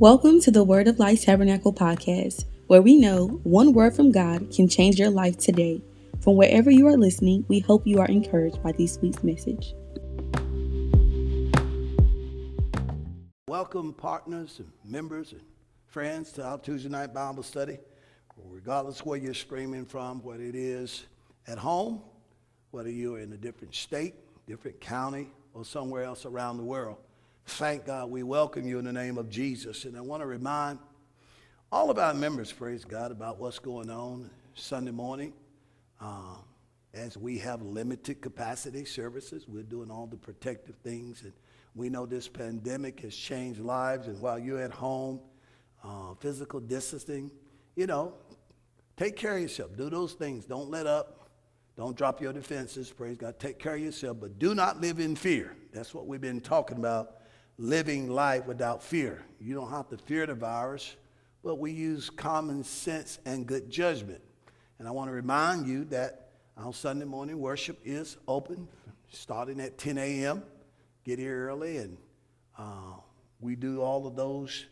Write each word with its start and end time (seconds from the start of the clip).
Welcome 0.00 0.40
to 0.40 0.50
the 0.50 0.64
Word 0.64 0.88
of 0.88 0.98
Life 0.98 1.26
Tabernacle 1.26 1.74
podcast, 1.74 2.46
where 2.68 2.80
we 2.80 2.96
know 2.96 3.38
one 3.42 3.74
word 3.74 3.94
from 3.94 4.10
God 4.10 4.50
can 4.50 4.66
change 4.66 4.98
your 4.98 5.10
life 5.10 5.36
today. 5.36 5.82
From 6.22 6.36
wherever 6.36 6.70
you 6.70 6.86
are 6.86 6.96
listening, 6.96 7.44
we 7.48 7.58
hope 7.58 7.86
you 7.86 8.00
are 8.00 8.06
encouraged 8.06 8.62
by 8.62 8.72
this 8.72 8.98
week's 9.02 9.22
message. 9.22 9.74
Welcome, 13.46 13.92
partners 13.92 14.60
and 14.60 14.72
members 14.90 15.32
and 15.32 15.42
friends, 15.86 16.32
to 16.32 16.44
our 16.44 16.56
Tuesday 16.56 16.88
night 16.88 17.12
Bible 17.12 17.42
study. 17.42 17.76
Regardless 18.42 19.04
where 19.04 19.18
you're 19.18 19.34
streaming 19.34 19.84
from, 19.84 20.22
whether 20.22 20.44
it 20.44 20.54
is 20.54 21.04
at 21.46 21.58
home, 21.58 22.00
whether 22.70 22.88
you're 22.88 23.18
in 23.18 23.34
a 23.34 23.36
different 23.36 23.74
state, 23.74 24.14
different 24.46 24.80
county, 24.80 25.28
or 25.52 25.62
somewhere 25.62 26.04
else 26.04 26.24
around 26.24 26.56
the 26.56 26.64
world. 26.64 26.96
Thank 27.46 27.86
God 27.86 28.10
we 28.10 28.22
welcome 28.22 28.66
you 28.66 28.78
in 28.78 28.84
the 28.84 28.92
name 28.92 29.18
of 29.18 29.28
Jesus. 29.28 29.84
And 29.84 29.96
I 29.96 30.00
want 30.00 30.22
to 30.22 30.26
remind 30.26 30.78
all 31.72 31.90
of 31.90 31.98
our 31.98 32.14
members, 32.14 32.52
praise 32.52 32.84
God, 32.84 33.10
about 33.12 33.38
what's 33.38 33.58
going 33.58 33.90
on 33.90 34.30
Sunday 34.54 34.90
morning. 34.90 35.32
Uh, 36.00 36.36
as 36.94 37.16
we 37.16 37.38
have 37.38 37.62
limited 37.62 38.20
capacity 38.20 38.84
services, 38.84 39.46
we're 39.46 39.62
doing 39.62 39.90
all 39.90 40.06
the 40.06 40.16
protective 40.16 40.76
things. 40.82 41.22
And 41.22 41.32
we 41.74 41.88
know 41.88 42.06
this 42.06 42.28
pandemic 42.28 43.00
has 43.00 43.14
changed 43.14 43.60
lives. 43.60 44.08
And 44.08 44.20
while 44.20 44.38
you're 44.38 44.62
at 44.62 44.72
home, 44.72 45.20
uh, 45.84 46.14
physical 46.18 46.60
distancing, 46.60 47.30
you 47.76 47.86
know, 47.86 48.14
take 48.96 49.16
care 49.16 49.36
of 49.36 49.42
yourself. 49.42 49.76
Do 49.76 49.88
those 49.88 50.14
things. 50.14 50.46
Don't 50.46 50.70
let 50.70 50.86
up. 50.86 51.30
Don't 51.76 51.96
drop 51.96 52.20
your 52.20 52.32
defenses. 52.32 52.90
Praise 52.90 53.16
God. 53.16 53.38
Take 53.38 53.58
care 53.58 53.76
of 53.76 53.80
yourself, 53.80 54.18
but 54.20 54.38
do 54.38 54.54
not 54.54 54.80
live 54.80 54.98
in 54.98 55.14
fear. 55.14 55.56
That's 55.72 55.94
what 55.94 56.06
we've 56.06 56.20
been 56.20 56.40
talking 56.40 56.76
about 56.76 57.19
living 57.60 58.08
life 58.08 58.46
without 58.46 58.82
fear. 58.82 59.22
You 59.38 59.54
don't 59.54 59.70
have 59.70 59.88
to 59.90 59.98
fear 59.98 60.26
the 60.26 60.34
virus, 60.34 60.96
but 61.44 61.56
we 61.56 61.70
use 61.70 62.08
common 62.08 62.64
sense 62.64 63.18
and 63.26 63.46
good 63.46 63.70
judgment. 63.70 64.22
And 64.78 64.88
I 64.88 64.90
want 64.92 65.08
to 65.08 65.12
remind 65.12 65.66
you 65.66 65.84
that 65.86 66.30
our 66.56 66.72
Sunday 66.72 67.04
morning 67.04 67.38
worship 67.38 67.78
is 67.84 68.16
open, 68.26 68.66
starting 69.12 69.60
at 69.60 69.76
10 69.76 69.98
a.m. 69.98 70.42
Get 71.04 71.18
here 71.18 71.48
early, 71.48 71.76
and 71.76 71.98
uh, 72.58 72.94
we 73.40 73.56
do 73.56 73.82
all 73.82 74.06
of 74.06 74.16
those 74.16 74.64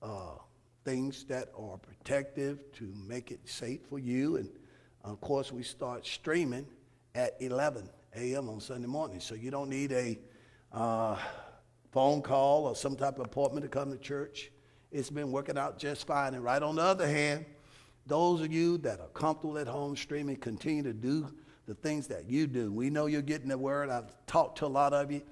uh, 0.00 0.36
things 0.84 1.24
that 1.24 1.48
are 1.58 1.76
protective 1.76 2.60
to 2.74 2.92
make 2.94 3.32
it 3.32 3.40
safe 3.48 3.80
for 3.90 3.98
you. 3.98 4.36
And 4.36 4.48
of 5.02 5.20
course, 5.20 5.50
we 5.50 5.64
start 5.64 6.06
streaming 6.06 6.66
at 7.16 7.34
11 7.40 7.88
a.m. 8.14 8.48
on 8.48 8.60
Sunday 8.60 8.86
morning, 8.86 9.18
so 9.18 9.34
you 9.34 9.50
don't 9.50 9.68
need 9.68 9.90
a 9.90 10.18
uh, 10.72 11.16
phone 11.98 12.22
call 12.22 12.66
or 12.66 12.76
some 12.76 12.94
type 12.94 13.18
of 13.18 13.26
appointment 13.26 13.64
to 13.64 13.68
come 13.68 13.90
to 13.90 13.98
church. 13.98 14.52
It's 14.92 15.10
been 15.10 15.32
working 15.32 15.58
out 15.58 15.80
just 15.80 16.06
fine. 16.06 16.32
And 16.34 16.44
right 16.44 16.62
on 16.62 16.76
the 16.76 16.82
other 16.82 17.08
hand, 17.08 17.44
those 18.06 18.40
of 18.40 18.52
you 18.52 18.78
that 18.78 19.00
are 19.00 19.08
comfortable 19.08 19.58
at 19.58 19.66
home 19.66 19.96
streaming, 19.96 20.36
continue 20.36 20.84
to 20.84 20.92
do 20.92 21.28
the 21.66 21.74
things 21.74 22.06
that 22.06 22.30
you 22.30 22.46
do. 22.46 22.70
We 22.70 22.88
know 22.88 23.06
you're 23.06 23.20
getting 23.20 23.48
the 23.48 23.58
word. 23.58 23.90
I've 23.90 24.14
talked 24.26 24.58
to 24.58 24.66
a 24.66 24.68
lot 24.68 24.92
of 24.92 25.10
you. 25.10 25.22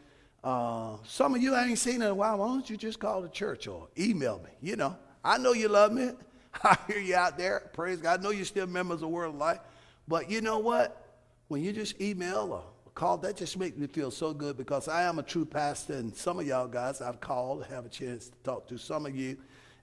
Uh, 0.42 0.96
some 1.06 1.36
of 1.36 1.40
you 1.40 1.54
I 1.54 1.66
ain't 1.66 1.78
seen 1.78 2.02
in 2.02 2.08
a 2.08 2.14
while. 2.16 2.38
Why 2.38 2.48
don't 2.48 2.68
you 2.68 2.76
just 2.76 2.98
call 2.98 3.22
the 3.22 3.28
church 3.28 3.68
or 3.68 3.86
email 3.96 4.40
me? 4.40 4.50
You 4.60 4.74
know, 4.74 4.96
I 5.22 5.38
know 5.38 5.52
you 5.52 5.68
love 5.68 5.92
me. 5.92 6.10
I 6.64 6.76
hear 6.88 6.98
you 6.98 7.14
out 7.14 7.38
there. 7.38 7.70
Praise 7.74 8.00
God. 8.00 8.18
I 8.18 8.22
know 8.24 8.30
you're 8.30 8.44
still 8.44 8.66
members 8.66 9.02
of 9.02 9.10
Word 9.10 9.26
of 9.26 9.36
Life. 9.36 9.60
But 10.08 10.28
you 10.28 10.40
know 10.40 10.58
what? 10.58 11.20
When 11.46 11.62
you 11.62 11.72
just 11.72 12.00
email 12.00 12.50
or 12.52 12.64
call, 12.96 13.18
that 13.18 13.36
just 13.36 13.58
makes 13.58 13.76
me 13.76 13.86
feel 13.86 14.10
so 14.10 14.32
good 14.32 14.56
because 14.56 14.88
I 14.88 15.02
am 15.02 15.20
a 15.20 15.22
true 15.22 15.44
pastor, 15.44 15.92
and 15.92 16.16
some 16.16 16.40
of 16.40 16.46
y'all 16.46 16.66
guys 16.66 17.00
I've 17.00 17.20
called, 17.20 17.66
have 17.66 17.84
a 17.84 17.88
chance 17.90 18.30
to 18.30 18.36
talk 18.42 18.66
to. 18.68 18.78
Some 18.78 19.06
of 19.06 19.14
you, 19.14 19.36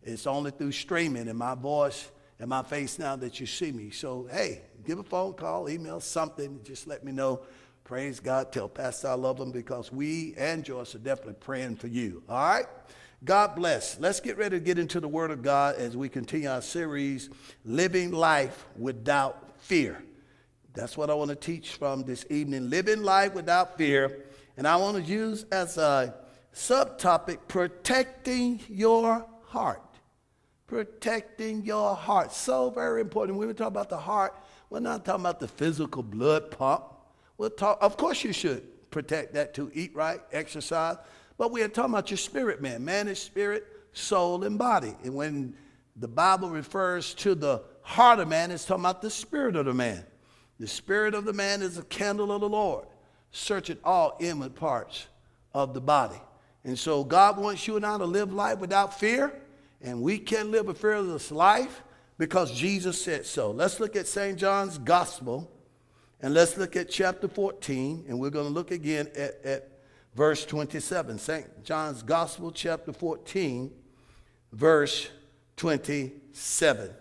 it's 0.03 0.27
only 0.27 0.51
through 0.51 0.71
streaming 0.73 1.29
and 1.29 1.37
my 1.37 1.53
voice 1.55 2.09
and 2.39 2.49
my 2.49 2.63
face 2.63 2.97
now 2.97 3.15
that 3.17 3.39
you 3.39 3.45
see 3.45 3.71
me. 3.71 3.91
So, 3.91 4.27
hey, 4.31 4.63
give 4.83 4.97
a 4.97 5.03
phone 5.03 5.33
call, 5.33 5.69
email 5.69 5.99
something, 5.99 6.59
just 6.63 6.87
let 6.87 7.05
me 7.05 7.11
know. 7.11 7.41
Praise 7.83 8.19
God. 8.19 8.51
Tell 8.51 8.67
Pastor 8.67 9.09
I 9.09 9.13
love 9.13 9.39
him 9.39 9.51
because 9.51 9.91
we 9.91 10.33
and 10.35 10.63
Joyce 10.63 10.95
are 10.95 10.99
definitely 10.99 11.35
praying 11.35 11.75
for 11.75 11.87
you. 11.87 12.23
All 12.27 12.37
right? 12.37 12.65
God 13.23 13.55
bless. 13.55 13.99
Let's 13.99 14.21
get 14.21 14.37
ready 14.37 14.57
to 14.57 14.63
get 14.63 14.79
into 14.79 14.99
the 14.99 15.07
Word 15.07 15.29
of 15.29 15.43
God 15.43 15.75
as 15.75 15.95
we 15.95 16.09
continue 16.09 16.49
our 16.49 16.61
series, 16.61 17.29
Living 17.63 18.11
Life 18.11 18.65
Without 18.75 19.53
Fear. 19.59 20.03
That's 20.73 20.97
what 20.97 21.09
I 21.09 21.13
want 21.13 21.29
to 21.29 21.35
teach 21.35 21.73
from 21.73 22.03
this 22.03 22.25
evening 22.29 22.69
living 22.69 23.03
life 23.03 23.33
without 23.33 23.77
fear. 23.77 24.25
And 24.57 24.67
I 24.67 24.75
want 24.75 24.97
to 24.97 25.03
use 25.03 25.45
as 25.51 25.77
a 25.77 26.15
subtopic 26.53 27.39
protecting 27.47 28.59
your 28.69 29.25
heart. 29.45 29.81
Protecting 30.67 31.63
your 31.63 31.95
heart. 31.95 32.31
So 32.31 32.71
very 32.71 33.01
important. 33.01 33.37
When 33.37 33.47
we 33.47 33.53
talk 33.53 33.67
about 33.67 33.89
the 33.89 33.97
heart, 33.97 34.35
we're 34.69 34.79
not 34.79 35.05
talking 35.05 35.21
about 35.21 35.39
the 35.39 35.47
physical 35.47 36.01
blood 36.01 36.49
pump. 36.49 36.85
We'll 37.37 37.51
talk, 37.51 37.77
of 37.81 37.97
course, 37.97 38.23
you 38.23 38.33
should 38.33 38.89
protect 38.89 39.33
that 39.35 39.53
to 39.55 39.69
eat 39.73 39.95
right, 39.95 40.21
exercise. 40.31 40.97
But 41.37 41.51
we 41.51 41.61
are 41.61 41.67
talking 41.67 41.93
about 41.93 42.09
your 42.09 42.17
spirit, 42.17 42.61
man. 42.61 42.83
Man 42.83 43.07
is 43.07 43.19
spirit, 43.19 43.65
soul, 43.93 44.43
and 44.43 44.57
body. 44.57 44.95
And 45.03 45.13
when 45.13 45.55
the 45.95 46.07
Bible 46.07 46.49
refers 46.49 47.13
to 47.15 47.35
the 47.35 47.61
heart 47.81 48.19
of 48.19 48.27
man, 48.27 48.49
it's 48.49 48.65
talking 48.65 48.83
about 48.83 49.01
the 49.01 49.09
spirit 49.09 49.55
of 49.55 49.65
the 49.65 49.73
man. 49.73 50.05
The 50.59 50.67
spirit 50.67 51.13
of 51.13 51.25
the 51.25 51.33
man 51.33 51.61
is 51.61 51.77
a 51.77 51.83
candle 51.83 52.31
of 52.31 52.41
the 52.41 52.49
Lord, 52.49 52.85
searching 53.31 53.77
all 53.83 54.17
inward 54.19 54.55
parts 54.55 55.07
of 55.53 55.73
the 55.73 55.81
body. 55.81 56.21
And 56.63 56.77
so 56.77 57.03
God 57.03 57.37
wants 57.37 57.67
you 57.67 57.75
and 57.75 57.85
I 57.85 57.97
to 57.97 58.05
live 58.05 58.31
life 58.31 58.59
without 58.59 58.99
fear, 58.99 59.33
and 59.81 60.01
we 60.01 60.17
can 60.17 60.51
live 60.51 60.69
a 60.69 60.73
fearless 60.73 61.31
life 61.31 61.81
because 62.17 62.53
Jesus 62.53 63.01
said 63.01 63.25
so. 63.25 63.51
Let's 63.51 63.79
look 63.79 63.95
at 63.95 64.07
St. 64.07 64.37
John's 64.37 64.77
Gospel, 64.77 65.49
and 66.21 66.33
let's 66.33 66.57
look 66.57 66.75
at 66.75 66.89
chapter 66.89 67.27
14, 67.27 68.05
and 68.07 68.19
we're 68.19 68.29
going 68.29 68.47
to 68.47 68.53
look 68.53 68.71
again 68.71 69.09
at, 69.15 69.43
at 69.43 69.69
verse 70.15 70.45
27. 70.45 71.17
St. 71.19 71.63
John's 71.65 72.01
Gospel, 72.01 72.51
chapter 72.51 72.93
14, 72.93 73.71
verse 74.53 75.09
27. 75.57 76.91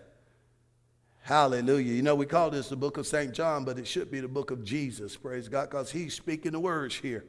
Hallelujah. 1.23 1.93
You 1.93 2.01
know, 2.01 2.15
we 2.15 2.25
call 2.25 2.49
this 2.49 2.67
the 2.67 2.75
book 2.75 2.97
of 2.97 3.07
St. 3.07 3.33
John, 3.33 3.63
but 3.63 3.79
it 3.79 3.87
should 3.87 4.11
be 4.11 4.19
the 4.19 4.27
book 4.27 4.51
of 4.51 4.61
Jesus, 4.61 5.15
praise 5.15 5.47
God, 5.47 5.69
because 5.69 5.89
he's 5.89 6.13
speaking 6.13 6.51
the 6.51 6.59
words 6.59 6.95
here. 6.95 7.23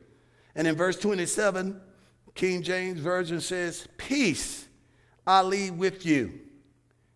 And 0.56 0.66
in 0.66 0.74
verse 0.74 0.98
27, 0.98 1.80
King 2.34 2.62
James 2.62 2.98
Version 2.98 3.40
says, 3.40 3.86
Peace 3.96 4.66
I 5.24 5.42
leave 5.42 5.74
with 5.74 6.04
you, 6.04 6.40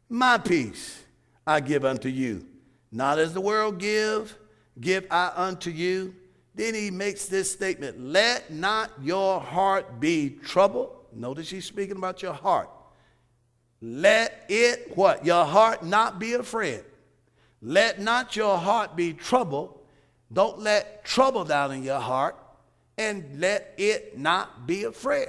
my 0.09 0.39
peace 0.39 1.03
I 1.45 1.59
give 1.59 1.85
unto 1.85 2.09
you. 2.09 2.47
Not 2.93 3.19
as 3.19 3.35
the 3.35 3.41
world 3.41 3.79
give, 3.79 4.39
give 4.81 5.05
I 5.11 5.33
unto 5.35 5.71
you. 5.71 6.15
Then 6.55 6.75
he 6.75 6.93
makes 6.93 7.27
this 7.27 7.51
statement 7.51 8.01
Let 8.01 8.53
not 8.53 8.93
your 9.03 9.41
heart 9.41 9.99
be 9.99 10.39
troubled. 10.45 10.95
Notice 11.13 11.51
he's 11.51 11.65
speaking 11.65 11.97
about 11.97 12.23
your 12.23 12.35
heart. 12.35 12.71
Let 13.81 14.45
it, 14.49 14.97
what? 14.97 15.25
Your 15.25 15.45
heart 15.45 15.85
not 15.85 16.19
be 16.19 16.35
afraid. 16.35 16.85
Let 17.63 18.01
not 18.01 18.37
your 18.37 18.59
heart 18.59 18.97
be 18.97 19.13
troubled. 19.13 19.79
Don't 20.33 20.59
let 20.59 21.05
trouble 21.05 21.45
down 21.45 21.73
in 21.73 21.83
your 21.83 22.01
heart. 22.01 22.37
And 22.97 23.41
let 23.41 23.75
it 23.77 24.19
not 24.19 24.67
be 24.67 24.85
afraid. 24.85 25.29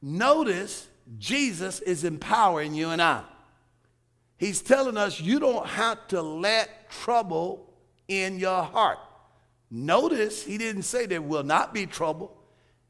Notice 0.00 0.86
Jesus 1.18 1.80
is 1.80 2.04
empowering 2.04 2.74
you 2.74 2.90
and 2.90 3.02
I. 3.02 3.24
He's 4.36 4.62
telling 4.62 4.96
us 4.96 5.20
you 5.20 5.40
don't 5.40 5.66
have 5.66 6.06
to 6.08 6.22
let 6.22 6.90
trouble 6.90 7.68
in 8.06 8.38
your 8.38 8.62
heart. 8.62 8.98
Notice 9.70 10.44
he 10.44 10.58
didn't 10.58 10.84
say 10.84 11.06
there 11.06 11.20
will 11.20 11.42
not 11.42 11.74
be 11.74 11.86
trouble. 11.86 12.36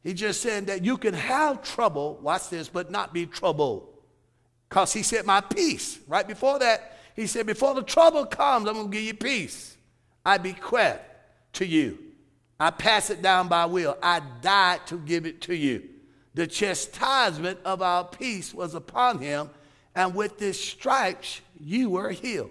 He 0.03 0.15
just 0.15 0.43
said 0.43 0.67
that 0.67 0.85
you 0.85 0.97
can 0.97 1.15
have 1.15 1.63
trouble, 1.63 2.19
watch 2.23 2.51
this, 2.51 2.69
but 2.69 2.91
not 2.91 3.13
be 3.13 3.27
troubled. 3.27 3.89
Because 4.69 4.93
he 4.93 5.03
said, 5.03 5.25
My 5.25 5.41
peace. 5.41 5.99
Right 6.07 6.27
before 6.27 6.59
that, 6.59 6.99
he 7.15 7.27
said, 7.27 7.47
Before 7.47 7.75
the 7.75 7.83
trouble 7.83 8.27
comes, 8.27 8.69
I'm 8.69 8.75
going 8.75 8.91
to 8.91 8.97
give 8.97 9.05
you 9.05 9.15
peace. 9.15 9.77
I 10.25 10.39
bequeath 10.39 11.01
to 11.55 11.67
you. 11.67 11.99
I 12.61 12.71
pass 12.71 13.11
it 13.11 13.23
down 13.23 13.49
by 13.49 13.67
will. 13.67 13.97
I 14.03 14.21
died 14.43 14.87
to 14.89 14.99
give 14.99 15.27
it 15.27 15.41
to 15.43 15.55
you. 15.55 15.89
The 16.35 16.47
chastisement 16.47 17.61
of 17.65 17.83
our 17.83 18.05
peace 18.05 18.53
was 18.53 18.75
upon 18.75 19.21
him, 19.21 19.51
and 19.95 20.15
with 20.15 20.39
his 20.39 20.61
stripes 20.63 21.41
you 21.59 21.91
were 21.91 22.11
healed. 22.11 22.51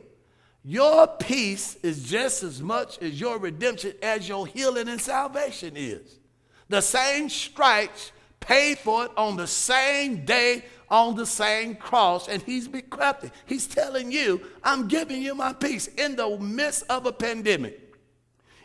Your 0.63 1.07
peace 1.07 1.75
is 1.83 2.03
just 2.03 2.43
as 2.43 2.61
much 2.61 3.01
as 3.01 3.19
your 3.19 3.37
redemption 3.37 3.93
as 4.01 4.27
your 4.27 4.45
healing 4.45 4.89
and 4.89 4.99
salvation 4.99 5.73
is. 5.77 6.19
The 6.67 6.81
same 6.81 7.29
stripes 7.29 8.11
paid 8.41 8.77
for 8.79 9.05
it 9.05 9.11
on 9.15 9.37
the 9.37 9.47
same 9.47 10.25
day 10.25 10.65
on 10.89 11.15
the 11.15 11.25
same 11.25 11.75
cross 11.75 12.27
and 12.27 12.41
he's 12.41 12.67
bequeathing. 12.67 13.31
He's 13.45 13.67
telling 13.67 14.11
you, 14.11 14.41
I'm 14.63 14.87
giving 14.87 15.21
you 15.21 15.35
my 15.35 15.53
peace 15.53 15.87
in 15.87 16.15
the 16.15 16.37
midst 16.37 16.83
of 16.89 17.05
a 17.05 17.11
pandemic, 17.11 17.95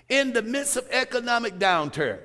in 0.08 0.32
the 0.32 0.42
midst 0.42 0.76
of 0.76 0.86
economic 0.90 1.58
downturn, 1.58 2.20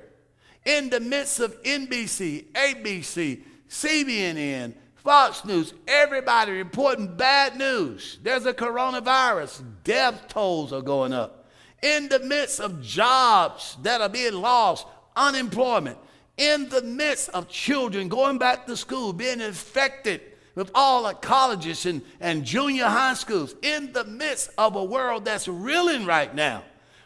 in 0.64 0.90
the 0.90 1.00
midst 1.00 1.40
of 1.40 1.60
NBC, 1.62 2.52
ABC, 2.52 3.42
CBN, 3.68 4.74
Fox 4.96 5.44
News, 5.44 5.74
everybody 5.86 6.52
reporting 6.52 7.16
bad 7.16 7.56
news. 7.56 8.18
There's 8.22 8.46
a 8.46 8.52
coronavirus. 8.52 9.62
Death 9.84 10.28
tolls 10.28 10.72
are 10.72 10.82
going 10.82 11.12
up. 11.12 11.46
In 11.82 12.08
the 12.08 12.18
midst 12.18 12.60
of 12.60 12.82
jobs 12.82 13.76
that 13.82 14.00
are 14.00 14.08
being 14.08 14.34
lost, 14.34 14.86
unemployment, 15.16 15.96
in 16.38 16.68
the 16.68 16.82
midst 16.82 17.28
of 17.30 17.48
children 17.48 18.08
going 18.08 18.38
back 18.38 18.66
to 18.66 18.76
school, 18.76 19.12
being 19.12 19.40
infected 19.40 20.22
with 20.54 20.70
all 20.74 21.04
the 21.04 21.14
colleges 21.14 21.84
and, 21.84 22.02
and 22.20 22.44
junior 22.44 22.86
high 22.86 23.14
schools, 23.14 23.54
in 23.62 23.92
the 23.92 24.04
midst 24.04 24.50
of 24.56 24.74
a 24.76 24.82
world 24.82 25.24
that's 25.24 25.46
reeling 25.46 26.06
right 26.06 26.34
now 26.34 26.62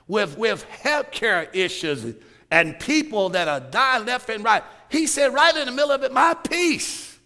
with, 0.07 0.39
with 0.39 0.65
healthcare 0.83 1.49
issues 1.55 2.15
and 2.51 2.79
people 2.79 3.31
that 3.31 3.49
are 3.49 3.61
dying 3.61 4.07
left 4.07 4.29
and 4.29 4.45
right. 4.45 4.63
He 4.89 5.07
said, 5.07 5.33
right 5.35 5.57
in 5.57 5.67
the 5.67 5.73
middle 5.73 5.91
of 5.91 6.03
it, 6.03 6.13
my 6.13 6.35
peace 6.35 7.19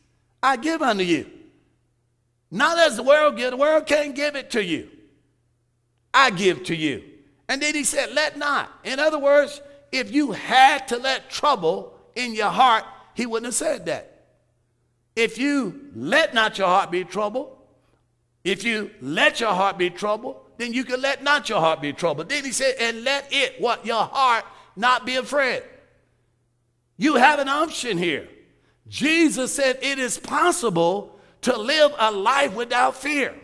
I 0.42 0.56
give 0.56 0.82
unto 0.82 1.02
you. 1.02 1.28
Not 2.50 2.78
as 2.78 2.96
the 2.96 3.02
world 3.02 3.36
gives, 3.36 3.50
the 3.50 3.56
world 3.56 3.86
can't 3.86 4.14
give 4.14 4.36
it 4.36 4.50
to 4.52 4.64
you. 4.64 4.88
I 6.14 6.30
give 6.30 6.64
to 6.64 6.76
you. 6.76 7.02
And 7.48 7.60
then 7.60 7.74
he 7.74 7.84
said, 7.84 8.12
let 8.14 8.38
not. 8.38 8.70
In 8.84 9.00
other 9.00 9.18
words, 9.18 9.60
if 9.92 10.12
you 10.12 10.32
had 10.32 10.88
to 10.88 10.96
let 10.96 11.30
trouble 11.30 11.95
in 12.16 12.34
your 12.34 12.50
heart, 12.50 12.84
he 13.14 13.26
wouldn't 13.26 13.46
have 13.46 13.54
said 13.54 13.86
that. 13.86 14.24
If 15.14 15.38
you 15.38 15.90
let 15.94 16.34
not 16.34 16.58
your 16.58 16.66
heart 16.66 16.90
be 16.90 17.04
troubled, 17.04 17.56
if 18.44 18.64
you 18.64 18.90
let 19.00 19.40
your 19.40 19.54
heart 19.54 19.78
be 19.78 19.90
troubled, 19.90 20.36
then 20.58 20.72
you 20.72 20.84
can 20.84 21.00
let 21.00 21.22
not 21.22 21.48
your 21.48 21.60
heart 21.60 21.80
be 21.80 21.92
troubled. 21.92 22.28
Then 22.28 22.44
he 22.44 22.52
said, 22.52 22.74
and 22.80 23.04
let 23.04 23.28
it, 23.30 23.60
what? 23.60 23.86
Your 23.86 24.04
heart 24.04 24.44
not 24.74 25.06
be 25.06 25.16
afraid. 25.16 25.62
You 26.96 27.16
have 27.16 27.38
an 27.38 27.48
option 27.48 27.98
here. 27.98 28.28
Jesus 28.88 29.52
said 29.52 29.78
it 29.82 29.98
is 29.98 30.18
possible 30.18 31.18
to 31.42 31.56
live 31.56 31.92
a 31.98 32.10
life 32.10 32.54
without 32.54 32.96
fear. 32.96 33.34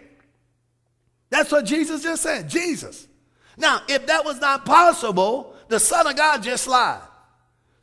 That's 1.31 1.51
what 1.51 1.65
Jesus 1.65 2.03
just 2.03 2.23
said. 2.23 2.49
Jesus. 2.49 3.09
Now, 3.57 3.81
if 3.89 4.07
that 4.07 4.25
was 4.25 4.41
not 4.41 4.65
possible, 4.65 5.55
the 5.69 5.81
Son 5.81 6.07
of 6.07 6.17
God 6.17 6.43
just 6.43 6.69
lied. 6.69 7.01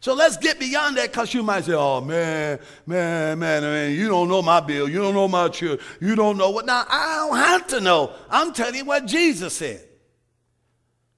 So 0.02 0.14
let's 0.14 0.38
get 0.38 0.60
beyond 0.60 0.96
that 0.98 1.12
because 1.12 1.34
you 1.34 1.44
might 1.44 1.66
say, 1.66 1.74
oh, 1.74 2.00
man, 2.00 2.60
man, 2.86 3.38
man, 3.38 3.62
man, 3.62 3.92
you 3.92 4.08
don't 4.08 4.30
know 4.30 4.42
my 4.42 4.62
bill. 4.62 4.88
You 4.88 5.00
don't 5.00 5.14
know 5.14 5.28
my 5.28 5.50
children. 5.50 5.86
You 6.00 6.16
don't 6.16 6.38
know 6.38 6.52
what. 6.52 6.66
Now, 6.66 6.86
I 6.90 7.28
don't 7.28 7.38
have 7.38 7.68
to 7.68 7.82
know. 7.82 8.14
I'm 8.30 8.54
telling 8.54 8.76
you 8.76 8.86
what 8.86 9.06
Jesus 9.06 9.58
said. 9.58 9.86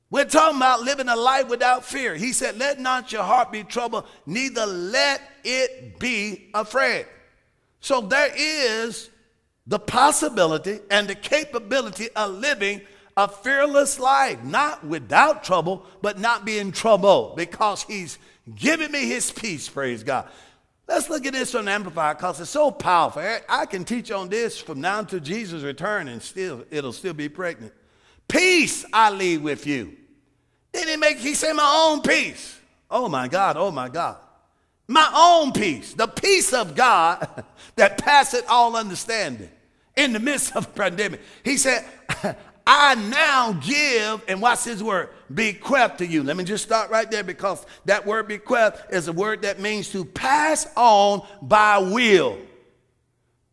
We're 0.09 0.25
talking 0.25 0.57
about 0.57 0.81
living 0.81 1.07
a 1.07 1.15
life 1.15 1.47
without 1.47 1.85
fear. 1.85 2.15
He 2.15 2.33
said, 2.33 2.57
Let 2.57 2.79
not 2.79 3.13
your 3.13 3.23
heart 3.23 3.51
be 3.51 3.63
troubled, 3.63 4.05
neither 4.25 4.65
let 4.65 5.21
it 5.43 5.99
be 5.99 6.49
afraid. 6.53 7.05
So 7.79 8.01
there 8.01 8.31
is 8.35 9.09
the 9.67 9.79
possibility 9.79 10.79
and 10.89 11.07
the 11.07 11.15
capability 11.15 12.09
of 12.15 12.31
living 12.31 12.81
a 13.15 13.27
fearless 13.27 13.99
life, 13.99 14.43
not 14.43 14.85
without 14.85 15.43
trouble, 15.43 15.85
but 16.01 16.19
not 16.19 16.45
being 16.45 16.71
troubled 16.71 17.37
because 17.37 17.83
He's 17.83 18.17
giving 18.56 18.92
me 18.92 19.06
His 19.06 19.31
peace, 19.31 19.68
praise 19.69 20.03
God. 20.03 20.27
Let's 20.88 21.09
look 21.09 21.25
at 21.25 21.33
this 21.33 21.56
on 21.56 21.65
the 21.65 21.71
Amplified 21.71 22.18
because 22.18 22.42
it's 22.42 22.50
so 22.50 22.69
powerful. 22.69 23.24
I 23.48 23.65
can 23.65 23.86
teach 23.86 24.12
on 24.12 24.27
this 24.27 24.59
from 24.59 24.81
now 24.81 25.00
until 25.00 25.19
Jesus' 25.21 25.63
return 25.63 26.07
and 26.09 26.21
still 26.21 26.65
it'll 26.69 26.92
still 26.92 27.13
be 27.13 27.30
pregnant. 27.30 27.74
Peace 28.27 28.86
I 28.92 29.09
leave 29.09 29.42
with 29.42 29.65
you. 29.65 29.95
Then 30.74 30.88
he 30.88 30.98
make 30.98 31.18
he 31.18 31.33
said 31.33 31.53
my 31.53 31.88
own 31.89 32.01
peace. 32.01 32.59
Oh 32.89 33.07
my 33.07 33.27
God, 33.27 33.56
oh 33.57 33.71
my 33.71 33.88
God. 33.88 34.18
My 34.88 35.09
own 35.15 35.53
peace, 35.53 35.94
the 35.94 36.07
peace 36.07 36.51
of 36.51 36.75
God 36.75 37.45
that 37.77 37.98
passeth 37.98 38.45
all 38.50 38.75
understanding 38.75 39.50
in 39.95 40.12
the 40.12 40.19
midst 40.19 40.56
of 40.56 40.75
pandemic. 40.75 41.21
He 41.44 41.56
said, 41.56 41.86
I 42.65 42.95
now 42.95 43.53
give, 43.53 44.23
and 44.27 44.41
watch 44.41 44.63
his 44.63 44.83
word, 44.83 45.09
bequeath 45.33 45.97
to 45.97 46.05
you. 46.05 46.23
Let 46.23 46.37
me 46.37 46.43
just 46.43 46.63
start 46.63 46.91
right 46.91 47.09
there 47.09 47.23
because 47.23 47.65
that 47.85 48.05
word 48.05 48.27
bequeath 48.27 48.81
is 48.91 49.07
a 49.07 49.13
word 49.13 49.41
that 49.41 49.59
means 49.59 49.89
to 49.89 50.05
pass 50.05 50.67
on 50.75 51.25
by 51.41 51.79
will. 51.79 52.37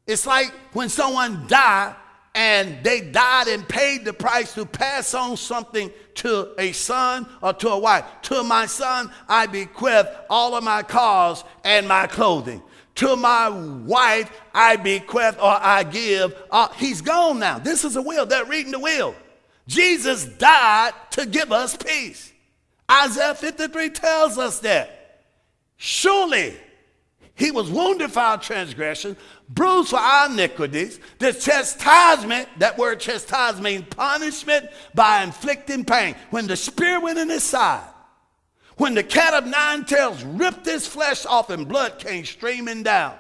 It's 0.06 0.26
like 0.26 0.52
when 0.72 0.88
someone 0.88 1.46
died 1.46 1.94
and 2.34 2.82
they 2.84 3.00
died 3.00 3.48
and 3.48 3.68
paid 3.68 4.04
the 4.04 4.12
price 4.12 4.54
to 4.54 4.64
pass 4.64 5.12
on 5.14 5.36
something 5.36 5.90
to 6.14 6.54
a 6.58 6.72
son 6.72 7.26
or 7.42 7.52
to 7.54 7.68
a 7.70 7.78
wife. 7.78 8.04
To 8.22 8.42
my 8.42 8.66
son, 8.66 9.10
I 9.28 9.46
bequeath 9.46 10.06
all 10.30 10.54
of 10.54 10.62
my 10.62 10.82
cars 10.82 11.44
and 11.64 11.88
my 11.88 12.06
clothing. 12.06 12.62
To 12.98 13.14
my 13.14 13.48
wife, 13.48 14.28
I 14.52 14.74
bequeath 14.74 15.38
or 15.38 15.56
I 15.60 15.84
give. 15.84 16.34
Uh, 16.50 16.66
he's 16.72 17.00
gone 17.00 17.38
now. 17.38 17.60
This 17.60 17.84
is 17.84 17.94
a 17.94 18.02
will. 18.02 18.26
They're 18.26 18.44
reading 18.44 18.72
the 18.72 18.80
will. 18.80 19.14
Jesus 19.68 20.24
died 20.24 20.94
to 21.12 21.24
give 21.24 21.52
us 21.52 21.76
peace. 21.76 22.32
Isaiah 22.90 23.36
53 23.36 23.90
tells 23.90 24.36
us 24.36 24.58
that. 24.60 25.22
Surely 25.76 26.56
he 27.36 27.52
was 27.52 27.70
wounded 27.70 28.10
for 28.10 28.18
our 28.18 28.38
transgression, 28.38 29.16
bruised 29.48 29.90
for 29.90 30.00
our 30.00 30.28
iniquities. 30.28 30.98
The 31.20 31.32
chastisement, 31.32 32.48
that 32.58 32.78
word 32.78 32.98
chastisement 32.98 33.62
means 33.62 33.94
punishment 33.94 34.70
by 34.92 35.22
inflicting 35.22 35.84
pain. 35.84 36.16
When 36.30 36.48
the 36.48 36.56
spear 36.56 36.98
went 36.98 37.20
in 37.20 37.28
his 37.28 37.44
side, 37.44 37.86
when 38.78 38.94
the 38.94 39.02
cat 39.02 39.34
of 39.34 39.46
nine 39.46 39.84
tails 39.84 40.24
ripped 40.24 40.66
his 40.66 40.86
flesh 40.86 41.26
off 41.26 41.50
and 41.50 41.68
blood 41.68 41.98
came 41.98 42.24
streaming 42.24 42.82
down, 42.82 43.14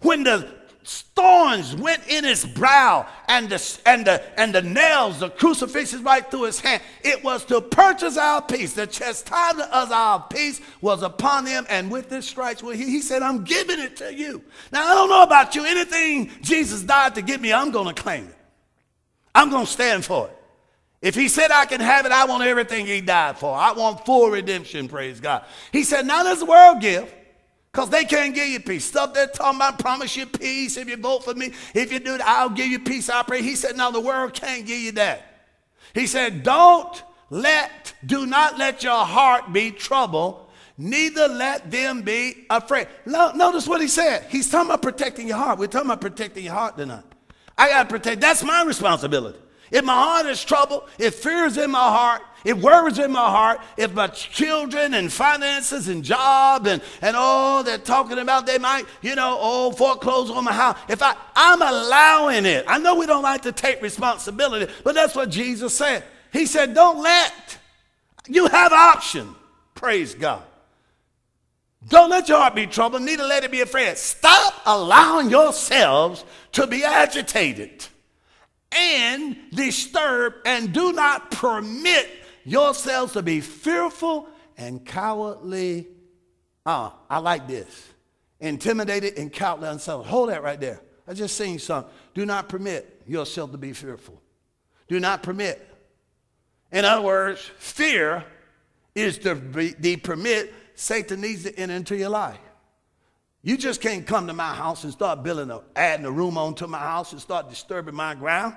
when 0.00 0.22
the 0.24 0.46
thorns 0.84 1.74
went 1.76 2.06
in 2.08 2.24
his 2.24 2.44
brow 2.44 3.06
and 3.28 3.48
the, 3.48 3.80
and 3.86 4.06
the, 4.06 4.22
and 4.38 4.54
the 4.54 4.62
nails, 4.62 5.20
the 5.20 5.30
crucifixes 5.30 6.02
right 6.02 6.30
through 6.30 6.42
his 6.42 6.60
hand. 6.60 6.82
It 7.02 7.24
was 7.24 7.44
to 7.46 7.60
purchase 7.60 8.16
our 8.16 8.42
peace. 8.42 8.74
The 8.74 8.86
chastisement 8.86 9.70
of 9.70 9.90
our 9.90 10.26
peace 10.28 10.60
was 10.80 11.02
upon 11.02 11.46
him, 11.46 11.66
and 11.70 11.90
with 11.90 12.10
his 12.10 12.26
stripes, 12.26 12.62
well, 12.62 12.76
he, 12.76 12.84
he 12.84 13.00
said, 13.00 13.22
I'm 13.22 13.44
giving 13.44 13.80
it 13.80 13.96
to 13.96 14.12
you. 14.12 14.42
Now, 14.72 14.86
I 14.86 14.94
don't 14.94 15.08
know 15.08 15.22
about 15.22 15.54
you. 15.54 15.64
Anything 15.64 16.30
Jesus 16.42 16.82
died 16.82 17.14
to 17.14 17.22
give 17.22 17.40
me, 17.40 17.52
I'm 17.52 17.70
going 17.70 17.94
to 17.94 18.02
claim 18.02 18.26
it. 18.26 18.36
I'm 19.34 19.50
going 19.50 19.66
to 19.66 19.72
stand 19.72 20.04
for 20.04 20.28
it. 20.28 20.43
If 21.04 21.14
he 21.14 21.28
said 21.28 21.50
I 21.50 21.66
can 21.66 21.82
have 21.82 22.06
it, 22.06 22.12
I 22.12 22.24
want 22.24 22.44
everything 22.44 22.86
he 22.86 23.02
died 23.02 23.36
for. 23.36 23.54
I 23.54 23.72
want 23.72 24.06
full 24.06 24.30
redemption, 24.30 24.88
praise 24.88 25.20
God. 25.20 25.44
He 25.70 25.84
said, 25.84 26.06
now 26.06 26.22
the 26.34 26.46
world 26.46 26.80
give. 26.80 27.14
Because 27.70 27.90
they 27.90 28.04
can't 28.04 28.34
give 28.34 28.48
you 28.48 28.60
peace. 28.60 28.86
Stuff 28.86 29.12
they're 29.12 29.26
talking 29.26 29.58
about, 29.58 29.78
promise 29.80 30.16
you 30.16 30.24
peace 30.24 30.78
if 30.78 30.88
you 30.88 30.96
vote 30.96 31.24
for 31.24 31.34
me. 31.34 31.52
If 31.74 31.92
you 31.92 31.98
do 31.98 32.16
that, 32.16 32.26
I'll 32.26 32.48
give 32.48 32.68
you 32.68 32.78
peace, 32.78 33.10
I 33.10 33.22
pray. 33.22 33.42
He 33.42 33.54
said, 33.54 33.76
no, 33.76 33.92
the 33.92 34.00
world 34.00 34.32
can't 34.32 34.64
give 34.64 34.78
you 34.78 34.92
that. 34.92 35.50
He 35.92 36.06
said, 36.06 36.42
don't 36.42 37.02
let, 37.28 37.92
do 38.06 38.24
not 38.24 38.58
let 38.58 38.82
your 38.82 39.04
heart 39.04 39.52
be 39.52 39.72
troubled, 39.72 40.48
neither 40.78 41.28
let 41.28 41.70
them 41.70 42.00
be 42.00 42.46
afraid. 42.48 42.86
Notice 43.04 43.68
what 43.68 43.82
he 43.82 43.88
said. 43.88 44.24
He's 44.30 44.48
talking 44.48 44.70
about 44.70 44.80
protecting 44.80 45.28
your 45.28 45.36
heart. 45.36 45.58
We're 45.58 45.66
talking 45.66 45.90
about 45.90 46.00
protecting 46.00 46.44
your 46.44 46.54
heart 46.54 46.78
tonight. 46.78 47.04
I 47.58 47.68
got 47.68 47.82
to 47.82 47.88
protect, 47.90 48.22
that's 48.22 48.42
my 48.42 48.62
responsibility. 48.64 49.40
If 49.74 49.84
my 49.84 49.92
heart 49.92 50.26
is 50.26 50.44
troubled, 50.44 50.88
if 51.00 51.16
fear 51.16 51.46
is 51.46 51.58
in 51.58 51.72
my 51.72 51.80
heart, 51.80 52.22
if 52.44 52.56
worries 52.58 53.00
in 53.00 53.10
my 53.10 53.28
heart, 53.28 53.60
if 53.76 53.92
my 53.92 54.06
children 54.06 54.94
and 54.94 55.12
finances 55.12 55.88
and 55.88 56.04
job 56.04 56.68
and, 56.68 56.80
and 57.02 57.16
all 57.16 57.64
they're 57.64 57.78
talking 57.78 58.20
about, 58.20 58.46
they 58.46 58.56
might, 58.56 58.84
you 59.02 59.16
know, 59.16 59.36
oh, 59.40 59.72
foreclose 59.72 60.30
on 60.30 60.44
my 60.44 60.52
house. 60.52 60.78
If 60.88 61.02
I, 61.02 61.16
I'm 61.34 61.60
allowing 61.60 62.46
it. 62.46 62.64
I 62.68 62.78
know 62.78 62.94
we 62.94 63.06
don't 63.06 63.24
like 63.24 63.42
to 63.42 63.50
take 63.50 63.82
responsibility, 63.82 64.72
but 64.84 64.94
that's 64.94 65.16
what 65.16 65.28
Jesus 65.28 65.76
said. 65.76 66.04
He 66.32 66.46
said, 66.46 66.72
don't 66.72 67.02
let, 67.02 67.58
you 68.28 68.46
have 68.46 68.72
option. 68.72 69.34
Praise 69.74 70.14
God. 70.14 70.44
Don't 71.88 72.10
let 72.10 72.28
your 72.28 72.38
heart 72.38 72.54
be 72.54 72.68
troubled, 72.68 73.02
neither 73.02 73.24
let 73.24 73.42
it 73.42 73.50
be 73.50 73.62
afraid. 73.62 73.98
Stop 73.98 74.54
allowing 74.66 75.30
yourselves 75.30 76.24
to 76.52 76.68
be 76.68 76.84
agitated 76.84 77.88
and 78.74 79.36
disturbed, 79.52 80.36
and 80.46 80.72
do 80.72 80.92
not 80.92 81.30
permit 81.30 82.08
yourselves 82.44 83.12
to 83.14 83.22
be 83.22 83.40
fearful 83.40 84.28
and 84.56 84.84
cowardly. 84.84 85.88
Uh, 86.66 86.90
I 87.08 87.18
like 87.18 87.46
this. 87.46 87.88
Intimidated 88.40 89.18
and 89.18 89.32
cowardly 89.32 89.68
unsettled. 89.68 90.06
Hold 90.06 90.28
that 90.30 90.42
right 90.42 90.60
there. 90.60 90.80
I 91.06 91.14
just 91.14 91.36
seen 91.36 91.58
some. 91.58 91.84
Do 92.14 92.26
not 92.26 92.48
permit 92.48 93.02
yourself 93.06 93.52
to 93.52 93.58
be 93.58 93.72
fearful. 93.72 94.20
Do 94.88 95.00
not 95.00 95.22
permit. 95.22 95.70
In 96.72 96.84
other 96.84 97.02
words, 97.02 97.40
fear 97.58 98.24
is 98.94 99.18
the, 99.18 99.34
the 99.78 99.96
permit 99.96 100.52
Satan 100.74 101.20
needs 101.20 101.44
to 101.44 101.56
enter 101.58 101.74
into 101.74 101.96
your 101.96 102.08
life. 102.08 102.38
You 103.44 103.58
just 103.58 103.82
can't 103.82 104.06
come 104.06 104.26
to 104.28 104.32
my 104.32 104.54
house 104.54 104.84
and 104.84 104.92
start 104.92 105.22
building 105.22 105.50
a, 105.50 105.60
adding 105.76 106.06
a 106.06 106.10
room 106.10 106.38
onto 106.38 106.66
my 106.66 106.78
house 106.78 107.12
and 107.12 107.20
start 107.20 107.50
disturbing 107.50 107.94
my 107.94 108.14
ground. 108.14 108.56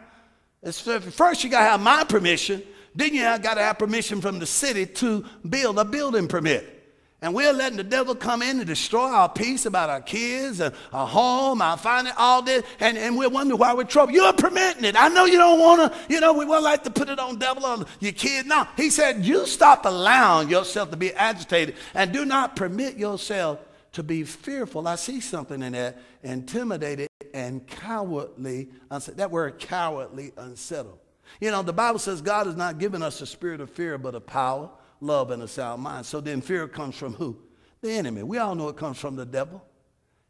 It's, 0.63 0.87
uh, 0.87 1.01
first, 1.01 1.43
you 1.43 1.49
got 1.49 1.59
to 1.59 1.69
have 1.71 1.81
my 1.81 2.05
permission. 2.05 2.63
Then 2.95 3.13
you 3.13 3.21
got 3.21 3.55
to 3.55 3.61
have 3.61 3.77
permission 3.77 4.21
from 4.21 4.39
the 4.39 4.45
city 4.45 4.85
to 4.85 5.25
build 5.47 5.77
a 5.77 5.83
building 5.83 6.29
permit. 6.29 6.73
And 7.21 7.33
we're 7.33 7.51
letting 7.51 7.75
the 7.75 7.83
devil 7.83 8.15
come 8.15 8.41
in 8.41 8.59
and 8.59 8.65
destroy 8.65 9.07
our 9.09 9.27
peace 9.27 9.65
about 9.65 9.89
our 9.89 9.99
kids 9.99 10.61
and 10.61 10.73
our 10.93 11.05
home, 11.05 11.61
our 11.61 11.75
finance, 11.75 12.15
all 12.17 12.41
this, 12.41 12.63
and, 12.79 12.97
and 12.97 13.17
we're 13.17 13.27
wondering 13.27 13.59
why 13.59 13.73
we're 13.73 13.83
trouble. 13.83 14.13
You're 14.13 14.33
permitting 14.33 14.85
it. 14.85 14.95
I 14.97 15.09
know 15.09 15.25
you 15.25 15.37
don't 15.37 15.59
want 15.59 15.91
to, 15.91 15.99
you 16.13 16.21
know, 16.21 16.31
we 16.31 16.45
would 16.45 16.63
like 16.63 16.83
to 16.83 16.91
put 16.91 17.09
it 17.09 17.19
on 17.19 17.39
devil 17.39 17.65
or 17.65 17.85
your 17.99 18.13
kid. 18.13 18.45
No, 18.45 18.65
he 18.77 18.89
said, 18.89 19.25
you 19.25 19.47
stop 19.47 19.85
allowing 19.85 20.49
yourself 20.49 20.91
to 20.91 20.97
be 20.97 21.11
agitated 21.13 21.75
and 21.93 22.13
do 22.13 22.23
not 22.23 22.55
permit 22.55 22.95
yourself 22.95 23.59
to 23.97 24.03
be 24.03 24.23
fearful. 24.23 24.87
I 24.87 24.95
see 24.95 25.19
something 25.19 25.61
in 25.61 25.73
that, 25.73 25.99
intimidated 26.23 27.09
and 27.33 27.65
cowardly. 27.67 28.69
Unsettled. 28.89 29.17
That 29.17 29.31
word 29.31 29.59
cowardly, 29.59 30.31
unsettled. 30.37 30.99
You 31.41 31.51
know, 31.51 31.61
the 31.61 31.73
Bible 31.73 31.99
says 31.99 32.21
God 32.21 32.45
has 32.45 32.55
not 32.55 32.77
given 32.77 33.03
us 33.03 33.21
a 33.21 33.25
spirit 33.25 33.59
of 33.59 33.69
fear, 33.69 33.97
but 33.97 34.15
a 34.15 34.21
power 34.21 34.69
love, 35.01 35.31
and 35.31 35.43
a 35.43 35.47
sound 35.47 35.81
mind. 35.81 36.05
So 36.05 36.21
then 36.21 36.41
fear 36.41 36.67
comes 36.67 36.95
from 36.95 37.13
who? 37.13 37.37
The 37.81 37.91
enemy. 37.91 38.23
We 38.23 38.37
all 38.37 38.55
know 38.55 38.69
it 38.69 38.77
comes 38.77 38.97
from 38.97 39.15
the 39.15 39.25
devil. 39.25 39.63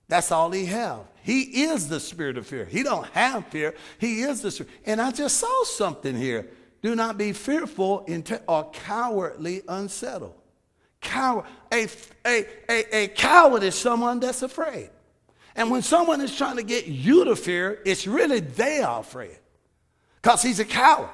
That's 0.07 0.31
all 0.31 0.51
he 0.51 0.65
have. 0.65 1.01
He 1.23 1.41
is 1.63 1.89
the 1.89 1.99
spirit 1.99 2.37
of 2.37 2.47
fear. 2.47 2.65
He 2.65 2.83
don't 2.83 3.07
have 3.07 3.47
fear. 3.47 3.75
He 3.97 4.21
is 4.21 4.41
the 4.41 4.51
spirit. 4.51 4.71
And 4.85 5.01
I 5.01 5.11
just 5.11 5.37
saw 5.37 5.63
something 5.65 6.15
here. 6.15 6.49
Do 6.81 6.95
not 6.95 7.17
be 7.17 7.33
fearful 7.33 8.07
or 8.47 8.71
cowardly 8.71 9.61
unsettled. 9.67 10.35
Coward, 11.01 11.45
a, 11.71 11.87
a, 12.25 12.45
a, 12.69 13.03
a 13.03 13.07
coward 13.09 13.63
is 13.63 13.75
someone 13.75 14.19
that's 14.19 14.41
afraid. 14.41 14.89
And 15.55 15.71
when 15.71 15.81
someone 15.81 16.21
is 16.21 16.35
trying 16.35 16.57
to 16.57 16.63
get 16.63 16.87
you 16.87 17.25
to 17.25 17.35
fear, 17.35 17.81
it's 17.85 18.05
really 18.05 18.39
they 18.39 18.81
are 18.81 18.99
afraid. 18.99 19.37
Because 20.21 20.41
he's 20.41 20.59
a 20.59 20.65
coward. 20.65 21.09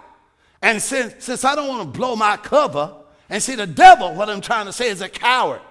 And 0.62 0.82
since, 0.82 1.24
since 1.24 1.46
I 1.46 1.56
don't 1.56 1.68
want 1.68 1.94
to 1.94 1.98
blow 1.98 2.16
my 2.16 2.38
cover, 2.38 2.94
and 3.30 3.42
see, 3.42 3.56
the 3.56 3.68
devil, 3.68 4.14
what 4.14 4.30
I'm 4.30 4.42
trying 4.42 4.66
to 4.66 4.74
say, 4.74 4.90
is 4.90 5.02
a 5.02 5.10
coward. 5.10 5.62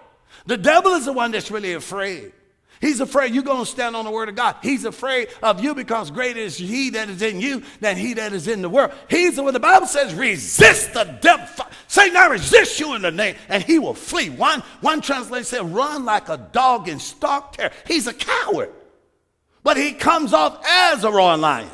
The 0.47 0.57
devil 0.57 0.93
is 0.93 1.05
the 1.05 1.13
one 1.13 1.31
that's 1.31 1.51
really 1.51 1.75
afraid. 1.75 2.33
He's 2.83 3.01
afraid 3.01 3.33
you're 3.33 3.45
going 3.45 3.65
to 3.65 3.71
stand 3.71 3.95
on 3.95 4.05
the 4.05 4.11
word 4.11 4.29
of 4.29 4.35
God. 4.35 4.57
He's 4.61 4.85
afraid 4.85 5.29
of 5.41 5.63
you 5.63 5.73
because 5.73 6.11
greater 6.11 6.41
is 6.41 6.59
he 6.59 6.91
that 6.91 7.09
is 7.09 7.23
in 7.23 7.41
you 7.41 7.63
than 7.81 7.97
he 7.97 8.13
that 8.15 8.33
is 8.33 8.49
in 8.49 8.61
the 8.61 8.69
world. 8.69 8.91
He's 9.09 9.37
the 9.37 9.45
one 9.45 9.55
the 9.55 9.61
Bible 9.61 9.87
says, 9.87 10.13
resist 10.13 10.93
the 10.93 11.05
devil. 11.21 11.47
Satan, 11.87 12.17
I 12.17 12.27
resist 12.27 12.81
you 12.81 12.95
in 12.95 13.03
the 13.03 13.13
name, 13.13 13.37
and 13.49 13.63
he 13.63 13.79
will 13.79 13.95
flee. 13.95 14.31
One, 14.31 14.65
one 14.81 15.01
translation 15.01 15.45
said, 15.45 15.73
run 15.73 16.05
like 16.05 16.29
a 16.29 16.37
dog 16.37 16.89
in 16.89 16.99
stark 16.99 17.53
terror. 17.53 17.71
He's 17.87 18.09
a 18.09 18.15
coward. 18.15 18.73
But 19.63 19.77
he 19.77 19.93
comes 19.93 20.33
off 20.33 20.61
as 20.67 21.05
a 21.05 21.11
roaring 21.13 21.41
lion. 21.41 21.71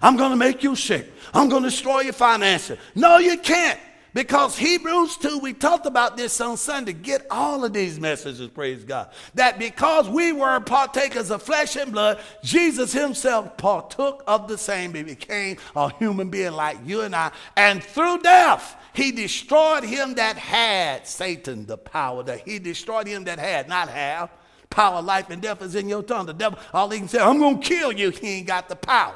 I'm 0.00 0.16
going 0.16 0.30
to 0.30 0.36
make 0.36 0.62
you 0.62 0.76
sick. 0.76 1.12
I'm 1.32 1.48
going 1.48 1.64
to 1.64 1.68
destroy 1.68 2.02
your 2.02 2.12
finances. 2.12 2.78
No, 2.94 3.18
you 3.18 3.38
can't. 3.38 3.80
Because 4.14 4.56
Hebrews 4.56 5.16
2, 5.16 5.40
we 5.40 5.52
talked 5.52 5.86
about 5.86 6.16
this 6.16 6.40
on 6.40 6.56
Sunday. 6.56 6.92
Get 6.92 7.26
all 7.30 7.64
of 7.64 7.72
these 7.72 7.98
messages, 7.98 8.48
praise 8.48 8.84
God. 8.84 9.10
That 9.34 9.58
because 9.58 10.08
we 10.08 10.30
were 10.32 10.60
partakers 10.60 11.32
of 11.32 11.42
flesh 11.42 11.74
and 11.74 11.90
blood, 11.90 12.20
Jesus 12.44 12.92
himself 12.92 13.56
partook 13.56 14.22
of 14.28 14.46
the 14.46 14.56
same. 14.56 14.94
He 14.94 15.02
became 15.02 15.56
a 15.74 15.92
human 15.94 16.30
being 16.30 16.52
like 16.52 16.78
you 16.86 17.00
and 17.00 17.14
I. 17.14 17.32
And 17.56 17.82
through 17.82 18.20
death, 18.20 18.76
he 18.94 19.10
destroyed 19.10 19.82
him 19.82 20.14
that 20.14 20.36
had 20.36 21.08
Satan, 21.08 21.66
the 21.66 21.76
power 21.76 22.22
that 22.22 22.46
he 22.46 22.60
destroyed 22.60 23.08
him 23.08 23.24
that 23.24 23.40
had, 23.40 23.68
not 23.68 23.88
have. 23.88 24.30
Power, 24.70 25.02
life, 25.02 25.28
and 25.30 25.42
death 25.42 25.60
is 25.60 25.74
in 25.74 25.88
your 25.88 26.04
tongue. 26.04 26.26
The 26.26 26.34
devil, 26.34 26.60
all 26.72 26.88
he 26.88 27.00
can 27.00 27.08
say, 27.08 27.18
I'm 27.18 27.40
going 27.40 27.60
to 27.60 27.66
kill 27.66 27.90
you. 27.90 28.10
He 28.10 28.28
ain't 28.28 28.46
got 28.46 28.68
the 28.68 28.76
power. 28.76 29.14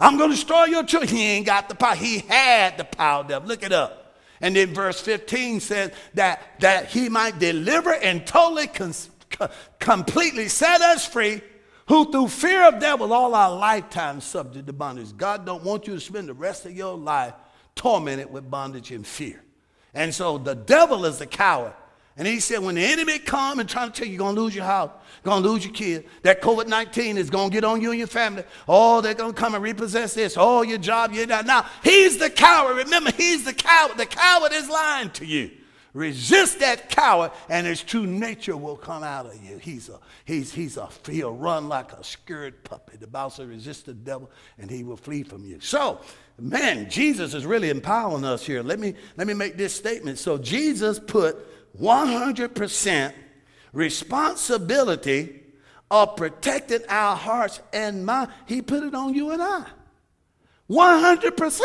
I'm 0.00 0.18
going 0.18 0.30
to 0.30 0.36
destroy 0.36 0.64
your 0.64 0.82
children. 0.82 1.16
He 1.16 1.22
ain't 1.22 1.46
got 1.46 1.68
the 1.68 1.76
power. 1.76 1.94
He 1.94 2.18
had 2.18 2.76
the 2.76 2.84
power, 2.84 3.22
devil. 3.22 3.48
Look 3.48 3.62
it 3.62 3.72
up. 3.72 4.02
And 4.40 4.54
then 4.54 4.74
verse 4.74 5.00
15 5.00 5.60
says 5.60 5.92
that, 6.14 6.60
that 6.60 6.86
he 6.86 7.08
might 7.08 7.38
deliver 7.38 7.92
and 7.94 8.26
totally, 8.26 8.70
completely 9.78 10.48
set 10.48 10.80
us 10.80 11.06
free, 11.06 11.40
who 11.88 12.10
through 12.10 12.28
fear 12.28 12.66
of 12.66 12.80
devil 12.80 13.12
all 13.12 13.34
our 13.34 13.54
lifetime 13.56 14.20
subject 14.20 14.66
to 14.66 14.72
bondage. 14.72 15.16
God 15.16 15.46
don't 15.46 15.62
want 15.62 15.86
you 15.86 15.94
to 15.94 16.00
spend 16.00 16.28
the 16.28 16.34
rest 16.34 16.66
of 16.66 16.72
your 16.72 16.96
life 16.96 17.34
tormented 17.74 18.30
with 18.30 18.50
bondage 18.50 18.90
and 18.90 19.06
fear. 19.06 19.42
And 19.94 20.12
so 20.14 20.36
the 20.36 20.54
devil 20.54 21.04
is 21.04 21.18
the 21.18 21.26
coward. 21.26 21.74
And 22.18 22.26
he 22.26 22.40
said, 22.40 22.60
when 22.60 22.76
the 22.76 22.84
enemy 22.84 23.18
come 23.18 23.60
and 23.60 23.68
try 23.68 23.84
to 23.84 23.92
tell 23.92 24.06
you 24.06 24.14
you're 24.14 24.18
going 24.18 24.34
to 24.34 24.40
lose 24.40 24.54
your 24.54 24.64
house, 24.64 24.90
going 25.22 25.42
to 25.42 25.48
lose 25.48 25.64
your 25.64 25.74
kid, 25.74 26.06
that 26.22 26.40
COVID-19 26.40 27.16
is 27.16 27.28
going 27.28 27.50
to 27.50 27.54
get 27.54 27.64
on 27.64 27.82
you 27.82 27.90
and 27.90 27.98
your 27.98 28.06
family. 28.06 28.44
Oh, 28.66 29.02
they're 29.02 29.12
going 29.12 29.34
to 29.34 29.38
come 29.38 29.54
and 29.54 29.62
repossess 29.62 30.14
this. 30.14 30.34
Oh, 30.38 30.62
your 30.62 30.78
job, 30.78 31.12
you're 31.12 31.26
not. 31.26 31.44
Now, 31.44 31.66
he's 31.84 32.16
the 32.16 32.30
coward. 32.30 32.76
Remember, 32.76 33.10
he's 33.12 33.44
the 33.44 33.52
coward. 33.52 33.98
The 33.98 34.06
coward 34.06 34.52
is 34.52 34.68
lying 34.70 35.10
to 35.10 35.26
you. 35.26 35.50
Resist 35.92 36.60
that 36.60 36.90
coward, 36.90 37.30
and 37.48 37.66
his 37.66 37.82
true 37.82 38.06
nature 38.06 38.54
will 38.54 38.76
come 38.76 39.02
out 39.02 39.24
of 39.24 39.42
you. 39.42 39.56
He's 39.56 39.88
a, 39.88 39.98
he's, 40.26 40.52
he's 40.52 40.76
a, 40.76 40.90
he'll 41.08 41.34
run 41.34 41.70
like 41.70 41.92
a 41.94 42.04
scared 42.04 42.64
puppy. 42.64 42.98
The 42.98 43.06
Bible 43.06 43.30
says, 43.30 43.46
resist 43.46 43.86
the 43.86 43.94
devil, 43.94 44.30
and 44.58 44.70
he 44.70 44.84
will 44.84 44.98
flee 44.98 45.22
from 45.22 45.42
you. 45.44 45.58
So, 45.60 46.00
man, 46.38 46.90
Jesus 46.90 47.32
is 47.32 47.46
really 47.46 47.70
empowering 47.70 48.26
us 48.26 48.44
here. 48.44 48.62
Let 48.62 48.78
me, 48.78 48.94
let 49.16 49.26
me 49.26 49.32
make 49.32 49.56
this 49.56 49.74
statement. 49.74 50.18
So, 50.18 50.36
Jesus 50.36 50.98
put 50.98 51.38
100% 51.80 53.12
responsibility 53.72 55.42
of 55.90 56.16
protecting 56.16 56.80
our 56.88 57.16
hearts 57.16 57.60
and 57.72 58.04
mind. 58.04 58.30
He 58.46 58.62
put 58.62 58.82
it 58.82 58.94
on 58.94 59.14
you 59.14 59.30
and 59.30 59.42
I. 59.42 59.66
100%. 60.68 61.60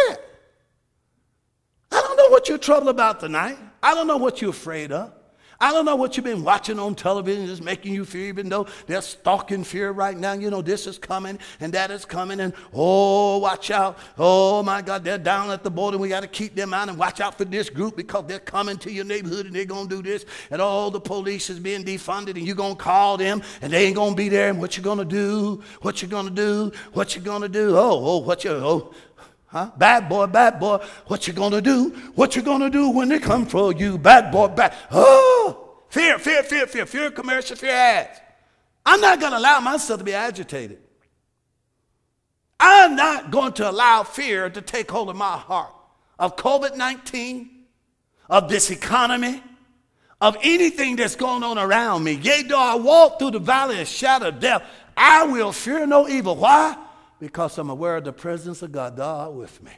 I 1.94 2.02
don't 2.02 2.18
know 2.18 2.30
what 2.30 2.48
you're 2.48 2.58
troubled 2.58 2.90
about 2.90 3.20
tonight. 3.20 3.58
I 3.82 3.94
don't 3.94 4.08
know 4.08 4.18
what 4.18 4.42
you're 4.42 4.52
afraid 4.52 4.92
of. 4.92 5.14
I 5.62 5.72
don't 5.72 5.86
know 5.86 5.96
what 5.96 6.18
you've 6.18 6.24
been 6.24 6.44
watching 6.44 6.80
on 6.80 6.96
television 6.96 7.46
that's 7.46 7.62
making 7.62 7.94
you 7.94 8.04
fear, 8.04 8.26
even 8.30 8.50
though 8.50 8.66
they're 8.88 9.02
stalking 9.04 9.64
fear 9.64 9.92
right 9.92 10.18
now. 10.18 10.34
You 10.34 10.50
know, 10.50 10.64
this 10.64 10.88
is 10.88 10.98
coming 10.98 11.38
and 11.60 11.72
that 11.74 11.92
is 11.92 12.04
coming, 12.04 12.40
and 12.40 12.52
oh, 12.74 13.38
watch 13.38 13.70
out. 13.70 14.00
Oh, 14.18 14.64
my 14.64 14.82
God, 14.82 15.04
they're 15.04 15.20
down 15.20 15.52
at 15.52 15.64
the 15.64 15.70
border. 15.70 16.00
We 16.00 16.10
got 16.10 16.22
to 16.22 16.28
keep 16.28 16.56
them 16.56 16.74
out 16.74 16.90
and 16.90 16.98
watch 16.98 17.22
out 17.22 17.38
for 17.38 17.46
this 17.46 17.70
group 17.70 17.96
because 17.96 18.26
they're 18.26 18.40
coming 18.40 18.78
to 18.78 18.92
your 18.92 19.06
neighborhood 19.06 19.46
and 19.46 19.54
they're 19.54 19.66
going 19.66 19.88
to 19.88 19.96
do 19.98 20.02
this. 20.02 20.26
And 20.50 20.62
all 20.62 20.90
the 20.90 21.00
police 21.00 21.52
is 21.52 21.60
being 21.60 21.84
defunded, 21.84 22.38
and 22.38 22.48
you're 22.48 22.56
going 22.56 22.76
to 22.76 22.82
call 22.82 23.18
them, 23.18 23.44
and 23.62 23.72
they 23.72 23.86
ain't 23.86 23.96
going 23.96 24.14
to 24.14 24.18
be 24.18 24.30
there. 24.30 24.50
And 24.50 24.60
what 24.60 24.78
you 24.78 24.84
going 24.84 24.98
to 24.98 25.06
do? 25.06 25.62
What 25.82 26.02
you 26.02 26.08
going 26.08 26.26
to 26.26 26.32
do? 26.32 26.72
What 26.94 27.16
you 27.16 27.22
going 27.22 27.44
to 27.44 27.50
do? 27.50 27.78
Oh, 27.78 28.02
oh, 28.04 28.18
what 28.18 28.44
you, 28.44 28.50
oh, 28.50 28.96
Huh? 29.52 29.70
Bad 29.78 30.08
boy, 30.08 30.28
bad 30.28 30.62
boy, 30.62 30.78
what 31.08 31.28
you 31.28 31.34
gonna 31.34 31.62
do? 31.62 31.90
What 32.16 32.38
you 32.38 32.42
gonna 32.42 32.70
do 32.70 32.90
when 32.90 33.10
they 33.10 33.20
come 33.20 33.46
for 33.46 33.74
you? 33.74 33.98
Bad 33.98 34.32
boy, 34.32 34.48
bad. 34.48 34.74
Oh, 34.92 35.74
fear, 35.90 36.18
fear, 36.20 36.42
fear, 36.44 36.66
fear, 36.68 36.86
fear, 36.86 37.12
commercial, 37.12 37.58
fear 37.58 37.72
ads. 37.72 38.20
I'm 38.86 39.02
not 39.02 39.20
gonna 39.20 39.38
allow 39.38 39.60
myself 39.60 40.00
to 40.00 40.06
be 40.06 40.14
agitated. 40.14 40.80
I'm 42.62 42.96
not 42.96 43.30
going 43.30 43.52
to 43.54 43.70
allow 43.70 44.04
fear 44.04 44.50
to 44.50 44.62
take 44.62 44.90
hold 44.90 45.10
of 45.10 45.18
my 45.18 45.38
heart 45.38 45.74
of 46.18 46.38
COVID 46.38 46.78
19, 46.78 47.50
of 48.30 48.48
this 48.48 48.72
economy, 48.72 49.44
of 50.22 50.38
anything 50.44 50.96
that's 50.96 51.18
going 51.18 51.44
on 51.44 51.58
around 51.58 52.06
me. 52.06 52.14
Yea, 52.14 52.44
though 52.44 52.58
I 52.58 52.76
walk 52.76 53.20
through 53.20 53.32
the 53.32 53.40
valley 53.40 53.82
of 53.82 53.88
shadow 53.88 54.30
of 54.30 54.40
death, 54.40 54.64
I 54.96 55.26
will 55.26 55.52
fear 55.52 55.86
no 55.86 56.08
evil. 56.08 56.38
Why? 56.38 56.78
Because 57.22 57.60
I'm 57.60 57.70
aware 57.70 57.98
of 57.98 58.04
the 58.04 58.12
presence 58.12 58.64
of 58.64 58.72
God, 58.72 58.98
God 58.98 59.36
with 59.36 59.62
me. 59.62 59.72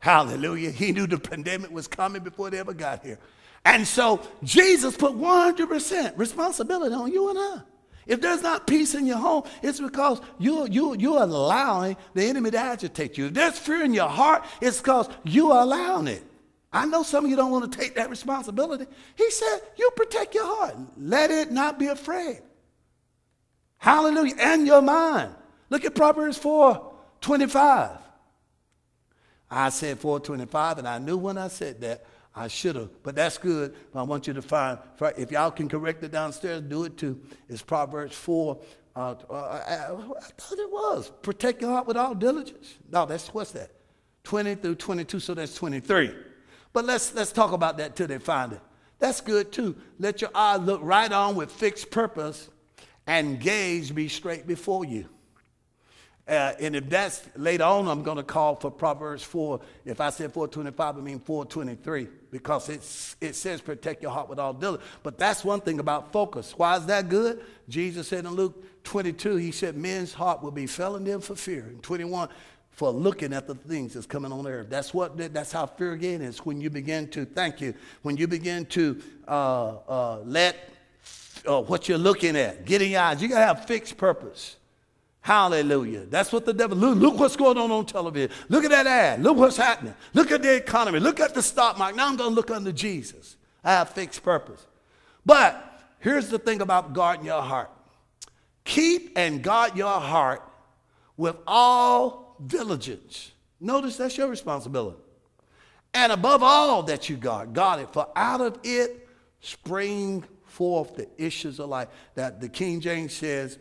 Hallelujah. 0.00 0.72
He 0.72 0.90
knew 0.90 1.06
the 1.06 1.16
pandemic 1.16 1.70
was 1.70 1.86
coming 1.86 2.24
before 2.24 2.50
they 2.50 2.58
ever 2.58 2.74
got 2.74 3.04
here. 3.04 3.20
And 3.64 3.86
so 3.86 4.20
Jesus 4.42 4.96
put 4.96 5.12
100% 5.12 6.18
responsibility 6.18 6.94
on 6.94 7.12
you 7.12 7.30
and 7.30 7.38
I. 7.38 7.60
If 8.06 8.20
there's 8.20 8.42
not 8.42 8.66
peace 8.66 8.96
in 8.96 9.06
your 9.06 9.18
home, 9.18 9.44
it's 9.62 9.80
because 9.80 10.20
you, 10.38 10.66
you, 10.66 10.96
you're 10.96 11.22
allowing 11.22 11.96
the 12.14 12.24
enemy 12.24 12.50
to 12.50 12.58
agitate 12.58 13.16
you. 13.16 13.26
If 13.26 13.34
there's 13.34 13.58
fear 13.58 13.84
in 13.84 13.94
your 13.94 14.08
heart, 14.08 14.44
it's 14.60 14.78
because 14.78 15.08
you're 15.22 15.56
allowing 15.56 16.08
it. 16.08 16.24
I 16.72 16.84
know 16.86 17.04
some 17.04 17.24
of 17.24 17.30
you 17.30 17.36
don't 17.36 17.52
want 17.52 17.70
to 17.70 17.78
take 17.78 17.94
that 17.94 18.10
responsibility. 18.10 18.86
He 19.14 19.30
said, 19.30 19.60
You 19.76 19.90
protect 19.94 20.34
your 20.34 20.46
heart. 20.46 20.76
Let 20.96 21.30
it 21.30 21.52
not 21.52 21.78
be 21.78 21.86
afraid. 21.86 22.40
Hallelujah. 23.78 24.34
And 24.38 24.66
your 24.66 24.82
mind. 24.82 25.34
Look 25.70 25.84
at 25.84 25.94
Proverbs 25.94 26.38
4 26.38 26.92
25. 27.20 27.98
I 29.50 29.68
said 29.68 29.98
425, 29.98 30.78
and 30.78 30.88
I 30.88 30.98
knew 30.98 31.16
when 31.16 31.38
I 31.38 31.48
said 31.48 31.80
that 31.80 32.04
I 32.34 32.48
should 32.48 32.76
have, 32.76 33.02
but 33.02 33.14
that's 33.14 33.38
good. 33.38 33.74
I 33.94 34.02
want 34.02 34.26
you 34.26 34.34
to 34.34 34.42
find, 34.42 34.78
if 35.16 35.30
y'all 35.30 35.50
can 35.50 35.68
correct 35.68 36.02
it 36.02 36.12
downstairs, 36.12 36.60
do 36.62 36.84
it 36.84 36.98
too. 36.98 37.20
It's 37.48 37.62
Proverbs 37.62 38.14
4. 38.14 38.60
Uh, 38.94 39.14
uh, 39.30 39.34
I, 39.34 39.92
I 39.92 40.30
thought 40.36 40.58
it 40.58 40.70
was. 40.70 41.12
Protect 41.22 41.62
your 41.62 41.70
heart 41.70 41.86
with 41.86 41.96
all 41.96 42.14
diligence. 42.14 42.74
No, 42.90 43.06
that's 43.06 43.32
what's 43.32 43.52
that? 43.52 43.70
20 44.24 44.56
through 44.56 44.74
22, 44.74 45.20
so 45.20 45.34
that's 45.34 45.54
23. 45.54 46.14
But 46.72 46.84
let's, 46.84 47.14
let's 47.14 47.32
talk 47.32 47.52
about 47.52 47.78
that 47.78 47.96
till 47.96 48.06
they 48.06 48.18
find 48.18 48.52
it. 48.52 48.60
That's 48.98 49.20
good 49.20 49.52
too. 49.52 49.76
Let 49.98 50.20
your 50.20 50.30
eye 50.34 50.56
look 50.56 50.80
right 50.82 51.10
on 51.10 51.36
with 51.36 51.50
fixed 51.50 51.90
purpose 51.90 52.50
and 53.06 53.40
gaze 53.40 53.90
be 53.90 54.08
straight 54.08 54.46
before 54.46 54.84
you. 54.84 55.08
Uh, 56.28 56.52
and 56.58 56.74
if 56.74 56.88
that's 56.88 57.22
later 57.36 57.62
on, 57.62 57.86
I'm 57.86 58.02
going 58.02 58.16
to 58.16 58.24
call 58.24 58.56
for 58.56 58.68
Proverbs 58.68 59.22
4. 59.22 59.60
If 59.84 60.00
I 60.00 60.10
said 60.10 60.32
425, 60.32 60.96
I 60.96 61.00
mean 61.00 61.20
423 61.20 62.08
because 62.32 62.68
it's, 62.68 63.14
it 63.20 63.36
says 63.36 63.60
protect 63.60 64.02
your 64.02 64.10
heart 64.10 64.28
with 64.28 64.40
all 64.40 64.52
diligence. 64.52 64.84
But 65.04 65.18
that's 65.18 65.44
one 65.44 65.60
thing 65.60 65.78
about 65.78 66.12
focus. 66.12 66.52
Why 66.56 66.76
is 66.78 66.86
that 66.86 67.08
good? 67.08 67.44
Jesus 67.68 68.08
said 68.08 68.24
in 68.24 68.32
Luke 68.32 68.82
22, 68.82 69.36
he 69.36 69.52
said, 69.52 69.76
men's 69.76 70.12
heart 70.12 70.42
will 70.42 70.50
be 70.50 70.66
failing 70.66 71.04
them 71.04 71.20
for 71.20 71.36
fear. 71.36 71.68
In 71.70 71.78
21, 71.78 72.28
for 72.76 72.90
looking 72.90 73.32
at 73.32 73.46
the 73.46 73.54
things 73.54 73.94
that's 73.94 74.04
coming 74.04 74.30
on 74.30 74.46
earth. 74.46 74.68
That's 74.68 74.92
what. 74.92 75.16
That's 75.16 75.50
how 75.50 75.64
fear 75.64 75.92
again 75.92 76.20
is. 76.20 76.44
When 76.44 76.60
you 76.60 76.68
begin 76.68 77.08
to 77.08 77.24
thank 77.24 77.62
you. 77.62 77.72
When 78.02 78.18
you 78.18 78.28
begin 78.28 78.66
to 78.66 79.02
uh, 79.26 79.76
uh, 79.88 80.18
let 80.26 80.56
uh, 81.48 81.62
what 81.62 81.88
you're 81.88 81.96
looking 81.96 82.36
at 82.36 82.66
get 82.66 82.82
in 82.82 82.90
your 82.90 83.00
eyes. 83.00 83.22
You 83.22 83.28
gotta 83.28 83.46
have 83.46 83.64
fixed 83.64 83.96
purpose. 83.96 84.56
Hallelujah. 85.26 86.06
That's 86.06 86.30
what 86.30 86.46
the 86.46 86.52
devil, 86.52 86.78
look, 86.78 86.98
look, 86.98 87.18
what's 87.18 87.34
going 87.34 87.58
on 87.58 87.72
on 87.72 87.84
television. 87.84 88.30
Look 88.48 88.62
at 88.62 88.70
that 88.70 88.86
ad. 88.86 89.24
Look 89.24 89.36
what's 89.36 89.56
happening. 89.56 89.92
Look 90.14 90.30
at 90.30 90.40
the 90.40 90.54
economy. 90.54 91.00
Look 91.00 91.18
at 91.18 91.34
the 91.34 91.42
stock 91.42 91.76
market. 91.76 91.96
Now 91.96 92.06
I'm 92.06 92.16
going 92.16 92.30
to 92.30 92.34
look 92.36 92.52
unto 92.52 92.70
Jesus. 92.70 93.36
I 93.64 93.72
have 93.72 93.90
fixed 93.90 94.22
purpose. 94.22 94.64
But 95.24 95.82
here's 95.98 96.28
the 96.28 96.38
thing 96.38 96.60
about 96.60 96.92
guarding 96.92 97.26
your 97.26 97.42
heart 97.42 97.72
keep 98.62 99.18
and 99.18 99.42
guard 99.42 99.76
your 99.76 99.98
heart 99.98 100.44
with 101.16 101.34
all 101.44 102.36
diligence. 102.46 103.32
Notice 103.58 103.96
that's 103.96 104.16
your 104.16 104.28
responsibility. 104.28 104.98
And 105.92 106.12
above 106.12 106.44
all 106.44 106.84
that 106.84 107.08
you 107.08 107.16
guard, 107.16 107.52
guard 107.52 107.80
it, 107.80 107.92
for 107.92 108.06
out 108.14 108.40
of 108.40 108.60
it 108.62 109.08
spring 109.40 110.22
forth 110.44 110.94
the 110.94 111.08
issues 111.18 111.58
of 111.58 111.68
life. 111.68 111.88
That 112.14 112.40
the 112.40 112.48
King 112.48 112.78
James 112.78 113.12
says, 113.12 113.58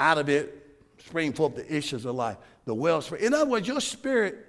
out 0.00 0.16
of 0.16 0.30
it 0.30 0.62
spring 1.06 1.32
forth 1.32 1.54
the 1.54 1.74
issues 1.74 2.04
of 2.04 2.14
life, 2.14 2.36
the 2.64 2.74
wellspring. 2.74 3.22
In 3.22 3.32
other 3.32 3.48
words, 3.48 3.68
your 3.68 3.80
spirit 3.80 4.44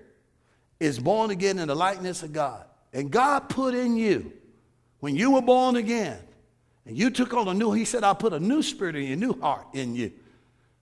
is 0.80 0.98
born 1.00 1.30
again 1.30 1.60
in 1.60 1.68
the 1.68 1.76
likeness 1.76 2.24
of 2.24 2.34
God. 2.34 2.66
And 2.94 3.12
God 3.12 3.50
put 3.50 3.76
in 3.76 3.96
you, 3.96 4.32
when 5.00 5.16
you 5.16 5.32
were 5.32 5.42
born 5.42 5.76
again, 5.76 6.18
and 6.86 6.98
you 6.98 7.10
took 7.10 7.34
on 7.34 7.48
a 7.48 7.54
new, 7.54 7.74
he 7.74 7.86
said, 7.86 8.04
I'll 8.04 8.16
put 8.16 8.34
a 8.34 8.40
new 8.40 8.64
spirit 8.64 8.96
in 8.96 9.04
you, 9.04 9.14
a 9.14 9.18
new 9.18 9.40
heart 9.40 9.68
in 9.74 9.94
you. 9.94 10.12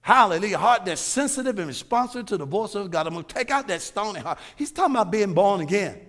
Hallelujah. 0.02 0.60
Heart 0.60 0.86
that's 0.86 1.02
sensitive 1.02 1.58
and 1.58 1.68
responsive 1.68 2.28
to 2.28 2.38
the 2.38 2.46
voice 2.46 2.76
of 2.76 2.92
God. 2.92 3.08
I'm 3.08 3.14
going 3.14 3.26
to 3.26 3.34
take 3.34 3.50
out 3.50 3.68
that 3.68 3.82
stony 3.82 4.20
heart. 4.20 4.38
He's 4.56 4.72
talking 4.72 4.96
about 4.96 5.12
being 5.12 5.34
born 5.34 5.62
again. 5.62 6.00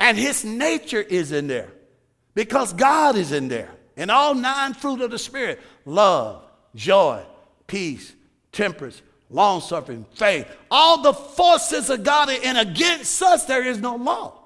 And 0.00 0.18
his 0.18 0.44
nature 0.44 1.00
is 1.00 1.30
in 1.30 1.46
there 1.46 1.70
because 2.34 2.72
God 2.72 3.16
is 3.16 3.32
in 3.32 3.48
there. 3.48 3.70
And 3.96 4.10
all 4.10 4.34
nine 4.34 4.74
fruit 4.74 5.02
of 5.02 5.10
the 5.10 5.18
Spirit 5.18 5.60
love, 5.84 6.42
joy, 6.74 7.22
peace, 7.66 8.12
temperance, 8.54 9.02
long 9.28 9.60
suffering, 9.60 10.06
faith. 10.14 10.46
All 10.70 11.02
the 11.02 11.12
forces 11.12 11.90
of 11.90 12.02
God, 12.02 12.30
and 12.30 12.56
against 12.56 13.20
us 13.22 13.44
there 13.44 13.64
is 13.64 13.78
no 13.78 13.96
law. 13.96 14.40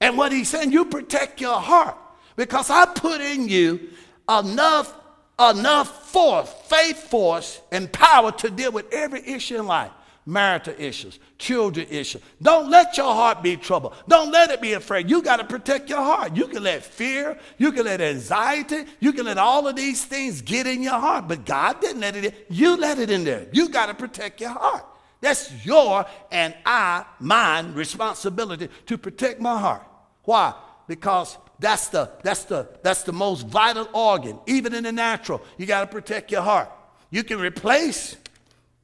And 0.00 0.16
what 0.16 0.30
he's 0.30 0.48
saying, 0.48 0.70
you 0.70 0.84
protect 0.84 1.40
your 1.40 1.60
heart 1.60 1.96
because 2.36 2.70
I 2.70 2.86
put 2.86 3.20
in 3.20 3.48
you 3.48 3.88
enough, 4.28 4.94
enough 5.40 6.10
force, 6.10 6.52
faith 6.66 6.98
force, 7.10 7.60
and 7.72 7.90
power 7.90 8.30
to 8.32 8.50
deal 8.50 8.70
with 8.70 8.92
every 8.92 9.26
issue 9.26 9.58
in 9.58 9.66
life 9.66 9.90
marital 10.26 10.74
issues, 10.78 11.18
children 11.38 11.86
issues. 11.90 12.22
Don't 12.40 12.70
let 12.70 12.96
your 12.96 13.12
heart 13.12 13.42
be 13.42 13.56
troubled. 13.56 13.94
Don't 14.08 14.30
let 14.30 14.50
it 14.50 14.60
be 14.60 14.72
afraid. 14.72 15.10
You 15.10 15.22
got 15.22 15.36
to 15.36 15.44
protect 15.44 15.90
your 15.90 16.02
heart. 16.02 16.34
You 16.36 16.46
can 16.46 16.62
let 16.62 16.82
fear, 16.82 17.38
you 17.58 17.72
can 17.72 17.84
let 17.84 18.00
anxiety, 18.00 18.84
you 19.00 19.12
can 19.12 19.26
let 19.26 19.38
all 19.38 19.66
of 19.66 19.76
these 19.76 20.04
things 20.04 20.40
get 20.40 20.66
in 20.66 20.82
your 20.82 20.98
heart, 20.98 21.28
but 21.28 21.44
God 21.44 21.80
didn't 21.80 22.00
let 22.00 22.16
it 22.16 22.24
in. 22.24 22.32
You 22.48 22.76
let 22.76 22.98
it 22.98 23.10
in 23.10 23.24
there. 23.24 23.46
You 23.52 23.68
got 23.68 23.86
to 23.86 23.94
protect 23.94 24.40
your 24.40 24.50
heart. 24.50 24.84
That's 25.20 25.64
your 25.64 26.04
and 26.30 26.54
I, 26.66 27.04
mine 27.18 27.74
responsibility 27.74 28.68
to 28.86 28.98
protect 28.98 29.40
my 29.40 29.58
heart. 29.58 29.82
Why? 30.24 30.54
Because 30.86 31.38
that's 31.58 31.88
the 31.88 32.10
that's 32.22 32.44
the 32.44 32.68
that's 32.82 33.04
the 33.04 33.12
most 33.12 33.46
vital 33.46 33.88
organ, 33.92 34.38
even 34.46 34.74
in 34.74 34.84
the 34.84 34.92
natural. 34.92 35.40
You 35.56 35.66
got 35.66 35.80
to 35.80 35.86
protect 35.86 36.30
your 36.30 36.42
heart. 36.42 36.70
You 37.10 37.24
can 37.24 37.38
replace 37.38 38.16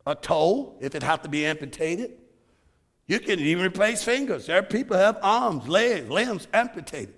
a 0.07 0.15
toe 0.15 0.77
if 0.81 0.95
it 0.95 1.03
has 1.03 1.21
to 1.21 1.29
be 1.29 1.47
amputated. 1.47 2.13
You 3.07 3.19
can 3.19 3.41
even 3.41 3.65
replace 3.65 4.05
fingers. 4.05 4.47
There 4.47 4.59
are 4.59 4.63
people 4.63 4.97
who 4.97 5.03
have 5.03 5.19
arms, 5.23 5.67
legs, 5.69 6.09
limbs 6.09 6.47
amputated. 6.53 7.15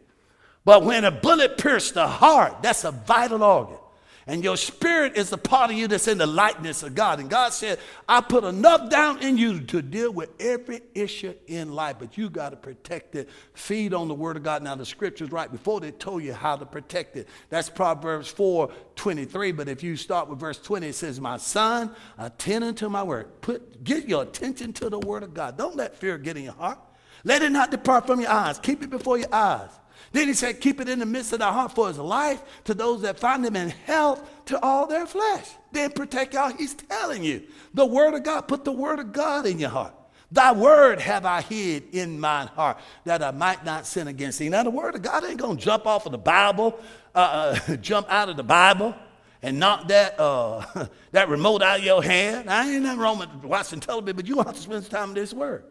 But 0.64 0.84
when 0.84 1.04
a 1.04 1.10
bullet 1.10 1.58
pierced 1.58 1.94
the 1.94 2.06
heart, 2.06 2.62
that's 2.62 2.84
a 2.84 2.92
vital 2.92 3.42
organ. 3.42 3.78
And 4.26 4.44
your 4.44 4.56
spirit 4.56 5.16
is 5.16 5.30
the 5.30 5.38
part 5.38 5.70
of 5.70 5.76
you 5.76 5.88
that's 5.88 6.06
in 6.06 6.18
the 6.18 6.26
likeness 6.26 6.84
of 6.84 6.94
God. 6.94 7.18
And 7.18 7.28
God 7.28 7.52
said, 7.52 7.80
I 8.08 8.20
put 8.20 8.44
enough 8.44 8.88
down 8.88 9.20
in 9.20 9.36
you 9.36 9.60
to 9.62 9.82
deal 9.82 10.12
with 10.12 10.30
every 10.38 10.82
issue 10.94 11.34
in 11.48 11.72
life, 11.72 11.96
but 11.98 12.16
you 12.16 12.30
got 12.30 12.50
to 12.50 12.56
protect 12.56 13.16
it. 13.16 13.28
Feed 13.54 13.92
on 13.92 14.06
the 14.06 14.14
word 14.14 14.36
of 14.36 14.44
God. 14.44 14.62
Now, 14.62 14.76
the 14.76 14.86
scriptures 14.86 15.32
right 15.32 15.50
before 15.50 15.80
they 15.80 15.90
told 15.90 16.22
you 16.22 16.34
how 16.34 16.54
to 16.54 16.64
protect 16.64 17.16
it. 17.16 17.28
That's 17.48 17.68
Proverbs 17.68 18.28
4 18.28 18.70
23. 18.94 19.52
But 19.52 19.68
if 19.68 19.82
you 19.82 19.96
start 19.96 20.28
with 20.28 20.38
verse 20.38 20.58
20, 20.58 20.88
it 20.88 20.94
says, 20.94 21.20
My 21.20 21.36
son, 21.36 21.94
attend 22.16 22.62
unto 22.62 22.88
my 22.88 23.02
word. 23.02 23.40
Put, 23.40 23.82
get 23.82 24.08
your 24.08 24.22
attention 24.22 24.72
to 24.74 24.88
the 24.88 25.00
word 25.00 25.24
of 25.24 25.34
God. 25.34 25.58
Don't 25.58 25.74
let 25.74 25.96
fear 25.96 26.16
get 26.16 26.36
in 26.36 26.44
your 26.44 26.52
heart. 26.52 26.78
Let 27.24 27.42
it 27.42 27.50
not 27.50 27.70
depart 27.70 28.06
from 28.06 28.20
your 28.20 28.30
eyes. 28.30 28.58
Keep 28.58 28.84
it 28.84 28.90
before 28.90 29.18
your 29.18 29.32
eyes. 29.32 29.70
Then 30.12 30.28
he 30.28 30.34
said, 30.34 30.60
Keep 30.60 30.80
it 30.80 30.88
in 30.88 30.98
the 30.98 31.06
midst 31.06 31.32
of 31.32 31.40
thy 31.40 31.52
heart 31.52 31.74
for 31.74 31.88
his 31.88 31.98
life 31.98 32.42
to 32.64 32.74
those 32.74 33.02
that 33.02 33.18
find 33.18 33.44
him 33.44 33.56
in 33.56 33.70
health 33.70 34.22
to 34.46 34.62
all 34.62 34.86
their 34.86 35.06
flesh. 35.06 35.48
Then 35.72 35.90
protect 35.90 36.34
y'all. 36.34 36.52
He's 36.52 36.74
telling 36.74 37.24
you 37.24 37.42
the 37.74 37.86
word 37.86 38.14
of 38.14 38.22
God. 38.22 38.42
Put 38.42 38.64
the 38.64 38.72
word 38.72 38.98
of 38.98 39.12
God 39.12 39.46
in 39.46 39.58
your 39.58 39.70
heart. 39.70 39.94
Thy 40.30 40.52
word 40.52 40.98
have 41.00 41.26
I 41.26 41.42
hid 41.42 41.94
in 41.94 42.18
mine 42.18 42.46
heart 42.48 42.78
that 43.04 43.22
I 43.22 43.32
might 43.32 43.66
not 43.66 43.86
sin 43.86 44.08
against 44.08 44.38
thee. 44.38 44.48
Now, 44.48 44.62
the 44.62 44.70
word 44.70 44.94
of 44.94 45.02
God 45.02 45.24
ain't 45.24 45.38
going 45.38 45.58
to 45.58 45.62
jump 45.62 45.86
off 45.86 46.06
of 46.06 46.12
the 46.12 46.18
Bible, 46.18 46.78
uh, 47.14 47.58
uh, 47.68 47.76
jump 47.82 48.10
out 48.10 48.30
of 48.30 48.38
the 48.38 48.42
Bible 48.42 48.94
and 49.42 49.58
knock 49.58 49.88
that, 49.88 50.18
uh, 50.18 50.86
that 51.10 51.28
remote 51.28 51.62
out 51.62 51.80
of 51.80 51.84
your 51.84 52.02
hand. 52.02 52.48
I 52.48 52.70
ain't 52.70 52.82
nothing 52.82 52.98
wrong 52.98 53.18
with 53.18 53.28
watching 53.44 53.80
television, 53.80 54.16
but 54.16 54.26
you 54.26 54.38
have 54.38 54.54
to 54.54 54.60
spend 54.60 54.84
some 54.84 54.90
time 54.90 55.08
in 55.10 55.14
this 55.16 55.34
word. 55.34 55.64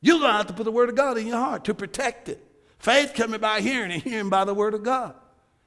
You're 0.00 0.20
going 0.20 0.30
to 0.30 0.36
have 0.36 0.46
to 0.46 0.52
put 0.52 0.62
the 0.62 0.70
word 0.70 0.90
of 0.90 0.94
God 0.94 1.18
in 1.18 1.26
your 1.26 1.38
heart 1.38 1.64
to 1.64 1.74
protect 1.74 2.28
it. 2.28 2.47
Faith 2.78 3.12
coming 3.14 3.40
by 3.40 3.60
hearing, 3.60 3.92
and 3.92 4.02
hearing 4.02 4.30
by 4.30 4.44
the 4.44 4.54
word 4.54 4.74
of 4.74 4.82
God. 4.82 5.14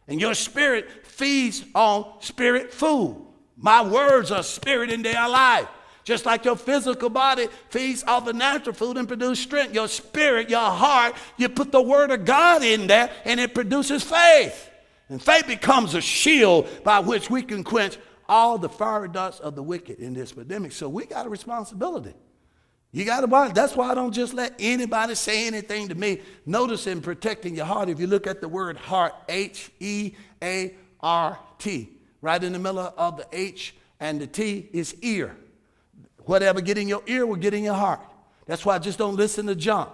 And 0.08 0.20
your 0.20 0.34
spirit 0.34 1.06
feeds 1.06 1.64
on 1.76 2.22
spirit 2.22 2.74
food. 2.74 3.26
My 3.58 3.82
words 3.82 4.32
are 4.32 4.44
spirit 4.44 4.92
and 4.92 5.06
they 5.06 5.16
are 5.16 5.30
life. 5.30 5.68
Just 6.04 6.26
like 6.26 6.46
your 6.46 6.56
physical 6.56 7.10
body 7.10 7.48
feeds 7.70 8.04
off 8.04 8.26
the 8.26 8.34
natural 8.34 8.74
food 8.74 8.98
and 8.98 9.08
produces 9.08 9.40
strength, 9.40 9.74
your 9.74 9.88
spirit, 9.88 10.50
your 10.50 10.60
heart, 10.60 11.16
you 11.38 11.48
put 11.48 11.72
the 11.72 11.82
word 11.82 12.10
of 12.10 12.26
God 12.26 12.64
in 12.64 12.88
there 12.88 13.12
and 13.24 13.40
it 13.40 13.54
produces 13.54 14.02
faith. 14.02 14.70
And 15.10 15.22
faith 15.22 15.46
becomes 15.46 15.94
a 15.94 16.02
shield 16.02 16.68
by 16.84 17.00
which 17.00 17.30
we 17.30 17.44
can 17.44 17.64
quench 17.64 17.98
all 18.28 18.58
the 18.58 18.70
fiery 18.70 19.10
darts 19.10 19.40
of 19.40 19.56
the 19.56 19.62
wicked 19.62 20.00
in 20.00 20.14
this 20.14 20.32
pandemic. 20.32 20.72
So 20.72 20.90
we 20.90 21.06
got 21.06 21.28
a 21.28 21.30
responsibility. 21.30 22.14
You 22.92 23.06
got 23.06 23.22
to 23.22 23.28
watch. 23.28 23.54
That's 23.54 23.76
why 23.76 23.90
I 23.90 23.96
don't 23.96 24.12
just 24.12 24.34
let 24.34 24.54
anybody 24.60 25.16
say 25.16 25.48
anything 25.48 25.88
to 25.90 25.96
me. 25.96 26.22
Notice 26.46 26.88
in 26.88 27.02
protecting 27.02 27.56
your 27.56 27.66
heart, 27.66 27.88
if 27.88 28.00
you 28.00 28.08
look 28.08 28.28
at 28.28 28.42
the 28.42 28.50
word 28.50 28.76
heart, 28.76 29.14
H 29.30 29.72
E 29.80 30.14
A 30.44 30.76
R 31.00 31.40
T, 31.58 31.90
right 32.22 32.44
in 32.44 32.52
the 32.52 32.60
middle 32.60 32.80
of 32.80 33.18
the 33.18 33.28
H 33.32 33.76
and 34.00 34.20
the 34.20 34.28
T 34.28 34.68
is 34.74 34.96
ear. 35.02 35.38
Whatever 36.26 36.60
get 36.60 36.78
in 36.78 36.88
your 36.88 37.02
ear 37.08 37.26
will 37.26 37.38
get 37.38 37.54
in 37.54 37.64
your 37.64 37.76
heart. 37.76 38.02
That's 38.46 38.66
why 38.66 38.76
I 38.76 38.80
just 38.80 38.98
don't 38.98 39.16
listen 39.16 39.48
to 39.48 39.56
junk. 39.56 39.90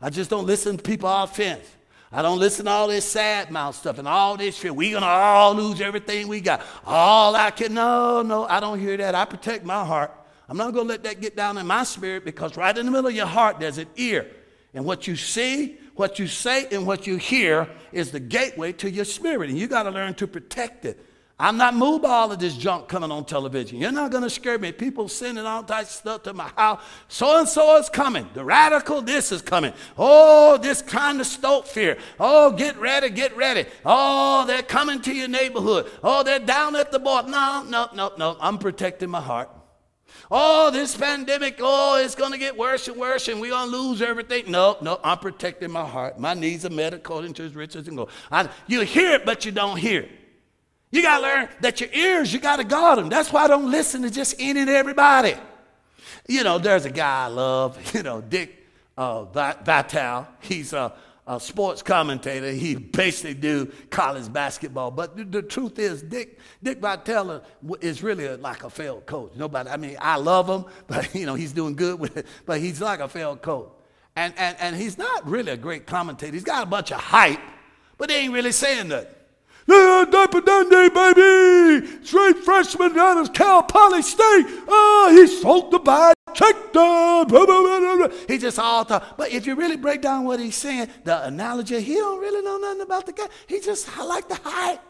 I 0.00 0.10
just 0.10 0.28
don't 0.28 0.46
listen 0.46 0.76
to 0.76 0.82
people 0.82 1.08
off 1.08 1.36
fence. 1.36 1.66
I 2.10 2.20
don't 2.20 2.38
listen 2.38 2.66
to 2.66 2.70
all 2.70 2.88
this 2.88 3.06
sad 3.06 3.50
mouth 3.50 3.74
stuff 3.74 3.98
and 3.98 4.06
all 4.06 4.36
this 4.36 4.56
shit. 4.56 4.76
We're 4.76 4.90
going 4.90 5.02
to 5.02 5.08
all 5.08 5.54
lose 5.54 5.80
everything 5.80 6.28
we 6.28 6.42
got. 6.42 6.60
All 6.84 7.34
I 7.34 7.50
can, 7.50 7.72
no, 7.72 8.20
no, 8.20 8.44
I 8.44 8.60
don't 8.60 8.78
hear 8.78 8.98
that. 8.98 9.14
I 9.14 9.24
protect 9.24 9.64
my 9.64 9.82
heart. 9.84 10.12
I'm 10.48 10.56
not 10.56 10.72
going 10.72 10.86
to 10.86 10.92
let 10.92 11.02
that 11.04 11.20
get 11.20 11.36
down 11.36 11.58
in 11.58 11.66
my 11.66 11.84
spirit 11.84 12.24
because 12.24 12.56
right 12.56 12.76
in 12.76 12.86
the 12.86 12.92
middle 12.92 13.08
of 13.08 13.14
your 13.14 13.26
heart 13.26 13.60
there's 13.60 13.78
an 13.78 13.88
ear. 13.96 14.30
And 14.74 14.84
what 14.84 15.06
you 15.06 15.16
see, 15.16 15.78
what 15.94 16.18
you 16.18 16.26
say, 16.26 16.66
and 16.72 16.86
what 16.86 17.06
you 17.06 17.16
hear 17.16 17.68
is 17.92 18.10
the 18.10 18.20
gateway 18.20 18.72
to 18.72 18.90
your 18.90 19.04
spirit. 19.04 19.50
And 19.50 19.58
you 19.58 19.66
got 19.66 19.84
to 19.84 19.90
learn 19.90 20.14
to 20.14 20.26
protect 20.26 20.84
it. 20.84 20.98
I'm 21.38 21.56
not 21.56 21.74
moved 21.74 22.04
by 22.04 22.10
all 22.10 22.30
of 22.30 22.38
this 22.38 22.56
junk 22.56 22.86
coming 22.86 23.10
on 23.10 23.24
television. 23.24 23.78
You're 23.78 23.90
not 23.90 24.12
going 24.12 24.22
to 24.22 24.30
scare 24.30 24.58
me. 24.58 24.70
People 24.70 25.08
sending 25.08 25.44
all 25.44 25.64
types 25.64 25.90
of 25.90 25.96
stuff 25.96 26.22
to 26.22 26.32
my 26.32 26.48
house. 26.56 26.80
So 27.08 27.40
and 27.40 27.48
so 27.48 27.78
is 27.78 27.88
coming. 27.88 28.28
The 28.32 28.44
radical, 28.44 29.02
this 29.02 29.32
is 29.32 29.42
coming. 29.42 29.72
Oh, 29.98 30.56
this 30.56 30.82
kind 30.82 31.20
of 31.20 31.26
stoke 31.26 31.66
fear. 31.66 31.98
Oh, 32.20 32.52
get 32.52 32.78
ready, 32.78 33.10
get 33.10 33.36
ready. 33.36 33.66
Oh, 33.84 34.44
they're 34.46 34.62
coming 34.62 35.02
to 35.02 35.12
your 35.12 35.26
neighborhood. 35.26 35.90
Oh, 36.04 36.22
they're 36.22 36.38
down 36.38 36.76
at 36.76 36.92
the 36.92 37.00
border. 37.00 37.28
No, 37.28 37.64
no, 37.68 37.88
no, 37.92 38.12
no. 38.16 38.36
I'm 38.40 38.58
protecting 38.58 39.10
my 39.10 39.20
heart. 39.20 39.50
Oh, 40.34 40.70
this 40.70 40.96
pandemic, 40.96 41.58
oh, 41.60 42.02
it's 42.02 42.14
going 42.14 42.32
to 42.32 42.38
get 42.38 42.56
worse 42.56 42.88
and 42.88 42.96
worse 42.96 43.28
and 43.28 43.38
we're 43.38 43.50
going 43.50 43.70
to 43.70 43.76
lose 43.76 44.00
everything. 44.00 44.50
No, 44.50 44.78
no, 44.80 44.98
I'm 45.04 45.18
protecting 45.18 45.70
my 45.70 45.84
heart. 45.84 46.18
My 46.18 46.32
needs 46.32 46.64
are 46.64 46.70
met 46.70 46.94
according 46.94 47.34
to 47.34 47.42
his 47.42 47.54
riches 47.54 47.86
and 47.86 47.98
glory. 47.98 48.10
You 48.66 48.80
hear 48.80 49.12
it, 49.16 49.26
but 49.26 49.44
you 49.44 49.52
don't 49.52 49.76
hear 49.76 50.00
it. 50.00 50.10
You 50.90 51.02
got 51.02 51.18
to 51.18 51.22
learn 51.22 51.48
that 51.60 51.82
your 51.82 51.90
ears, 51.92 52.32
you 52.32 52.38
got 52.40 52.56
to 52.56 52.64
guard 52.64 52.98
them. 52.98 53.10
That's 53.10 53.30
why 53.30 53.44
I 53.44 53.46
don't 53.46 53.70
listen 53.70 54.00
to 54.02 54.10
just 54.10 54.34
any 54.38 54.60
and 54.60 54.70
everybody. 54.70 55.34
You 56.26 56.44
know, 56.44 56.56
there's 56.58 56.86
a 56.86 56.90
guy 56.90 57.24
I 57.24 57.28
love, 57.28 57.78
you 57.94 58.02
know, 58.02 58.22
Dick 58.22 58.58
uh, 58.96 59.24
Vitale. 59.24 60.28
He's 60.40 60.72
a, 60.72 60.94
a, 61.26 61.40
sports 61.40 61.82
commentator. 61.82 62.50
He 62.52 62.74
basically 62.74 63.34
do 63.34 63.70
college 63.90 64.32
basketball. 64.32 64.90
But 64.90 65.16
the, 65.16 65.24
the 65.24 65.42
truth 65.42 65.78
is, 65.78 66.02
Dick, 66.02 66.38
Dick 66.62 66.78
Vitale 66.78 67.42
is 67.80 68.02
really 68.02 68.26
a, 68.26 68.36
like 68.36 68.64
a 68.64 68.70
failed 68.70 69.06
coach. 69.06 69.32
Nobody, 69.36 69.70
I 69.70 69.76
mean, 69.76 69.96
I 70.00 70.16
love 70.16 70.48
him, 70.48 70.64
but, 70.86 71.14
you 71.14 71.26
know, 71.26 71.34
he's 71.34 71.52
doing 71.52 71.74
good 71.74 71.98
with 71.98 72.16
it, 72.16 72.26
but 72.46 72.60
he's 72.60 72.80
like 72.80 73.00
a 73.00 73.08
failed 73.08 73.42
coach. 73.42 73.70
And, 74.14 74.34
and, 74.36 74.56
and 74.60 74.76
he's 74.76 74.98
not 74.98 75.26
really 75.26 75.52
a 75.52 75.56
great 75.56 75.86
commentator. 75.86 76.32
He's 76.32 76.44
got 76.44 76.62
a 76.62 76.66
bunch 76.66 76.92
of 76.92 77.00
hype, 77.00 77.40
but 77.96 78.10
he 78.10 78.16
ain't 78.16 78.32
really 78.32 78.52
saying 78.52 78.88
nothing. 78.88 79.14
Diaper 79.66 80.40
Dandy, 80.40 80.88
baby! 80.90 82.04
Straight 82.04 82.38
freshman 82.38 82.98
out 82.98 83.18
of 83.18 83.32
Cal 83.32 83.62
Poly 83.62 84.02
State. 84.02 84.44
Oh, 84.68 85.12
he 85.14 85.26
sold 85.26 85.70
the 85.70 85.78
down. 85.78 86.11
He 88.28 88.38
just 88.38 88.58
all 88.58 88.84
talk. 88.84 89.16
But 89.16 89.32
if 89.32 89.46
you 89.46 89.54
really 89.54 89.76
break 89.76 90.00
down 90.00 90.24
what 90.24 90.40
he's 90.40 90.56
saying, 90.56 90.88
the 91.04 91.26
analogy, 91.26 91.80
he 91.80 91.94
don't 91.94 92.20
really 92.20 92.42
know 92.42 92.58
nothing 92.58 92.82
about 92.82 93.06
the 93.06 93.12
guy. 93.12 93.26
He 93.46 93.60
just 93.60 93.88
like 93.98 94.28
the 94.28 94.38
hype. 94.42 94.80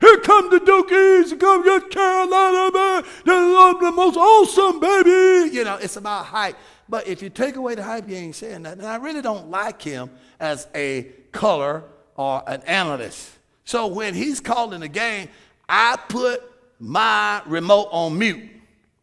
Here 0.00 0.18
come 0.18 0.50
the 0.50 0.58
Dukies, 0.58 1.38
come 1.38 1.64
get 1.64 1.90
Carolina, 1.90 2.70
man. 2.72 3.04
They're 3.24 3.74
the 3.80 3.92
most 3.94 4.16
awesome, 4.16 4.80
baby. 4.80 5.54
You 5.54 5.64
know, 5.64 5.76
it's 5.76 5.96
about 5.96 6.26
hype. 6.26 6.56
But 6.88 7.06
if 7.06 7.22
you 7.22 7.30
take 7.30 7.56
away 7.56 7.74
the 7.74 7.82
hype, 7.82 8.08
you 8.08 8.16
ain't 8.16 8.34
saying 8.34 8.64
that. 8.64 8.78
And 8.78 8.86
I 8.86 8.96
really 8.96 9.22
don't 9.22 9.50
like 9.50 9.80
him 9.80 10.10
as 10.38 10.66
a 10.74 11.04
color 11.32 11.84
or 12.16 12.42
an 12.46 12.60
analyst. 12.62 13.30
So 13.64 13.86
when 13.86 14.12
he's 14.14 14.40
calling 14.40 14.80
the 14.80 14.88
game, 14.88 15.28
I 15.68 15.96
put 16.08 16.42
my 16.78 17.40
remote 17.46 17.88
on 17.90 18.18
mute. 18.18 18.50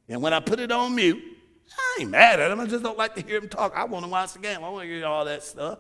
And 0.07 0.21
when 0.21 0.33
I 0.33 0.39
put 0.39 0.59
it 0.59 0.71
on 0.71 0.93
mute, 0.93 1.23
I 1.77 2.01
ain't 2.01 2.09
mad 2.09 2.39
at 2.39 2.51
him. 2.51 2.59
I 2.59 2.65
just 2.65 2.83
don't 2.83 2.97
like 2.97 3.15
to 3.15 3.21
hear 3.21 3.37
him 3.37 3.49
talk. 3.49 3.73
I 3.75 3.85
want 3.85 4.05
to 4.05 4.11
watch 4.11 4.33
the 4.33 4.39
game. 4.39 4.63
I 4.63 4.69
want 4.69 4.87
to 4.87 4.93
hear 4.93 5.05
all 5.05 5.25
that 5.25 5.43
stuff. 5.43 5.79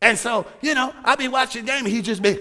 And 0.00 0.18
so, 0.18 0.46
you 0.60 0.74
know, 0.74 0.94
I 1.04 1.16
be 1.16 1.28
watching 1.28 1.64
the 1.64 1.70
game 1.70 1.84
and 1.84 1.94
he 1.94 2.02
just 2.02 2.22
be, 2.22 2.38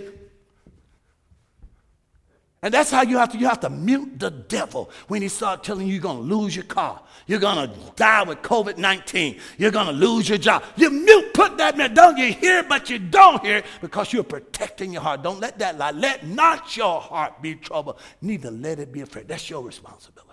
and 2.63 2.73
that's 2.73 2.89
how 2.89 3.01
you 3.01 3.17
have 3.17 3.29
to 3.33 3.37
you 3.37 3.45
have 3.47 3.59
to 3.59 3.69
mute 3.69 4.19
the 4.19 4.31
devil 4.31 4.89
when 5.09 5.21
he 5.21 5.27
start 5.27 5.65
telling 5.65 5.85
you 5.85 5.93
you're 5.93 6.01
going 6.01 6.29
to 6.29 6.35
lose 6.35 6.55
your 6.55 6.63
car. 6.63 7.01
You're 7.27 7.41
going 7.41 7.69
to 7.69 7.75
die 7.97 8.23
with 8.23 8.41
COVID-19. 8.41 9.37
You're 9.57 9.71
going 9.71 9.87
to 9.87 9.91
lose 9.91 10.29
your 10.29 10.37
job. 10.37 10.63
You 10.77 10.89
mute, 10.89 11.33
put 11.33 11.57
that 11.57 11.77
man. 11.77 11.93
Don't 11.93 12.17
you 12.17 12.31
hear 12.31 12.59
it, 12.59 12.69
but 12.69 12.89
you 12.89 12.99
don't 12.99 13.43
hear 13.43 13.57
it 13.57 13.65
because 13.81 14.13
you're 14.13 14.23
protecting 14.23 14.93
your 14.93 15.01
heart. 15.01 15.23
Don't 15.23 15.41
let 15.41 15.59
that 15.59 15.77
lie. 15.77 15.91
Let 15.91 16.25
not 16.25 16.77
your 16.77 17.01
heart 17.01 17.41
be 17.41 17.55
troubled. 17.55 17.99
Neither 18.21 18.49
let 18.49 18.79
it 18.79 18.93
be 18.93 19.01
afraid. 19.01 19.27
That's 19.27 19.49
your 19.49 19.61
responsibility. 19.61 20.32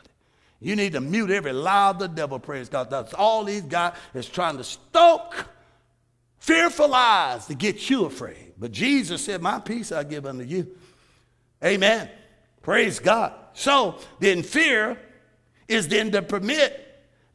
You 0.60 0.76
need 0.76 0.92
to 0.92 1.00
mute 1.00 1.30
every 1.30 1.52
lie 1.52 1.90
of 1.90 1.98
the 1.98 2.08
devil, 2.08 2.38
praise 2.38 2.68
God. 2.68 2.90
That's 2.90 3.14
all 3.14 3.46
he's 3.46 3.62
got 3.62 3.96
is 4.12 4.28
trying 4.28 4.58
to 4.58 4.64
stoke 4.64 5.46
fearful 6.38 6.94
eyes 6.94 7.46
to 7.46 7.54
get 7.54 7.88
you 7.88 8.04
afraid. 8.04 8.54
But 8.58 8.72
Jesus 8.72 9.24
said, 9.24 9.40
My 9.40 9.58
peace 9.58 9.90
I 9.90 10.04
give 10.04 10.26
unto 10.26 10.44
you. 10.44 10.76
Amen. 11.64 12.10
Praise 12.62 12.98
God. 12.98 13.32
So 13.54 13.98
then 14.18 14.42
fear 14.42 14.98
is 15.66 15.88
then 15.88 16.10
to 16.12 16.22
permit 16.22 16.86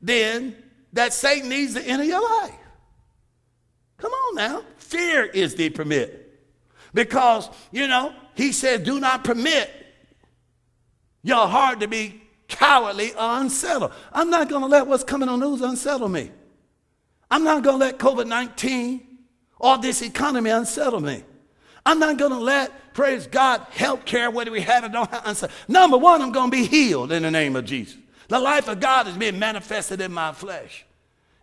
then 0.01 0.55
that 0.93 1.13
Satan 1.13 1.49
needs 1.49 1.73
to 1.73 1.81
enter 1.81 2.03
your 2.03 2.21
life. 2.21 2.53
Come 3.97 4.11
on 4.11 4.35
now. 4.35 4.63
Fear 4.77 5.25
is 5.25 5.55
the 5.55 5.69
permit. 5.69 6.21
Because, 6.93 7.49
you 7.71 7.87
know, 7.87 8.13
he 8.35 8.51
said, 8.51 8.83
do 8.83 8.99
not 8.99 9.23
permit 9.23 9.69
your 11.23 11.47
heart 11.47 11.79
to 11.79 11.87
be 11.87 12.21
cowardly 12.47 13.11
or 13.13 13.39
unsettled. 13.39 13.91
I'm 14.11 14.29
not 14.29 14.49
going 14.49 14.61
to 14.61 14.67
let 14.67 14.87
what's 14.87 15.03
coming 15.03 15.29
on 15.29 15.39
news 15.39 15.61
unsettle 15.61 16.09
me. 16.09 16.31
I'm 17.29 17.43
not 17.43 17.63
going 17.63 17.79
to 17.79 17.85
let 17.85 17.97
COVID 17.97 18.27
19 18.27 19.05
or 19.59 19.77
this 19.77 20.01
economy 20.01 20.49
unsettle 20.49 20.99
me. 21.01 21.23
I'm 21.85 21.99
not 21.99 22.17
going 22.17 22.31
to 22.31 22.39
let, 22.39 22.93
praise 22.93 23.27
God, 23.27 23.61
health 23.69 24.05
care, 24.05 24.31
whether 24.31 24.51
we 24.51 24.61
have 24.61 24.83
it 24.83 24.87
or 24.87 24.89
don't 24.89 25.11
have. 25.11 25.51
Number 25.67 25.97
one, 25.97 26.21
I'm 26.21 26.31
going 26.31 26.49
to 26.49 26.57
be 26.57 26.65
healed 26.65 27.11
in 27.11 27.23
the 27.23 27.31
name 27.31 27.55
of 27.55 27.65
Jesus. 27.65 27.97
The 28.27 28.39
life 28.39 28.67
of 28.67 28.79
God 28.79 29.07
is 29.07 29.15
being 29.15 29.37
manifested 29.37 30.01
in 30.01 30.11
my 30.11 30.31
flesh. 30.33 30.85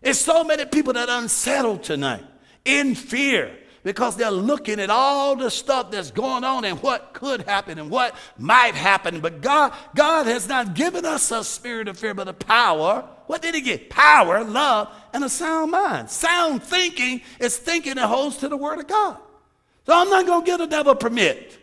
It's 0.01 0.19
so 0.19 0.43
many 0.43 0.65
people 0.65 0.93
that 0.93 1.07
unsettled 1.07 1.83
tonight 1.83 2.25
in 2.65 2.93
fear 2.93 3.55
because 3.83 4.15
they're 4.15 4.31
looking 4.31 4.79
at 4.79 4.89
all 4.89 5.35
the 5.35 5.51
stuff 5.51 5.91
that's 5.91 6.11
going 6.11 6.43
on 6.43 6.65
and 6.65 6.81
what 6.81 7.13
could 7.13 7.41
happen 7.41 7.77
and 7.77 7.89
what 7.89 8.15
might 8.37 8.75
happen. 8.75 9.19
But 9.19 9.41
God, 9.41 9.73
God 9.93 10.25
has 10.25 10.47
not 10.47 10.73
given 10.73 11.05
us 11.05 11.31
a 11.31 11.43
spirit 11.43 11.87
of 11.87 11.97
fear, 11.97 12.13
but 12.13 12.27
a 12.27 12.33
power. 12.33 13.07
What 13.27 13.41
did 13.41 13.55
he 13.55 13.61
give? 13.61 13.89
Power, 13.89 14.43
love, 14.43 14.89
and 15.13 15.23
a 15.23 15.29
sound 15.29 15.71
mind. 15.71 16.09
Sound 16.09 16.63
thinking 16.63 17.21
is 17.39 17.57
thinking 17.57 17.95
that 17.95 18.07
holds 18.07 18.37
to 18.37 18.49
the 18.49 18.57
word 18.57 18.79
of 18.79 18.87
God. 18.87 19.17
So 19.85 19.93
I'm 19.93 20.09
not 20.09 20.25
going 20.25 20.41
to 20.41 20.45
give 20.45 20.59
the 20.59 20.67
devil 20.67 20.95
permit. 20.95 21.59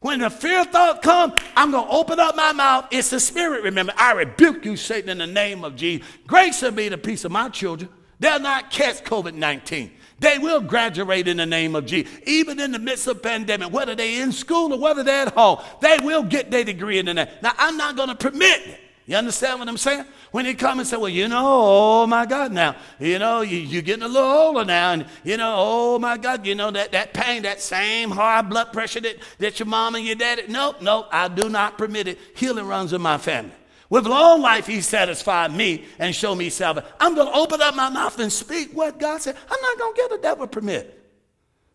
When 0.00 0.20
the 0.20 0.30
fear 0.30 0.64
thought 0.64 1.02
comes, 1.02 1.34
I'm 1.56 1.72
going 1.72 1.86
to 1.86 1.92
open 1.92 2.20
up 2.20 2.36
my 2.36 2.52
mouth. 2.52 2.86
It's 2.90 3.10
the 3.10 3.18
spirit, 3.18 3.64
remember. 3.64 3.92
I 3.96 4.12
rebuke 4.12 4.64
you, 4.64 4.76
Satan, 4.76 5.10
in 5.10 5.18
the 5.18 5.26
name 5.26 5.64
of 5.64 5.74
Jesus. 5.74 6.06
Grace 6.26 6.62
will 6.62 6.70
be 6.70 6.88
the 6.88 6.98
peace 6.98 7.24
of 7.24 7.32
my 7.32 7.48
children. 7.48 7.90
They'll 8.20 8.40
not 8.40 8.70
catch 8.70 9.04
COVID 9.04 9.34
19. 9.34 9.92
They 10.20 10.38
will 10.38 10.60
graduate 10.60 11.28
in 11.28 11.36
the 11.36 11.46
name 11.46 11.76
of 11.76 11.86
Jesus. 11.86 12.12
Even 12.26 12.58
in 12.58 12.72
the 12.72 12.78
midst 12.78 13.06
of 13.06 13.22
pandemic, 13.22 13.72
whether 13.72 13.94
they're 13.94 14.22
in 14.22 14.32
school 14.32 14.72
or 14.72 14.78
whether 14.78 15.02
they're 15.04 15.26
at 15.26 15.34
home, 15.34 15.60
they 15.80 15.98
will 16.02 16.24
get 16.24 16.50
their 16.50 16.64
degree 16.64 16.98
in 16.98 17.06
the 17.06 17.14
name. 17.14 17.28
Now, 17.42 17.52
I'm 17.56 17.76
not 17.76 17.96
going 17.96 18.08
to 18.08 18.14
permit 18.14 18.66
it. 18.66 18.80
You 19.06 19.16
understand 19.16 19.58
what 19.58 19.68
I'm 19.68 19.78
saying? 19.78 20.04
When 20.32 20.44
he 20.44 20.52
come 20.52 20.80
and 20.80 20.86
say, 20.86 20.98
well, 20.98 21.08
you 21.08 21.28
know, 21.28 21.40
oh 21.42 22.06
my 22.06 22.26
God, 22.26 22.52
now, 22.52 22.76
you 23.00 23.18
know, 23.18 23.40
you, 23.40 23.78
are 23.78 23.82
getting 23.82 24.02
a 24.02 24.08
little 24.08 24.28
older 24.28 24.66
now, 24.66 24.92
and 24.92 25.06
you 25.24 25.38
know, 25.38 25.54
oh 25.56 25.98
my 25.98 26.18
God, 26.18 26.46
you 26.46 26.54
know, 26.54 26.70
that, 26.70 26.92
that 26.92 27.14
pain, 27.14 27.44
that 27.44 27.62
same 27.62 28.10
high 28.10 28.42
blood 28.42 28.70
pressure 28.70 29.00
that, 29.00 29.16
that 29.38 29.58
your 29.60 29.66
mom 29.66 29.94
and 29.94 30.04
your 30.04 30.14
daddy, 30.14 30.42
nope, 30.48 30.82
nope, 30.82 31.06
I 31.10 31.28
do 31.28 31.48
not 31.48 31.78
permit 31.78 32.06
it. 32.06 32.18
Healing 32.34 32.66
runs 32.66 32.92
in 32.92 33.00
my 33.00 33.16
family. 33.16 33.52
With 33.90 34.06
long 34.06 34.42
life, 34.42 34.66
he 34.66 34.80
satisfied 34.82 35.54
me 35.54 35.86
and 35.98 36.14
showed 36.14 36.34
me 36.34 36.50
salvation. 36.50 36.88
I'm 37.00 37.14
going 37.14 37.26
to 37.26 37.38
open 37.38 37.62
up 37.62 37.74
my 37.74 37.88
mouth 37.88 38.18
and 38.18 38.32
speak 38.32 38.72
what 38.72 38.98
God 38.98 39.22
said. 39.22 39.36
I'm 39.50 39.60
not 39.60 39.78
going 39.78 39.94
to 39.94 40.00
give 40.00 40.10
the 40.10 40.18
devil 40.18 40.46
permit. 40.46 40.94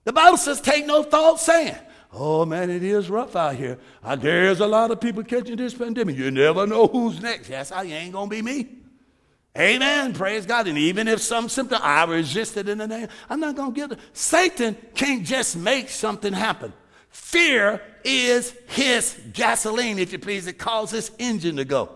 The 0.03 0.13
Bible 0.13 0.37
says, 0.37 0.61
take 0.61 0.85
no 0.85 1.01
thought 1.01 1.39
saying, 1.39 1.75
Oh 2.15 2.45
man, 2.45 2.69
it 2.69 2.83
is 2.83 3.09
rough 3.09 3.35
out 3.35 3.55
here. 3.55 3.79
Uh, 4.03 4.15
there's 4.15 4.59
a 4.59 4.67
lot 4.67 4.91
of 4.91 5.01
people 5.01 5.23
catching 5.23 5.55
this 5.55 5.73
pandemic. 5.73 6.15
You 6.15 6.29
never 6.29 6.67
know 6.67 6.85
who's 6.85 7.19
next. 7.19 7.49
Yes, 7.49 7.71
I 7.71 7.83
ain't 7.85 8.13
gonna 8.13 8.29
be 8.29 8.41
me. 8.41 8.67
Amen. 9.57 10.13
Praise 10.13 10.45
God. 10.45 10.67
And 10.67 10.77
even 10.77 11.07
if 11.07 11.21
some 11.21 11.49
symptom, 11.49 11.79
I 11.81 12.03
resisted 12.05 12.69
in 12.69 12.77
the 12.77 12.87
name. 12.87 13.07
I'm 13.29 13.39
not 13.39 13.55
gonna 13.55 13.71
give 13.71 13.91
it. 13.91 13.99
Satan 14.13 14.77
can't 14.93 15.23
just 15.23 15.55
make 15.55 15.89
something 15.89 16.33
happen. 16.33 16.71
Fear 17.09 17.81
is 18.03 18.55
his 18.67 19.19
gasoline, 19.33 19.97
if 19.97 20.11
you 20.11 20.19
please. 20.19 20.45
It 20.45 20.59
causes 20.59 21.07
his 21.07 21.17
engine 21.17 21.55
to 21.55 21.65
go. 21.65 21.89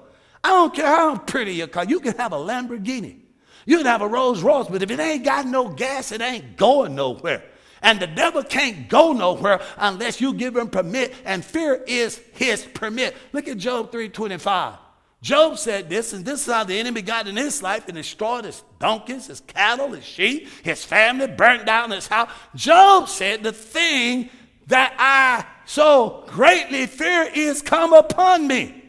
I 0.44 0.50
don't 0.50 0.74
care 0.74 0.86
how 0.86 1.18
pretty 1.18 1.54
your 1.54 1.68
car. 1.68 1.86
You 1.86 2.00
can 2.00 2.16
have 2.18 2.34
a 2.34 2.38
Lamborghini. 2.38 3.20
You 3.66 3.78
can 3.78 3.86
have 3.86 4.02
a 4.02 4.08
Rolls 4.08 4.42
Royce, 4.42 4.68
but 4.68 4.82
if 4.82 4.92
it 4.92 5.00
ain't 5.00 5.26
got 5.26 5.46
no 5.46 5.68
gas, 5.68 6.12
it 6.12 6.22
ain't 6.22 6.56
going 6.56 6.96
nowhere. 6.96 7.44
And 7.82 8.00
the 8.00 8.08
devil 8.08 8.44
can't 8.44 8.88
go 8.88 9.14
nowhere 9.14 9.62
unless 9.78 10.22
you 10.22 10.34
give 10.34 10.56
him 10.56 10.70
permit, 10.70 11.14
and 11.26 11.44
fear 11.44 11.84
is 11.88 12.20
his 12.34 12.64
permit. 12.74 13.16
Look 13.34 13.48
at 13.48 13.58
Job 13.58 13.92
3:25. 13.92 14.78
Job 15.22 15.58
said 15.58 15.90
this, 15.90 16.14
and 16.14 16.24
this 16.24 16.48
is 16.48 16.54
how 16.54 16.64
the 16.64 16.80
enemy 16.80 17.02
got 17.02 17.28
in 17.28 17.36
his 17.36 17.64
life 17.64 17.88
and 17.88 17.98
destroyed 17.98 18.46
his 18.46 18.64
donkeys, 18.80 19.28
his 19.28 19.42
cattle, 19.42 19.92
his 19.92 20.06
sheep, 20.06 20.48
his 20.64 20.86
family, 20.86 21.28
burnt 21.28 21.66
down 21.66 21.92
his 21.92 22.08
house. 22.08 22.30
Job 22.56 23.10
said, 23.10 23.42
The 23.42 23.52
thing 23.52 24.30
that 24.68 24.94
I 25.00 25.46
so 25.66 26.24
greatly 26.28 26.86
fear 26.86 27.30
is 27.34 27.62
come 27.62 27.94
upon 27.94 28.48
me. 28.48 28.87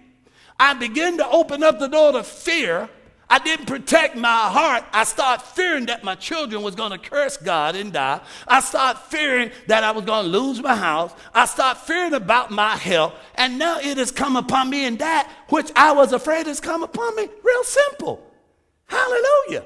I 0.58 0.74
begin 0.74 1.18
to 1.18 1.28
open 1.28 1.62
up 1.62 1.78
the 1.78 1.88
door 1.88 2.12
to 2.12 2.22
fear 2.22 2.88
I 3.30 3.38
didn't 3.38 3.66
protect 3.66 4.16
my 4.16 4.48
heart. 4.48 4.84
I 4.90 5.04
started 5.04 5.44
fearing 5.44 5.86
that 5.86 6.02
my 6.02 6.14
children 6.14 6.62
was 6.62 6.74
going 6.74 6.92
to 6.92 6.98
curse 6.98 7.36
God 7.36 7.76
and 7.76 7.92
die. 7.92 8.20
I 8.46 8.60
started 8.60 9.00
fearing 9.00 9.50
that 9.66 9.84
I 9.84 9.90
was 9.90 10.06
going 10.06 10.24
to 10.24 10.30
lose 10.30 10.62
my 10.62 10.74
house. 10.74 11.12
I 11.34 11.44
started 11.44 11.80
fearing 11.80 12.14
about 12.14 12.50
my 12.50 12.76
health. 12.76 13.14
And 13.34 13.58
now 13.58 13.78
it 13.80 13.98
has 13.98 14.10
come 14.10 14.36
upon 14.36 14.70
me 14.70 14.86
and 14.86 14.98
that 15.00 15.30
which 15.50 15.70
I 15.76 15.92
was 15.92 16.12
afraid 16.14 16.46
has 16.46 16.58
come 16.58 16.82
upon 16.82 17.16
me. 17.16 17.28
Real 17.42 17.64
simple. 17.64 18.24
Hallelujah. 18.86 19.64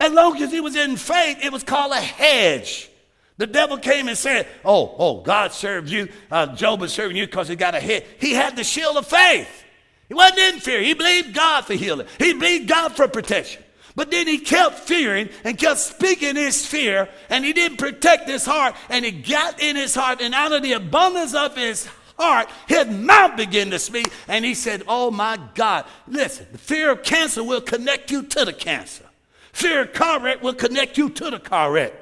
As 0.00 0.12
long 0.12 0.40
as 0.42 0.52
he 0.52 0.60
was 0.60 0.76
in 0.76 0.96
faith, 0.96 1.38
it 1.42 1.50
was 1.50 1.62
called 1.62 1.92
a 1.92 2.00
hedge. 2.00 2.90
The 3.38 3.46
devil 3.46 3.78
came 3.78 4.08
and 4.08 4.18
said, 4.18 4.46
Oh, 4.64 4.94
oh, 4.98 5.20
God 5.22 5.52
serves 5.52 5.90
you. 5.90 6.08
Uh, 6.30 6.54
Job 6.54 6.82
is 6.82 6.92
serving 6.92 7.16
you 7.16 7.24
because 7.24 7.48
he 7.48 7.56
got 7.56 7.74
a 7.74 7.80
head. 7.80 8.04
He 8.20 8.34
had 8.34 8.54
the 8.54 8.64
shield 8.64 8.98
of 8.98 9.06
faith. 9.06 9.64
He 10.08 10.14
wasn't 10.14 10.38
in 10.38 10.60
fear. 10.60 10.80
He 10.80 10.94
believed 10.94 11.34
God 11.34 11.66
for 11.66 11.74
healing. 11.74 12.06
He 12.18 12.32
believed 12.32 12.68
God 12.68 12.96
for 12.96 13.06
protection. 13.08 13.62
But 13.94 14.10
then 14.10 14.26
he 14.26 14.38
kept 14.38 14.78
fearing 14.78 15.28
and 15.44 15.58
kept 15.58 15.80
speaking 15.80 16.36
his 16.36 16.64
fear, 16.64 17.08
and 17.30 17.44
he 17.44 17.52
didn't 17.52 17.78
protect 17.78 18.28
his 18.28 18.46
heart, 18.46 18.76
and 18.88 19.04
he 19.04 19.10
got 19.10 19.60
in 19.60 19.74
his 19.74 19.94
heart, 19.94 20.20
and 20.20 20.34
out 20.34 20.52
of 20.52 20.62
the 20.62 20.74
abundance 20.74 21.34
of 21.34 21.56
his 21.56 21.88
heart, 22.16 22.48
his 22.68 22.86
mouth 22.86 23.36
began 23.36 23.70
to 23.70 23.78
speak, 23.78 24.08
and 24.28 24.44
he 24.44 24.54
said, 24.54 24.84
Oh 24.86 25.10
my 25.10 25.38
God, 25.54 25.84
listen, 26.06 26.46
the 26.52 26.58
fear 26.58 26.92
of 26.92 27.02
cancer 27.02 27.42
will 27.42 27.60
connect 27.60 28.12
you 28.12 28.22
to 28.22 28.44
the 28.44 28.52
cancer. 28.52 29.04
Fear 29.52 29.80
of 29.80 29.92
car 29.92 30.20
wreck 30.20 30.44
will 30.44 30.54
connect 30.54 30.96
you 30.96 31.10
to 31.10 31.30
the 31.30 31.40
car 31.40 31.72
wreck. 31.72 31.92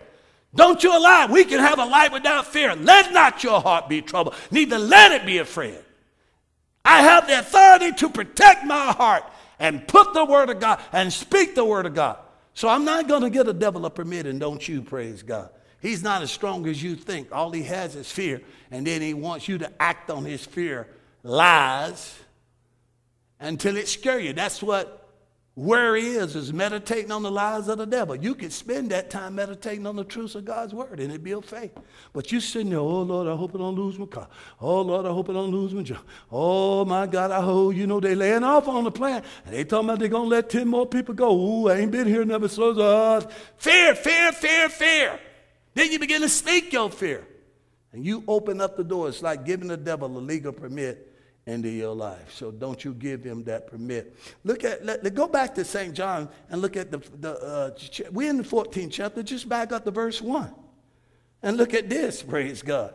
Don't 0.54 0.82
you 0.82 0.94
allow. 0.94 1.28
We 1.28 1.46
can 1.46 1.60
have 1.60 1.78
a 1.78 1.84
life 1.86 2.12
without 2.12 2.46
fear. 2.46 2.74
Let 2.74 3.12
not 3.14 3.42
your 3.42 3.60
heart 3.60 3.88
be 3.88 4.02
troubled, 4.02 4.34
neither 4.50 4.78
let 4.78 5.12
it 5.12 5.24
be 5.24 5.38
afraid. 5.38 5.78
I 6.86 7.02
have 7.02 7.26
the 7.26 7.40
authority 7.40 7.92
to 7.92 8.08
protect 8.08 8.64
my 8.64 8.92
heart 8.92 9.24
and 9.58 9.86
put 9.88 10.14
the 10.14 10.24
word 10.24 10.50
of 10.50 10.60
God 10.60 10.80
and 10.92 11.12
speak 11.12 11.56
the 11.56 11.64
word 11.64 11.84
of 11.84 11.94
God. 11.94 12.18
So 12.54 12.68
I'm 12.68 12.84
not 12.84 13.08
going 13.08 13.22
to 13.22 13.30
get 13.30 13.48
a 13.48 13.52
devil 13.52 13.84
a 13.86 13.90
permit, 13.90 14.26
and 14.26 14.38
don't 14.38 14.66
you, 14.66 14.82
praise 14.82 15.22
God. 15.22 15.50
He's 15.80 16.02
not 16.02 16.22
as 16.22 16.30
strong 16.30 16.66
as 16.68 16.82
you 16.82 16.94
think. 16.94 17.32
All 17.32 17.50
he 17.50 17.64
has 17.64 17.96
is 17.96 18.10
fear, 18.10 18.40
and 18.70 18.86
then 18.86 19.02
he 19.02 19.14
wants 19.14 19.48
you 19.48 19.58
to 19.58 19.82
act 19.82 20.10
on 20.10 20.24
his 20.24 20.46
fear, 20.46 20.88
lies, 21.22 22.18
until 23.40 23.76
it 23.76 23.88
scare 23.88 24.20
you. 24.20 24.32
That's 24.32 24.62
what 24.62 25.05
where 25.56 25.96
he 25.96 26.08
is, 26.08 26.36
is 26.36 26.52
meditating 26.52 27.10
on 27.10 27.22
the 27.22 27.30
lies 27.30 27.66
of 27.68 27.78
the 27.78 27.86
devil. 27.86 28.14
You 28.14 28.34
could 28.34 28.52
spend 28.52 28.90
that 28.90 29.08
time 29.08 29.36
meditating 29.36 29.86
on 29.86 29.96
the 29.96 30.04
truths 30.04 30.34
of 30.34 30.44
God's 30.44 30.74
word 30.74 31.00
and 31.00 31.10
it 31.10 31.24
build 31.24 31.46
faith. 31.46 31.72
But 32.12 32.30
you 32.30 32.40
sitting 32.40 32.68
there, 32.68 32.78
oh 32.78 33.00
Lord, 33.00 33.26
I 33.26 33.34
hope 33.34 33.54
I 33.54 33.58
don't 33.58 33.74
lose 33.74 33.98
my 33.98 34.04
car. 34.04 34.28
Oh 34.60 34.82
Lord, 34.82 35.06
I 35.06 35.08
hope 35.08 35.30
I 35.30 35.32
don't 35.32 35.50
lose 35.50 35.72
my 35.72 35.82
job. 35.82 36.00
Oh 36.30 36.84
my 36.84 37.06
God, 37.06 37.30
I 37.30 37.40
hope, 37.40 37.74
you 37.74 37.86
know, 37.86 38.00
they 38.00 38.14
laying 38.14 38.44
off 38.44 38.68
on 38.68 38.84
the 38.84 38.90
plan. 38.90 39.22
And 39.46 39.54
they 39.54 39.64
talking 39.64 39.88
about 39.88 39.98
they're 39.98 40.10
to 40.10 40.18
let 40.18 40.50
10 40.50 40.68
more 40.68 40.84
people 40.84 41.14
go. 41.14 41.34
Ooh, 41.34 41.70
I 41.70 41.78
ain't 41.78 41.90
been 41.90 42.06
here 42.06 42.26
never 42.26 42.48
so 42.48 42.78
uh, 42.78 43.22
Fear, 43.56 43.94
fear, 43.94 44.32
fear, 44.32 44.68
fear. 44.68 45.20
Then 45.72 45.90
you 45.90 45.98
begin 45.98 46.20
to 46.20 46.28
speak 46.28 46.70
your 46.70 46.90
fear. 46.90 47.26
And 47.94 48.04
you 48.04 48.24
open 48.28 48.60
up 48.60 48.76
the 48.76 48.84
door. 48.84 49.08
It's 49.08 49.22
like 49.22 49.46
giving 49.46 49.68
the 49.68 49.78
devil 49.78 50.18
a 50.18 50.20
legal 50.20 50.52
permit 50.52 51.05
into 51.46 51.68
your 51.68 51.94
life. 51.94 52.32
So 52.34 52.50
don't 52.50 52.84
you 52.84 52.92
give 52.92 53.22
him 53.22 53.44
that 53.44 53.68
permit. 53.68 54.16
Look 54.42 54.64
at, 54.64 54.84
let, 54.84 55.04
let 55.04 55.14
go 55.14 55.28
back 55.28 55.54
to 55.54 55.64
St. 55.64 55.94
John 55.94 56.28
and 56.50 56.60
look 56.60 56.76
at 56.76 56.90
the, 56.90 56.98
the 57.20 57.32
uh, 57.40 57.70
we're 58.10 58.30
in 58.30 58.38
the 58.38 58.42
14th 58.42 58.90
chapter, 58.90 59.22
just 59.22 59.48
back 59.48 59.72
up 59.72 59.84
to 59.84 59.92
verse 59.92 60.20
1. 60.20 60.52
And 61.42 61.56
look 61.56 61.72
at 61.72 61.88
this, 61.88 62.22
praise 62.22 62.62
God. 62.62 62.94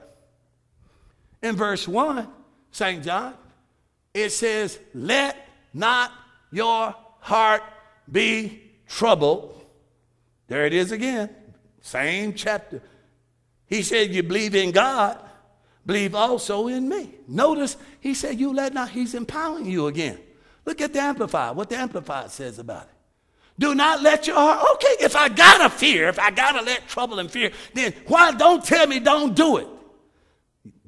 In 1.41 1.55
verse 1.55 1.87
1, 1.87 2.27
St. 2.71 3.03
John, 3.03 3.35
it 4.13 4.31
says, 4.31 4.77
Let 4.93 5.47
not 5.73 6.11
your 6.51 6.93
heart 7.19 7.63
be 8.11 8.61
troubled. 8.87 9.63
There 10.47 10.65
it 10.65 10.73
is 10.73 10.91
again, 10.91 11.29
same 11.79 12.33
chapter. 12.33 12.81
He 13.67 13.81
said, 13.81 14.13
You 14.13 14.23
believe 14.23 14.53
in 14.53 14.71
God 14.71 15.17
believe 15.85 16.15
also 16.15 16.67
in 16.67 16.87
me. 16.87 17.15
Notice 17.27 17.77
he 17.99 18.13
said, 18.13 18.39
You 18.39 18.53
let 18.53 18.73
not, 18.73 18.89
he's 18.89 19.13
empowering 19.13 19.65
you 19.65 19.87
again. 19.87 20.19
Look 20.65 20.81
at 20.81 20.93
the 20.93 20.99
Amplified, 20.99 21.55
what 21.55 21.69
the 21.69 21.77
Amplified 21.77 22.31
says 22.31 22.59
about 22.59 22.83
it. 22.83 22.89
Do 23.59 23.75
not 23.75 24.01
let 24.01 24.27
your 24.27 24.35
heart, 24.35 24.65
okay, 24.75 24.95
if 25.05 25.15
I 25.15 25.29
gotta 25.29 25.69
fear, 25.69 26.07
if 26.07 26.17
I 26.17 26.31
gotta 26.31 26.63
let 26.63 26.87
trouble 26.87 27.19
and 27.19 27.29
fear, 27.29 27.51
then 27.73 27.93
why 28.07 28.31
don't 28.31 28.63
tell 28.63 28.87
me 28.87 28.99
don't 28.99 29.35
do 29.35 29.57
it? 29.57 29.67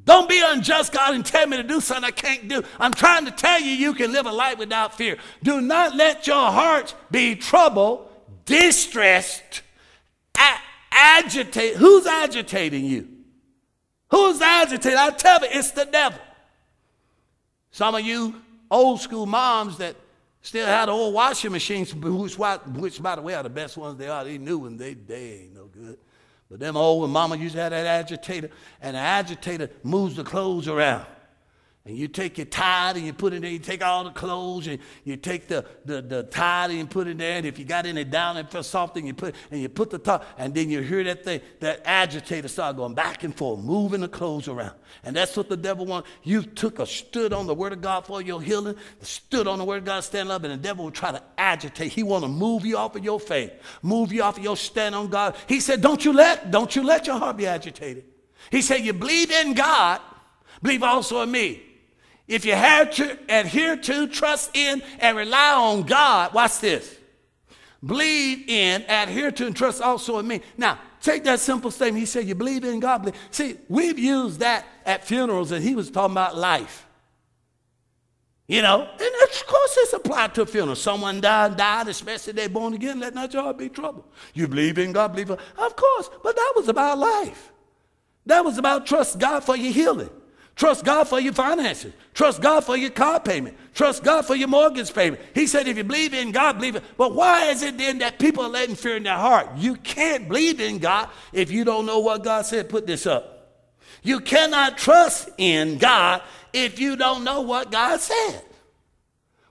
Don't 0.06 0.28
be 0.28 0.42
unjust, 0.44 0.92
God, 0.92 1.16
and 1.16 1.26
tell 1.26 1.48
me 1.48 1.58
to 1.58 1.64
do 1.64 1.80
something 1.80 2.04
I 2.04 2.12
can't 2.12 2.48
do. 2.48 2.64
I'm 2.80 2.94
trying 2.94 3.26
to 3.26 3.32
tell 3.32 3.60
you 3.62 3.70
you 3.70 3.94
can 3.94 4.12
live 4.12 4.26
a 4.26 4.32
life 4.32 4.58
without 4.58 4.98
fear. 4.98 5.18
Do 5.44 5.62
not 5.62 5.96
let 5.96 6.28
your 6.28 6.52
heart 6.52 6.94
be 7.10 7.36
troubled, 7.36 8.10
distressed, 8.46 9.62
agitated. 10.92 11.78
Who's 11.78 12.06
agitating 12.06 12.86
you? 12.86 13.08
Who's 14.14 14.40
agitated? 14.42 15.00
I 15.00 15.10
tell 15.10 15.42
you, 15.42 15.48
it's 15.50 15.72
the 15.72 15.86
devil. 15.86 16.20
Some 17.72 17.96
of 17.96 18.02
you 18.02 18.36
old 18.70 19.02
school 19.02 19.26
moms 19.26 19.80
that 19.80 19.96
still 20.44 20.68
had 20.68 20.88
old 20.88 21.16
washing 21.16 21.52
machines, 21.52 21.96
which, 21.96 22.38
which 22.38 23.02
by 23.02 23.16
the 23.16 23.24
way 23.24 23.34
are 23.34 23.42
the 23.42 23.50
best 23.50 23.76
ones 23.76 23.98
they 23.98 24.08
are. 24.08 24.24
They 24.24 24.38
new 24.38 24.68
and 24.68 24.78
they, 24.78 24.94
they 24.94 25.40
ain't 25.42 25.56
no 25.56 25.66
good. 25.66 25.98
But 26.48 26.60
them 26.60 26.78
old 26.78 27.10
mama 27.10 27.38
used 27.38 27.56
to 27.56 27.62
have 27.62 27.72
that 27.72 27.88
agitator, 27.88 28.52
and 28.84 28.96
the 28.96 29.00
agitator 29.00 29.72
moves 29.82 30.16
the 30.16 30.24
clothes 30.24 30.68
around. 30.68 31.08
And 31.86 31.98
you 31.98 32.08
take 32.08 32.38
your 32.38 32.46
tide 32.46 32.96
and 32.96 33.06
you 33.06 33.12
put 33.12 33.34
it 33.34 33.38
in 33.38 33.42
there, 33.42 33.52
you 33.52 33.60
take 33.60 33.84
all 33.84 34.06
the 34.06 34.12
clothes 34.12 34.68
and 34.68 34.80
you 35.04 35.18
take 35.18 35.50
the, 35.50 35.66
the, 35.84 36.02
the 36.02 36.24
tide 36.24 36.72
and 36.72 36.90
put 36.90 37.08
it 37.08 37.12
in 37.12 37.18
there. 37.18 37.36
And 37.36 37.46
if 37.46 37.60
you 37.60 37.66
got 37.66 37.86
any 37.86 38.06
down 38.06 38.38
and 38.38 38.66
soft, 38.66 38.96
and 38.96 39.06
you 39.06 39.14
put 39.14 39.36
and 39.52 39.62
you 39.62 39.68
put 39.68 39.90
the 39.90 39.98
top, 39.98 40.26
and 40.38 40.54
then 40.54 40.70
you 40.70 40.80
hear 40.80 41.04
that 41.04 41.26
thing, 41.26 41.42
that 41.60 41.82
agitator 41.84 42.48
start 42.48 42.78
going 42.78 42.94
back 42.94 43.26
and 43.26 43.36
forth, 43.36 43.60
moving 43.60 44.00
the 44.00 44.08
clothes 44.08 44.48
around. 44.48 44.76
And 45.04 45.14
that's 45.14 45.36
what 45.36 45.50
the 45.50 45.58
devil 45.58 45.86
wants. 45.86 46.08
You 46.24 46.44
took 46.44 46.80
a 46.80 46.86
stood 46.86 47.34
on 47.34 47.48
the 47.48 47.54
word 47.54 47.74
of 47.74 47.82
God 47.82 48.06
for 48.06 48.22
your 48.22 48.42
healing, 48.42 48.78
stood 49.02 49.46
on 49.46 49.60
the 49.60 49.66
word 49.66 49.80
of 49.80 49.86
God, 49.86 50.06
stand 50.06 50.32
up, 50.32 50.46
and 50.46 50.54
the 50.54 50.58
devil 50.58 50.86
will 50.86 50.92
try 50.92 51.12
to 51.12 51.22
agitate. 51.38 51.92
He 51.92 52.04
want 52.04 52.24
to 52.24 52.30
move 52.30 52.66
you 52.66 52.78
off 52.78 52.96
of 52.96 53.04
your 53.04 53.20
faith, 53.20 53.52
move 53.82 54.14
you 54.14 54.24
off 54.24 54.38
of 54.38 54.44
your 54.44 54.56
stand 54.56 54.96
on 54.96 55.10
God. 55.10 55.36
He 55.50 55.60
said, 55.60 55.82
Don't 55.82 56.06
you 56.06 56.14
let, 56.14 56.50
don't 56.50 56.74
you 56.78 56.84
let 56.84 57.08
your 57.08 57.18
heart 57.20 57.36
be 57.36 57.46
agitated. 57.46 58.06
He 58.52 58.62
said, 58.62 58.86
You 58.86 58.94
believe 58.94 59.32
in 59.32 59.54
God, 59.54 60.00
believe 60.62 60.82
also 60.82 61.22
in 61.24 61.30
me. 61.30 61.72
If 62.28 62.46
you 62.46 62.54
have 62.54 62.92
to 62.96 63.18
adhere 63.28 63.76
to, 63.76 64.08
trust 64.08 64.56
in, 64.56 64.82
and 65.00 65.18
rely 65.18 65.54
on 65.54 65.84
God, 65.84 66.34
watch 66.34 66.60
this. 66.60 66.98
Believe 67.86 68.48
in, 68.48 68.84
adhere 68.88 69.32
to, 69.32 69.46
and 69.46 69.56
trust 69.56 69.82
also 69.82 70.20
in 70.20 70.28
me. 70.28 70.42
Now, 70.58 70.80
take 71.02 71.26
that 71.26 71.42
simple 71.42 71.70
statement. 71.70 72.00
He 72.00 72.06
said, 72.06 72.26
You 72.26 72.36
believe 72.36 72.64
in 72.64 72.80
God. 72.80 73.00
Believe. 73.00 73.16
See, 73.30 73.58
we've 73.68 74.00
used 74.00 74.40
that 74.40 74.66
at 74.86 75.06
funerals, 75.06 75.52
and 75.52 75.64
he 75.64 75.76
was 75.76 75.92
talking 75.92 76.14
about 76.14 76.38
life. 76.38 76.88
You 78.48 78.62
know, 78.62 78.82
and 78.82 78.92
of 79.24 79.48
course 79.48 79.78
it's 79.78 79.94
applied 79.94 80.36
to 80.36 80.42
a 80.42 80.46
funeral. 80.46 80.76
Someone 80.76 81.22
died, 81.22 81.56
died, 81.56 81.88
especially 81.88 82.34
they're 82.34 82.50
born 82.50 82.74
again, 82.74 83.00
let 83.00 83.16
not 83.16 83.34
your 83.34 83.42
heart 83.42 83.58
be 83.58 83.70
troubled. 83.70 84.06
You 84.34 84.48
believe 84.48 84.78
in 84.78 84.92
God, 84.92 85.14
believe 85.14 85.30
in 85.30 85.38
Of 85.58 85.76
course, 85.76 86.10
but 86.22 86.36
that 86.36 86.54
was 86.56 86.68
about 86.68 86.98
life. 86.98 87.52
That 88.26 88.44
was 88.44 88.58
about 88.58 88.86
trust 88.86 89.18
God 89.18 89.44
for 89.44 89.56
your 89.56 89.72
healing. 89.72 90.10
Trust 90.56 90.86
God 90.86 91.08
for 91.08 91.20
your 91.20 91.34
finances. 91.34 91.94
Trust 92.14 92.42
God 92.42 92.64
for 92.64 92.78
your 92.78 92.92
car 92.92 93.20
payment. 93.20 93.58
Trust 93.74 94.04
God 94.04 94.26
for 94.26 94.36
your 94.36 94.48
mortgage 94.48 94.94
payment. 94.94 95.22
He 95.34 95.48
said, 95.48 95.68
if 95.68 95.78
you 95.78 95.84
believe 95.84 96.14
in 96.14 96.32
God, 96.32 96.58
believe 96.58 96.76
it. 96.76 96.84
But 96.96 97.16
why 97.16 97.46
is 97.46 97.64
it 97.64 97.78
then 97.78 97.98
that 98.00 98.20
people 98.20 98.44
are 98.44 98.50
letting 98.50 98.76
fear 98.76 98.98
in 98.98 99.04
their 99.04 99.18
heart? 99.18 99.50
You 99.58 99.76
can't 99.78 100.28
believe 100.28 100.60
in 100.60 100.78
God 100.78 101.10
if 101.32 101.50
you 101.50 101.64
don't 101.64 101.88
know 101.88 102.00
what 102.00 102.24
God 102.24 102.46
said. 102.46 102.70
Put 102.70 102.86
this 102.86 103.08
up. 103.08 103.32
You 104.04 104.20
cannot 104.20 104.78
trust 104.78 105.30
in 105.38 105.80
God 105.80 106.22
if 106.52 106.80
you 106.80 106.98
don't 106.98 107.24
know 107.24 107.42
what 107.42 107.72
God 107.72 108.00
said. 108.00 108.44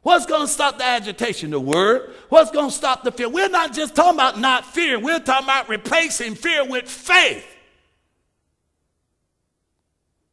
What's 0.02 0.26
going 0.26 0.42
to 0.42 0.52
stop 0.52 0.78
the 0.78 0.84
agitation? 0.84 1.50
The 1.50 1.60
word. 1.60 2.12
What's 2.28 2.50
going 2.50 2.70
to 2.70 2.74
stop 2.74 3.02
the 3.02 3.12
fear? 3.12 3.28
We're 3.28 3.48
not 3.48 3.72
just 3.72 3.94
talking 3.94 4.18
about 4.18 4.38
not 4.38 4.66
fear. 4.66 4.98
We're 4.98 5.20
talking 5.20 5.46
about 5.46 5.68
replacing 5.68 6.34
fear 6.34 6.64
with 6.64 6.88
faith. 6.88 7.46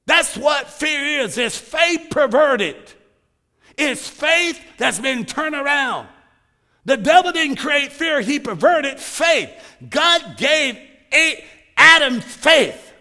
That's 0.09 0.35
what 0.35 0.67
fear 0.67 1.21
is. 1.21 1.37
It's 1.37 1.55
faith 1.55 2.07
perverted. 2.09 2.75
It's 3.77 4.09
faith 4.09 4.59
that's 4.79 4.97
been 4.97 5.23
turned 5.23 5.53
around. 5.53 6.07
The 6.85 6.97
devil 6.97 7.31
didn't 7.31 7.57
create 7.57 7.91
fear, 7.91 8.19
he 8.19 8.39
perverted 8.39 8.99
faith. 8.99 9.51
God 9.87 10.35
gave 10.35 10.79
Adam 11.77 12.21
faith. 12.21 12.91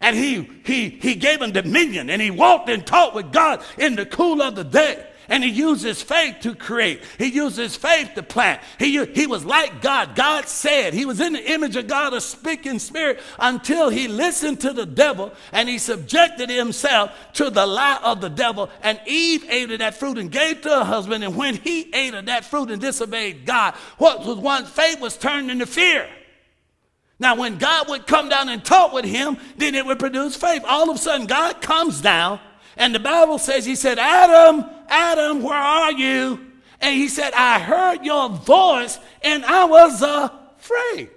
And 0.00 0.16
he, 0.16 0.48
he, 0.64 0.88
he 0.88 1.16
gave 1.16 1.42
him 1.42 1.52
dominion 1.52 2.08
and 2.08 2.22
he 2.22 2.30
walked 2.30 2.70
and 2.70 2.86
talked 2.86 3.14
with 3.14 3.30
God 3.30 3.62
in 3.76 3.94
the 3.94 4.06
cool 4.06 4.40
of 4.40 4.54
the 4.54 4.64
day. 4.64 5.06
And 5.28 5.42
he 5.42 5.50
uses 5.50 6.02
faith 6.02 6.36
to 6.42 6.54
create. 6.54 7.02
He 7.18 7.26
uses 7.26 7.76
faith 7.76 8.10
to 8.14 8.22
plant. 8.22 8.60
He, 8.78 9.04
he 9.06 9.26
was 9.26 9.44
like 9.44 9.80
God. 9.80 10.14
God 10.14 10.48
said 10.48 10.92
he 10.92 11.06
was 11.06 11.20
in 11.20 11.32
the 11.32 11.52
image 11.52 11.76
of 11.76 11.86
God, 11.86 12.12
a 12.12 12.20
speaking 12.20 12.78
spirit, 12.78 13.20
until 13.38 13.88
he 13.88 14.08
listened 14.08 14.60
to 14.60 14.72
the 14.72 14.86
devil 14.86 15.32
and 15.52 15.68
he 15.68 15.78
subjected 15.78 16.50
himself 16.50 17.10
to 17.34 17.50
the 17.50 17.66
lie 17.66 18.00
of 18.02 18.20
the 18.20 18.28
devil. 18.28 18.70
And 18.82 19.00
Eve 19.06 19.44
ate 19.48 19.70
of 19.70 19.78
that 19.78 19.94
fruit 19.94 20.18
and 20.18 20.30
gave 20.30 20.60
to 20.62 20.68
her 20.68 20.84
husband. 20.84 21.24
And 21.24 21.36
when 21.36 21.54
he 21.54 21.94
ate 21.94 22.14
of 22.14 22.26
that 22.26 22.44
fruit 22.44 22.70
and 22.70 22.80
disobeyed 22.80 23.46
God, 23.46 23.74
what 23.98 24.24
was 24.24 24.38
one 24.38 24.66
faith 24.66 25.00
was 25.00 25.16
turned 25.16 25.50
into 25.50 25.66
fear. 25.66 26.08
Now, 27.18 27.36
when 27.36 27.58
God 27.58 27.88
would 27.88 28.06
come 28.06 28.28
down 28.28 28.48
and 28.48 28.64
talk 28.64 28.92
with 28.92 29.04
him, 29.04 29.38
then 29.56 29.74
it 29.74 29.86
would 29.86 29.98
produce 29.98 30.36
faith. 30.36 30.62
All 30.66 30.90
of 30.90 30.96
a 30.96 30.98
sudden, 30.98 31.26
God 31.26 31.60
comes 31.62 32.00
down 32.00 32.40
and 32.76 32.94
the 32.94 33.00
Bible 33.00 33.38
says, 33.38 33.64
He 33.64 33.76
said, 33.76 33.98
Adam, 33.98 34.64
Adam, 34.88 35.42
where 35.42 35.54
are 35.54 35.92
you? 35.92 36.40
And 36.80 36.94
he 36.94 37.08
said, 37.08 37.32
I 37.32 37.58
heard 37.60 38.04
your 38.04 38.28
voice 38.28 38.98
and 39.22 39.44
I 39.44 39.64
was 39.64 40.02
afraid. 40.02 41.10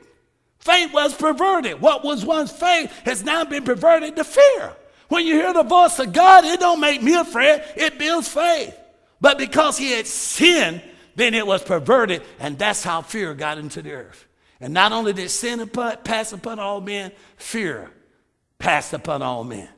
Faith 0.60 0.94
was 0.94 1.16
perverted. 1.16 1.82
What 1.82 2.04
was 2.04 2.26
once 2.26 2.52
faith 2.52 2.92
has 3.06 3.24
now 3.24 3.44
been 3.46 3.64
perverted 3.64 4.16
to 4.16 4.24
fear. 4.24 4.76
When 5.10 5.26
you 5.26 5.36
hear 5.36 5.54
the 5.54 5.64
voice 5.64 6.00
of 6.00 6.14
God, 6.14 6.46
it 6.46 6.60
don't 6.60 6.80
make 6.80 7.02
me 7.02 7.16
afraid, 7.16 7.64
it 7.76 7.98
builds 7.98 8.28
faith. 8.28 8.78
But 9.22 9.38
because 9.38 9.78
he 9.78 9.92
had 9.92 10.06
sinned, 10.06 10.82
then 11.16 11.34
it 11.34 11.48
was 11.48 11.64
perverted, 11.64 12.22
and 12.40 12.60
that's 12.60 12.84
how 12.84 13.02
fear 13.02 13.34
got 13.34 13.58
into 13.58 13.82
the 13.82 13.94
earth. 13.94 14.26
And 14.60 14.74
not 14.74 14.92
only 14.92 15.14
did 15.14 15.30
sin 15.30 15.68
pass 15.70 16.34
upon 16.34 16.60
all 16.60 16.82
men, 16.82 17.12
fear 17.38 17.90
passed 18.60 18.94
upon 18.94 19.22
all 19.22 19.44
men. 19.44 19.70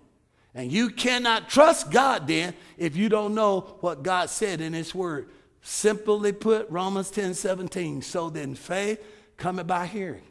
And 0.53 0.71
you 0.71 0.89
cannot 0.89 1.49
trust 1.49 1.91
God 1.91 2.27
then 2.27 2.53
if 2.77 2.95
you 2.95 3.09
don't 3.09 3.35
know 3.35 3.77
what 3.81 4.03
God 4.03 4.29
said 4.29 4.62
in 4.62 4.73
His 4.73 4.95
Word. 4.95 5.29
Simply 5.62 6.31
put, 6.31 6.69
Romans 6.69 7.12
10 7.12 7.33
17. 7.33 8.01
So 8.01 8.29
then 8.29 8.55
faith 8.55 9.03
coming 9.38 9.67
by 9.67 9.85
hearing. 9.85 10.23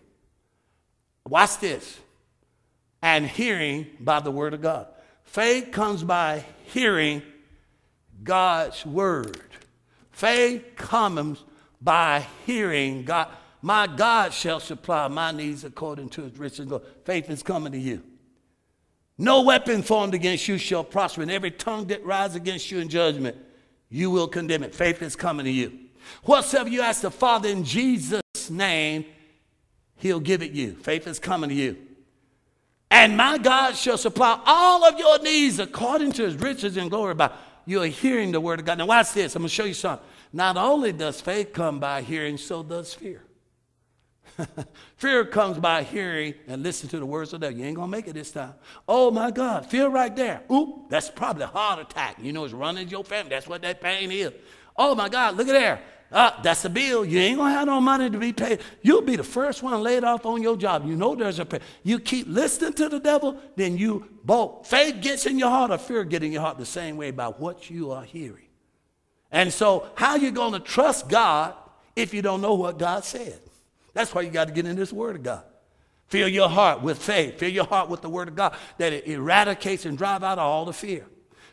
Watch 1.27 1.59
this. 1.59 1.99
And 3.01 3.27
hearing 3.27 3.87
by 4.01 4.21
the 4.21 4.31
Word 4.31 4.55
of 4.55 4.63
God. 4.63 4.89
Faith 5.23 5.71
comes 5.71 6.03
by 6.03 6.45
hearing 6.65 7.23
God's 8.25 8.85
Word. 8.85 9.41
Faith 10.11 10.65
comes 10.75 11.45
by 11.81 12.27
hearing 12.45 13.05
God. 13.05 13.29
My 13.63 13.87
God 13.87 14.33
shall 14.33 14.61
supply 14.61 15.09
my 15.09 15.33
needs 15.33 15.65
according 15.65 16.09
to 16.11 16.23
his 16.23 16.39
riches 16.39 16.61
and 16.61 16.69
glory. 16.69 16.85
Faith 17.05 17.31
is 17.31 17.43
coming 17.43 17.73
to 17.73 17.79
you. 17.79 18.03
No 19.19 19.43
weapon 19.43 19.83
formed 19.83 20.15
against 20.15 20.47
you 20.47 20.59
shall 20.59 20.85
prosper, 20.85 21.23
and 21.23 21.31
every 21.31 21.51
tongue 21.51 21.87
that 21.89 22.05
rises 22.05 22.37
against 22.37 22.71
you 22.71 22.79
in 22.79 22.89
judgment, 22.89 23.37
you 23.91 24.11
will 24.11 24.29
condemn 24.29 24.63
it. 24.63 24.75
Faith 24.75 25.03
is 25.03 25.17
coming 25.17 25.45
to 25.45 25.51
you. 25.51 25.77
Whatsoever 26.23 26.69
you 26.69 26.83
ask 26.83 27.03
the 27.03 27.11
Father 27.11 27.49
in 27.49 27.65
Jesus' 27.65 28.23
name, 28.49 29.05
he'll 29.97 30.21
give 30.21 30.43
it 30.43 30.53
you. 30.53 30.75
Faith 30.75 31.07
is 31.09 31.19
coming 31.19 31.51
to 31.51 31.55
you. 31.55 31.77
And 32.91 33.17
my 33.17 33.39
God 33.39 33.77
shall 33.77 33.99
supply 33.99 34.41
all 34.47 34.85
of 34.85 34.99
your 34.99 35.19
needs 35.19 35.59
according 35.59 36.13
to 36.13 36.23
his 36.23 36.37
riches 36.37 36.77
and 36.77 36.89
glory 36.89 37.15
by 37.15 37.31
you 37.67 37.83
are 37.83 37.87
hearing 37.87 38.33
the 38.33 38.41
word 38.41 38.61
of 38.61 38.65
God. 38.65 38.79
Now 38.79 38.87
watch 38.87 39.13
this. 39.13 39.37
I'm 39.37 39.43
going 39.43 39.49
to 39.51 39.55
show 39.55 39.65
you 39.65 39.75
something. 39.75 40.07
Not 40.33 40.57
only 40.57 40.91
does 40.93 41.21
faith 41.21 41.53
come 41.53 41.81
by 41.81 42.01
hearing, 42.01 42.39
so 42.39 42.63
does 42.63 42.95
fear. 42.95 43.23
fear 44.97 45.25
comes 45.25 45.59
by 45.59 45.83
hearing 45.83 46.35
and 46.47 46.63
listening 46.63 46.91
to 46.91 46.99
the 46.99 47.07
words 47.07 47.33
of 47.33 47.41
God. 47.41 47.55
You 47.55 47.65
ain't 47.65 47.77
gonna 47.77 47.89
make 47.89 48.07
it 48.07 48.15
this 48.15 48.31
time. 48.31 48.55
Oh 48.87 49.11
my 49.11 49.31
God, 49.31 49.67
fear 49.67 49.89
right 49.89 50.15
there. 50.15 50.43
Oop, 50.51 50.89
that's 50.89 51.11
probably 51.11 51.45
a 51.45 51.49
heart 51.49 51.81
attack. 51.81 52.17
You 52.21 52.33
know, 52.33 52.45
it's 52.45 52.55
running 52.55 52.89
your 52.89 53.05
family. 53.05 53.31
That's 53.31 53.49
what 53.49 53.63
that 53.63 53.81
pain 53.81 54.11
is. 54.11 54.33
Oh 54.77 54.95
my 54.95 55.09
God, 55.09 55.37
look 55.37 55.49
at 55.49 55.53
there. 55.53 55.81
Uh, 56.11 56.41
that's 56.43 56.65
a 56.65 56.71
bill. 56.71 57.05
You 57.05 57.19
ain't 57.19 57.37
gonna 57.37 57.53
have 57.53 57.67
no 57.67 57.81
money 57.81 58.09
to 58.09 58.19
be 58.19 58.33
paid. 58.33 58.61
You'll 58.81 59.03
be 59.03 59.17
the 59.17 59.25
first 59.25 59.63
one 59.63 59.83
laid 59.83 60.05
off 60.05 60.25
on 60.25 60.43
your 60.43 60.57
job. 60.57 60.87
You 60.87 60.97
know 60.97 61.15
there's 61.15 61.39
a 61.39 61.45
pay. 61.45 61.61
You 61.83 61.99
keep 61.99 62.27
listening 62.29 62.73
to 62.75 62.89
the 62.89 62.99
devil, 62.99 63.39
then 63.57 63.77
you 63.77 64.09
both 64.25 64.67
faith 64.67 65.03
gets 65.03 65.27
in 65.27 65.39
your 65.39 65.51
heart 65.51 65.71
or 65.71 65.79
fear 65.79 66.05
get 66.05 66.23
in 66.23 66.33
your 66.33 66.41
heart 66.41 66.57
the 66.57 66.65
same 66.65 66.97
way 66.97 67.11
by 67.11 67.27
what 67.27 67.69
you 67.69 67.91
are 67.93 68.05
hearing. 68.05 68.47
And 69.31 69.53
so, 69.53 69.89
how 69.97 70.17
you 70.17 70.31
gonna 70.31 70.61
trust 70.61 71.09
God 71.09 71.55
if 71.95 72.15
you 72.15 72.23
don't 72.23 72.41
know 72.41 72.55
what 72.55 72.79
God 72.79 73.05
said? 73.05 73.41
That's 73.99 74.15
why 74.15 74.21
you 74.21 74.31
got 74.31 74.47
to 74.47 74.55
get 74.55 74.65
in 74.65 74.77
this 74.77 74.93
Word 74.93 75.17
of 75.17 75.25
God. 75.25 75.43
Fill 76.07 76.29
your 76.29 76.49
heart 76.49 76.83
with 76.83 76.99
faith. 77.03 77.41
Fill 77.41 77.51
your 77.51 77.65
heart 77.65 77.89
with 77.89 78.01
the 78.01 78.09
Word 78.09 78.29
of 78.29 78.37
God 78.37 78.55
that 78.77 78.93
it 78.93 79.09
eradicates 79.09 79.87
and 79.87 79.99
drive 79.99 80.23
out 80.23 80.39
all 80.39 80.65
the 80.67 80.73
fear. 80.73 81.05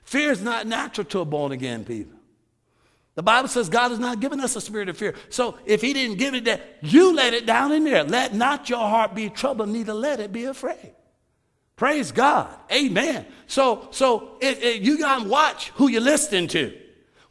Fear 0.04 0.32
is 0.32 0.44
not 0.44 0.68
natural 0.68 1.06
to 1.06 1.22
a 1.22 1.26
born 1.26 1.52
again 1.52 1.84
people. 1.84 2.20
The 3.16 3.24
Bible 3.24 3.48
says 3.48 3.68
God 3.68 3.90
has 3.90 3.98
not 3.98 4.20
given 4.20 4.40
us 4.40 4.56
a 4.56 4.62
spirit 4.62 4.90
of 4.90 4.96
fear. 4.96 5.16
So 5.30 5.58
if 5.66 5.82
He 5.82 5.92
didn't 5.92 6.20
give 6.20 6.36
it 6.36 6.46
that, 6.46 6.62
you 6.82 7.16
let 7.16 7.34
it 7.34 7.48
down 7.48 7.72
in 7.72 7.84
there. 7.84 8.04
Let 8.04 8.36
not 8.36 8.70
your 8.70 8.78
heart 8.78 9.16
be 9.16 9.32
troubled, 9.32 9.70
neither 9.70 9.96
let 9.96 10.20
it 10.20 10.32
be 10.32 10.46
afraid. 10.46 10.94
Praise 11.76 12.12
God. 12.12 12.56
Amen. 12.72 13.26
So, 13.48 13.88
so 13.90 14.38
it, 14.40 14.62
it, 14.62 14.82
you 14.84 15.00
got 15.00 15.24
to 15.24 15.28
watch 15.28 15.70
who 15.72 15.90
you're 15.90 16.00
listening 16.00 16.48
to, 16.50 16.78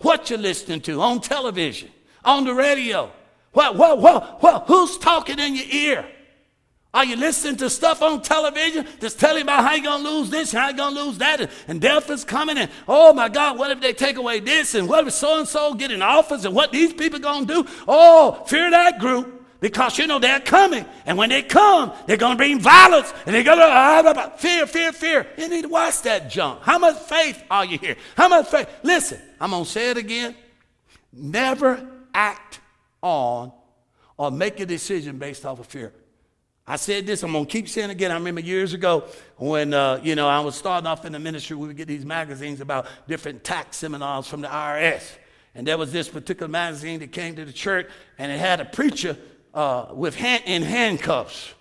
what 0.01 0.29
you're 0.29 0.41
listening 0.41 0.81
to 0.81 1.01
on 1.01 1.21
television, 1.21 1.93
on 2.25 2.43
the 2.43 2.53
radio, 2.53 3.13
what, 3.55 3.77
what, 3.77 4.43
what, 4.43 4.65
who's 4.67 4.99
talking 4.99 5.39
in 5.39 5.55
your 5.55 5.67
ear? 5.71 6.07
Are 6.93 7.05
you 7.05 7.17
listening 7.17 7.57
to 7.57 7.69
stuff 7.69 8.03
on 8.03 8.23
television 8.23 8.87
that's 9.01 9.17
telling 9.17 9.43
about 9.43 9.65
how 9.65 9.75
you're 9.75 9.83
going 9.83 10.05
to 10.05 10.11
lose 10.11 10.31
this, 10.31 10.53
how 10.53 10.69
you're 10.69 10.77
going 10.77 10.95
to 10.95 11.03
lose 11.03 11.19
that, 11.19 11.41
and, 11.41 11.51
and 11.67 11.81
death 11.81 12.09
is 12.09 12.25
coming, 12.25 12.57
and 12.57 12.71
oh 12.87 13.13
my 13.13 13.29
God, 13.29 13.59
what 13.59 13.73
if 13.73 13.81
they 13.81 13.93
take 13.93 14.17
away 14.17 14.39
this, 14.39 14.77
and 14.77 14.89
what 14.89 15.05
if 15.07 15.13
so 15.13 15.41
and 15.41 15.49
so 15.49 15.75
get 15.75 15.91
in 15.91 16.03
office, 16.03 16.45
and 16.45 16.55
what 16.55 16.71
these 16.71 16.93
people 16.93 17.19
going 17.19 17.47
to 17.49 17.63
do? 17.65 17.71
Oh, 17.89 18.45
fear 18.47 18.71
that 18.71 19.01
group 19.01 19.45
because 19.59 19.99
you 19.99 20.07
know 20.07 20.21
they're 20.21 20.39
coming, 20.39 20.85
and 21.05 21.19
when 21.19 21.31
they 21.31 21.43
come, 21.43 21.93
they're 22.07 22.17
going 22.17 22.35
to 22.35 22.37
bring 22.37 22.61
violence, 22.61 23.13
and 23.27 23.35
they're 23.35 23.43
going 23.43 23.59
to 23.59 23.65
uh, 23.65 24.31
fear, 24.37 24.67
fear, 24.67 24.93
fear. 24.93 25.27
You 25.37 25.49
need 25.49 25.63
to 25.63 25.69
watch 25.69 26.03
that 26.03 26.31
junk. 26.31 26.61
How 26.63 26.79
much 26.79 26.97
faith 26.97 27.43
are 27.51 27.65
you 27.65 27.79
here? 27.79 27.97
How 28.17 28.29
much 28.29 28.47
faith? 28.47 28.69
Listen, 28.85 29.21
I'm 29.41 29.51
going 29.51 29.65
to 29.65 29.71
say 29.71 29.91
it 29.91 29.97
again. 29.97 30.37
Never 31.13 31.89
act 32.13 32.61
on 33.05 33.53
or 34.17 34.31
make 34.31 34.59
a 34.61 34.67
decision 34.67 35.19
based 35.19 35.45
off 35.45 35.61
of 35.61 35.67
fear. 35.67 35.93
I 36.67 36.77
said 36.77 37.05
this, 37.05 37.23
I'm 37.23 37.33
going 37.33 37.45
to 37.45 37.53
keep 37.53 37.69
saying 37.69 37.91
it 37.91 37.93
again. 37.93 38.11
I 38.11 38.15
remember 38.15 38.41
years 38.41 38.73
ago 38.73 39.05
when, 39.37 39.75
uh, 39.75 40.01
you 40.03 40.15
know, 40.15 40.27
I 40.27 40.41
was 40.41 40.55
starting 40.55 40.87
off 40.87 41.05
in 41.05 41.13
the 41.13 41.19
ministry, 41.19 41.57
we 41.57 41.67
would 41.67 41.77
get 41.77 41.89
these 41.89 42.07
magazines 42.07 42.63
about 42.63 42.87
different 43.07 43.45
tax 43.45 43.77
seminars 43.77 44.27
from 44.27 44.41
the 44.41 44.49
IRS. 44.49 45.03
And 45.55 45.67
there 45.67 45.77
was 45.77 45.93
this 45.93 46.09
particular 46.09 46.49
magazine 46.49 47.01
that 47.01 47.13
came 47.13 47.37
to 47.37 47.45
the 47.45 47.53
church, 47.53 47.89
and 48.19 48.33
it 48.33 48.39
had 48.39 48.61
a 48.61 48.65
preacher 48.65 49.17
uh, 49.53 49.87
with 49.93 50.15
hand, 50.15 50.43
in 50.47 50.63
handcuffs. 50.63 51.53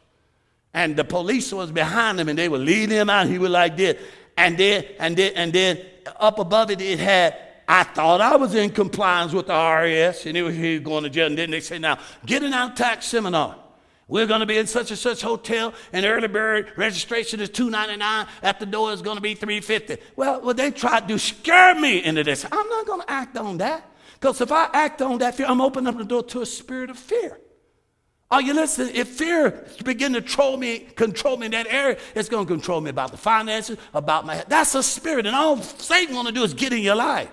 And 0.73 0.95
the 0.95 1.03
police 1.03 1.51
was 1.51 1.71
behind 1.71 2.19
him, 2.19 2.29
and 2.29 2.39
they 2.39 2.49
were 2.49 2.57
leading 2.57 2.97
him 2.97 3.09
out. 3.09 3.27
He 3.27 3.37
was 3.37 3.51
like 3.51 3.75
this. 3.75 4.01
And 4.37 4.57
then, 4.57 4.85
and 4.99 5.17
then, 5.17 5.33
and 5.35 5.53
then 5.53 5.85
up 6.17 6.39
above 6.39 6.71
it, 6.71 6.79
it 6.81 6.99
had 6.99 7.35
I 7.73 7.81
thought 7.81 8.21
I 8.21 8.35
was 8.35 8.53
in 8.53 8.69
compliance 8.69 9.33
with 9.33 9.47
the 9.47 9.53
IRS, 9.53 10.27
and 10.27 10.37
he 10.37 10.43
was 10.43 10.55
going 10.81 11.05
to 11.05 11.09
jail. 11.09 11.25
And 11.25 11.35
then 11.35 11.49
they 11.49 11.59
say, 11.59 11.79
now, 11.79 11.97
get 12.23 12.43
an 12.43 12.53
out 12.53 12.77
tax 12.77 13.07
seminar. 13.07 13.55
We're 14.07 14.27
going 14.27 14.41
to 14.41 14.45
be 14.45 14.59
in 14.59 14.67
such 14.67 14.91
and 14.91 14.99
such 14.99 15.23
hotel, 15.23 15.73
and 15.91 16.05
early 16.05 16.27
bird 16.27 16.71
registration 16.77 17.39
is 17.39 17.49
two 17.49 17.71
ninety 17.71 17.95
nine. 17.95 18.27
At 18.43 18.59
the 18.59 18.67
door 18.67 18.93
is 18.93 19.01
going 19.01 19.15
to 19.15 19.21
be 19.21 19.33
three 19.33 19.59
fifty. 19.59 19.97
Well, 20.15 20.41
well, 20.41 20.53
they 20.53 20.69
tried 20.69 21.07
to 21.07 21.17
scare 21.17 21.73
me 21.73 22.03
into 22.03 22.23
this. 22.23 22.45
I'm 22.45 22.69
not 22.69 22.85
going 22.85 23.01
to 23.01 23.09
act 23.09 23.35
on 23.37 23.57
that 23.57 23.89
because 24.19 24.39
if 24.39 24.51
I 24.51 24.69
act 24.71 25.01
on 25.01 25.17
that 25.17 25.33
fear, 25.33 25.47
I'm 25.47 25.59
opening 25.59 25.87
up 25.87 25.97
the 25.97 26.03
door 26.03 26.21
to 26.21 26.41
a 26.41 26.45
spirit 26.45 26.91
of 26.91 26.99
fear. 26.99 27.39
Are 28.29 28.41
you 28.41 28.53
listening? 28.53 28.95
If 28.95 29.07
fear 29.07 29.65
begin 29.83 30.13
to 30.13 30.21
control 30.21 30.57
me, 30.57 30.79
control 30.79 31.37
me 31.37 31.47
in 31.47 31.53
that 31.53 31.67
area, 31.67 31.97
it's 32.13 32.29
going 32.29 32.45
to 32.45 32.53
control 32.53 32.81
me 32.81 32.91
about 32.91 33.09
the 33.09 33.17
finances, 33.17 33.77
about 33.95 34.27
my. 34.27 34.43
That's 34.47 34.75
a 34.75 34.83
spirit, 34.83 35.25
and 35.25 35.35
all 35.35 35.59
Satan 35.59 36.13
want 36.13 36.27
to 36.27 36.33
do 36.35 36.43
is 36.43 36.53
get 36.53 36.71
in 36.71 36.79
your 36.79 36.95
life. 36.95 37.31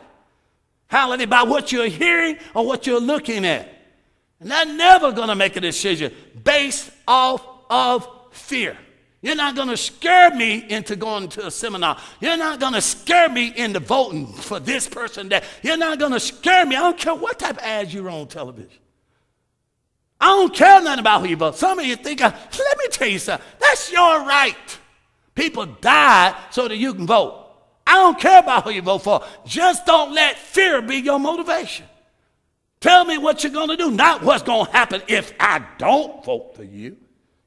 Hallelujah, 0.90 1.28
by 1.28 1.44
what 1.44 1.70
you're 1.70 1.86
hearing 1.86 2.36
or 2.52 2.66
what 2.66 2.84
you're 2.84 3.00
looking 3.00 3.46
at. 3.46 3.68
And 4.40 4.50
they're 4.50 4.66
never 4.66 5.12
going 5.12 5.28
to 5.28 5.36
make 5.36 5.54
a 5.54 5.60
decision 5.60 6.12
based 6.42 6.90
off 7.06 7.46
of 7.70 8.08
fear. 8.32 8.76
You're 9.22 9.36
not 9.36 9.54
going 9.54 9.68
to 9.68 9.76
scare 9.76 10.34
me 10.34 10.64
into 10.68 10.96
going 10.96 11.28
to 11.28 11.46
a 11.46 11.50
seminar. 11.50 11.96
You're 12.20 12.38
not 12.38 12.58
going 12.58 12.72
to 12.72 12.80
scare 12.80 13.28
me 13.28 13.52
into 13.54 13.78
voting 13.78 14.26
for 14.26 14.58
this 14.58 14.88
person 14.88 15.28
that. 15.28 15.44
You're 15.62 15.76
not 15.76 16.00
going 16.00 16.12
to 16.12 16.20
scare 16.20 16.66
me. 16.66 16.74
I 16.74 16.80
don't 16.80 16.98
care 16.98 17.14
what 17.14 17.38
type 17.38 17.58
of 17.58 17.62
ads 17.62 17.94
you're 17.94 18.10
on 18.10 18.26
television. 18.26 18.80
I 20.20 20.26
don't 20.26 20.54
care 20.54 20.82
nothing 20.82 21.00
about 21.00 21.20
who 21.20 21.28
you 21.28 21.36
vote. 21.36 21.56
Some 21.56 21.78
of 21.78 21.86
you 21.86 21.96
think, 21.96 22.20
let 22.20 22.34
me 22.78 22.84
tell 22.90 23.08
you 23.08 23.18
something. 23.18 23.46
That's 23.60 23.92
your 23.92 24.24
right. 24.24 24.56
People 25.34 25.66
died 25.66 26.34
so 26.50 26.66
that 26.66 26.76
you 26.76 26.94
can 26.94 27.06
vote. 27.06 27.39
I 27.90 27.94
don't 27.94 28.20
care 28.20 28.38
about 28.38 28.62
who 28.62 28.70
you 28.70 28.82
vote 28.82 29.02
for. 29.02 29.24
Just 29.44 29.84
don't 29.84 30.14
let 30.14 30.38
fear 30.38 30.80
be 30.80 30.98
your 30.98 31.18
motivation. 31.18 31.86
Tell 32.78 33.04
me 33.04 33.18
what 33.18 33.42
you're 33.42 33.52
going 33.52 33.68
to 33.70 33.76
do, 33.76 33.90
not 33.90 34.22
what's 34.22 34.44
going 34.44 34.66
to 34.66 34.72
happen 34.72 35.02
if 35.08 35.32
I 35.40 35.66
don't 35.76 36.24
vote 36.24 36.54
for 36.54 36.62
you. 36.62 36.96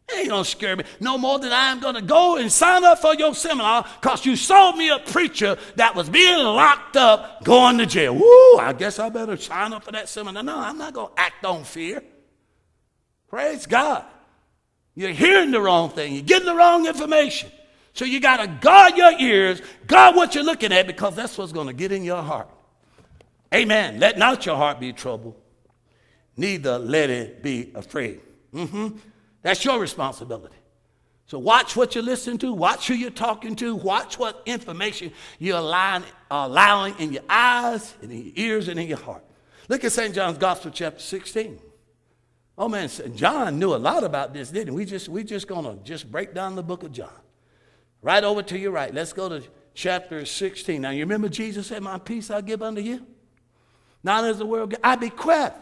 It 0.09 0.15
ain't 0.17 0.29
going 0.29 0.43
to 0.43 0.49
scare 0.49 0.75
me 0.75 0.83
no 0.99 1.17
more 1.17 1.39
than 1.39 1.53
I 1.53 1.71
am 1.71 1.79
going 1.79 1.95
to 1.95 2.01
go 2.01 2.35
and 2.35 2.51
sign 2.51 2.83
up 2.83 2.99
for 2.99 3.15
your 3.15 3.33
seminar 3.33 3.85
because 4.01 4.25
you 4.25 4.35
sold 4.35 4.75
me 4.75 4.89
a 4.89 4.99
preacher 4.99 5.57
that 5.77 5.95
was 5.95 6.09
being 6.09 6.37
locked 6.43 6.97
up 6.97 7.45
going 7.45 7.77
to 7.77 7.85
jail. 7.85 8.13
Woo, 8.13 8.57
I 8.59 8.75
guess 8.77 8.99
I 8.99 9.07
better 9.07 9.37
sign 9.37 9.71
up 9.71 9.85
for 9.85 9.93
that 9.93 10.09
seminar. 10.09 10.43
No, 10.43 10.59
I'm 10.59 10.77
not 10.77 10.91
going 10.93 11.15
to 11.15 11.21
act 11.21 11.45
on 11.45 11.63
fear. 11.63 12.03
Praise 13.29 13.65
God. 13.65 14.03
You're 14.93 15.11
hearing 15.11 15.51
the 15.51 15.61
wrong 15.61 15.89
thing, 15.89 16.13
you're 16.13 16.21
getting 16.21 16.47
the 16.47 16.55
wrong 16.55 16.85
information. 16.85 17.49
So 17.93 18.05
you 18.05 18.19
got 18.19 18.37
to 18.37 18.47
guard 18.47 18.97
your 18.97 19.11
ears, 19.19 19.61
guard 19.85 20.15
what 20.15 20.33
you're 20.33 20.43
looking 20.43 20.73
at, 20.73 20.87
because 20.87 21.15
that's 21.15 21.37
what's 21.37 21.51
going 21.51 21.67
to 21.67 21.73
get 21.73 21.91
in 21.91 22.03
your 22.03 22.21
heart. 22.21 22.49
Amen. 23.53 23.99
Let 23.99 24.17
not 24.17 24.45
your 24.45 24.55
heart 24.55 24.79
be 24.79 24.93
troubled, 24.93 25.35
neither 26.35 26.79
let 26.79 27.09
it 27.09 27.43
be 27.43 27.71
afraid. 27.75 28.21
Mm-hmm. 28.53 28.97
That's 29.43 29.63
your 29.63 29.79
responsibility. 29.79 30.55
So 31.27 31.39
watch 31.39 31.75
what 31.75 31.95
you're 31.95 32.03
listening 32.03 32.37
to, 32.39 32.53
watch 32.53 32.87
who 32.87 32.95
you're 32.95 33.09
talking 33.09 33.55
to, 33.57 33.75
watch 33.75 34.19
what 34.19 34.41
information 34.45 35.11
you're 35.39 35.57
allowing, 35.57 36.03
allowing 36.29 36.95
in 36.99 37.13
your 37.13 37.23
eyes, 37.29 37.93
and 38.01 38.11
in 38.11 38.25
your 38.25 38.33
ears, 38.35 38.67
and 38.67 38.79
in 38.79 38.87
your 38.87 38.97
heart. 38.97 39.23
Look 39.69 39.83
at 39.83 39.91
St. 39.91 40.13
John's 40.13 40.37
Gospel, 40.37 40.71
chapter 40.71 40.99
16. 40.99 41.59
Oh 42.57 42.67
man, 42.67 42.89
John 43.15 43.57
knew 43.57 43.73
a 43.73 43.77
lot 43.77 44.03
about 44.03 44.33
this, 44.33 44.51
didn't 44.51 44.73
he? 44.73 44.75
We 44.75 44.85
just 44.85 45.09
we 45.09 45.23
just 45.23 45.47
gonna 45.47 45.77
just 45.83 46.11
break 46.11 46.33
down 46.33 46.55
the 46.55 46.61
book 46.61 46.83
of 46.83 46.91
John. 46.91 47.09
Right 48.03 48.23
over 48.23 48.43
to 48.43 48.59
your 48.59 48.71
right. 48.71 48.93
Let's 48.93 49.13
go 49.13 49.29
to 49.29 49.41
chapter 49.73 50.25
16. 50.25 50.81
Now, 50.81 50.91
you 50.91 50.99
remember 50.99 51.29
Jesus 51.29 51.67
said, 51.67 51.81
My 51.81 51.97
peace 51.97 52.29
I 52.29 52.41
give 52.41 52.61
unto 52.61 52.81
you? 52.81 53.07
Not 54.03 54.25
as 54.25 54.37
the 54.37 54.45
world 54.45 54.75
I 54.83 54.97
bequeath. 54.97 55.53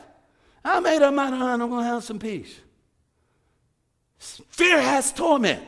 I 0.65 0.79
made 0.79 1.01
up 1.01 1.13
my 1.13 1.29
mind 1.29 1.61
I'm 1.61 1.69
going 1.69 1.83
to 1.83 1.89
have 1.89 2.03
some 2.03 2.19
peace. 2.19 2.59
Fear 4.17 4.81
has 4.81 5.13
torment. 5.13 5.63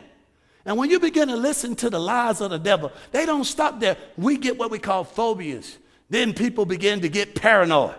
And 0.66 0.78
when 0.78 0.90
you 0.90 1.00
begin 1.00 1.28
to 1.28 1.36
listen 1.36 1.76
to 1.78 1.90
the 1.90 2.00
lies 2.00 2.42
of 2.42 2.52
the 2.52 2.60
devil, 2.60 2.92
they 3.12 3.26
don't 3.26 3.44
stop 3.44 3.80
there. 3.80 3.98
We 4.18 4.38
get 4.38 4.58
what 4.58 4.72
we 4.72 4.80
call 4.80 5.04
phobias. 5.04 5.78
Then 6.10 6.34
people 6.34 6.66
begin 6.66 7.02
to 7.02 7.10
get 7.10 7.36
paranoid. 7.36 7.96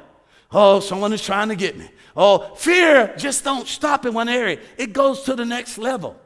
Oh, 0.50 0.80
someone 0.80 1.12
is 1.12 1.22
trying 1.22 1.48
to 1.48 1.56
get 1.56 1.76
me. 1.76 1.90
Oh, 2.16 2.54
fear 2.54 3.14
just 3.16 3.44
don't 3.44 3.66
stop 3.66 4.06
in 4.06 4.14
one 4.14 4.28
area. 4.28 4.60
It 4.78 4.92
goes 4.92 5.22
to 5.22 5.34
the 5.34 5.44
next 5.44 5.78
level. 5.78 6.18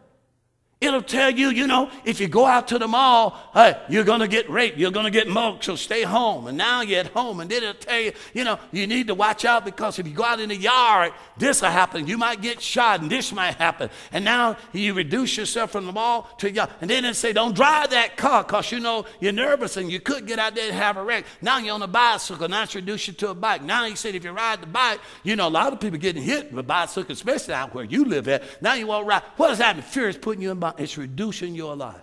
It'll 0.81 1.03
tell 1.03 1.31
you, 1.33 1.49
you 1.49 1.67
know, 1.67 1.91
if 2.05 2.21
you 2.21 2.29
go 2.29 2.47
out 2.47 2.69
to 2.69 2.79
the 2.79 2.87
mall, 2.87 3.51
hey, 3.53 3.77
you're 3.89 4.05
going 4.05 4.21
to 4.21 4.29
get 4.29 4.49
raped, 4.49 4.79
you're 4.79 4.93
going 4.93 5.07
to 5.07 5.11
get 5.11 5.27
mugged, 5.27 5.65
so 5.65 5.75
stay 5.75 6.05
home. 6.05 6.47
And 6.47 6.57
now 6.57 6.83
you're 6.83 7.01
at 7.01 7.09
home, 7.09 7.41
and 7.41 7.51
then 7.51 7.65
it'll 7.65 7.75
tell 7.75 7.99
you, 7.99 8.13
you 8.33 8.45
know, 8.45 8.61
you 8.71 8.87
need 8.87 9.09
to 9.09 9.15
watch 9.17 9.45
out 9.45 9.65
because 9.65 9.99
if 9.99 10.07
you 10.07 10.15
go 10.15 10.23
out 10.23 10.39
in 10.39 10.51
the 10.51 10.57
yard, 10.57 11.13
this 11.37 11.63
will 11.63 11.71
happen. 11.71 12.07
You 12.07 12.17
might 12.17 12.41
get 12.43 12.63
shot, 12.63 13.01
and 13.01 13.11
this 13.11 13.33
might 13.33 13.57
happen. 13.57 13.91
And 14.13 14.25
now 14.25 14.57
you 14.73 14.95
reduce 14.95 15.37
yourself 15.37 15.73
from 15.73 15.85
the 15.85 15.91
mall 15.91 16.31
to 16.39 16.49
yard. 16.49 16.71
And 16.81 16.89
then 16.89 17.05
it'll 17.05 17.15
say, 17.15 17.33
don't 17.33 17.57
drive 17.57 17.91
that 17.91 18.17
car 18.17 18.45
because 18.45 18.71
you 18.71 18.79
know 18.79 19.05
you're 19.19 19.33
nervous 19.33 19.77
and 19.77 19.91
you 19.91 19.99
could 19.99 20.29
get 20.29 20.39
out 20.39 20.55
there 20.55 20.67
and 20.67 20.75
have 20.75 20.97
a 20.97 21.03
wreck. 21.03 21.25
Now 21.43 21.59
you're 21.59 21.75
on 21.75 21.83
a 21.83 21.89
bicycle. 21.89 22.49
Now 22.49 22.63
it's 22.63 22.77
reduced 22.77 23.09
you 23.09 23.15
to 23.15 23.31
a 23.31 23.35
bike. 23.35 23.65
Now 23.65 23.85
he 23.85 23.97
said, 23.97 24.15
if 24.15 24.23
you 24.23 24.31
ride 24.31 24.63
the 24.63 24.69
bike, 24.69 25.01
you 25.25 25.35
know, 25.35 25.49
a 25.49 25.51
lot 25.51 25.73
of 25.73 25.81
people 25.81 25.99
getting 25.99 26.23
hit 26.23 26.53
with 26.53 26.69
bicycle, 26.69 27.13
especially 27.13 27.55
out 27.55 27.75
where 27.75 27.85
you 27.85 28.05
live 28.05 28.29
at. 28.29 28.63
Now 28.63 28.75
you 28.75 28.87
won't 28.87 29.09
ride. 29.09 29.25
What 29.37 29.49
does 29.49 29.59
that 29.59 29.75
mean? 29.75 29.83
Fear 29.83 30.11
is 30.11 30.17
putting 30.17 30.41
you 30.41 30.53
in 30.53 30.61
it's 30.77 30.99
reducing 30.99 31.55
your 31.55 31.77
life. 31.77 32.01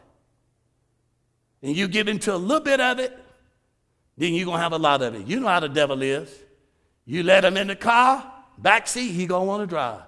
And 1.61 1.75
you 1.75 1.87
give 1.87 2.07
into 2.07 2.33
a 2.33 2.37
little 2.37 2.63
bit 2.63 2.79
of 2.79 2.99
it, 2.99 3.17
then 4.17 4.33
you're 4.33 4.45
going 4.45 4.57
to 4.57 4.63
have 4.63 4.73
a 4.73 4.77
lot 4.77 5.01
of 5.01 5.15
it. 5.15 5.27
You 5.27 5.39
know 5.39 5.47
how 5.47 5.59
the 5.59 5.69
devil 5.69 6.01
is. 6.01 6.29
You 7.05 7.23
let 7.23 7.43
him 7.45 7.57
in 7.57 7.67
the 7.67 7.75
car, 7.75 8.31
back 8.57 8.87
seat, 8.87 9.11
he 9.11 9.25
going 9.25 9.43
to 9.43 9.47
want 9.47 9.63
to 9.63 9.67
drive. 9.67 10.01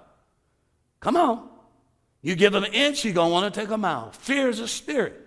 Come 1.00 1.16
on. 1.16 1.48
You 2.22 2.34
give 2.34 2.54
him 2.54 2.64
an 2.64 2.72
inch, 2.72 3.02
he 3.02 3.12
going 3.12 3.28
to 3.28 3.32
want 3.32 3.52
to 3.52 3.60
take 3.60 3.70
a 3.70 3.76
mile. 3.76 4.10
Fear 4.12 4.48
is 4.48 4.60
a 4.60 4.68
spirit. 4.68 5.26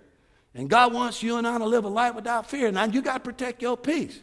And 0.54 0.70
God 0.70 0.94
wants 0.94 1.24
you 1.24 1.38
and 1.38 1.48
I 1.48 1.58
to 1.58 1.66
live 1.66 1.86
a 1.86 1.90
life 1.90 2.16
without 2.16 2.50
fear. 2.50 2.72
Now 2.72 2.86
you 2.86 3.02
got 3.02 3.14
to 3.14 3.20
protect 3.22 3.62
your 3.62 3.78
peace. 3.78 4.20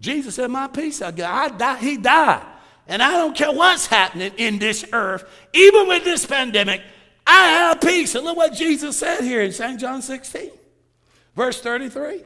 Jesus 0.00 0.34
said, 0.34 0.50
My 0.50 0.66
peace 0.66 1.00
I 1.00 1.12
got. 1.12 1.52
I 1.52 1.56
die, 1.56 1.78
he 1.78 1.96
died. 1.96 2.44
And 2.86 3.02
I 3.02 3.12
don't 3.12 3.34
care 3.34 3.52
what's 3.52 3.86
happening 3.86 4.32
in 4.36 4.58
this 4.58 4.84
earth, 4.92 5.24
even 5.54 5.88
with 5.88 6.04
this 6.04 6.26
pandemic, 6.26 6.82
I 7.26 7.48
have 7.48 7.80
peace. 7.80 8.14
And 8.14 8.24
look 8.24 8.36
what 8.36 8.52
Jesus 8.52 8.96
said 8.96 9.22
here 9.22 9.42
in 9.42 9.52
St. 9.52 9.80
John 9.80 10.02
16, 10.02 10.50
verse 11.34 11.60
33. 11.60 12.24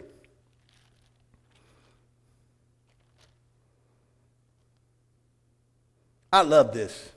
I 6.33 6.43
love 6.43 6.73
this. 6.73 7.13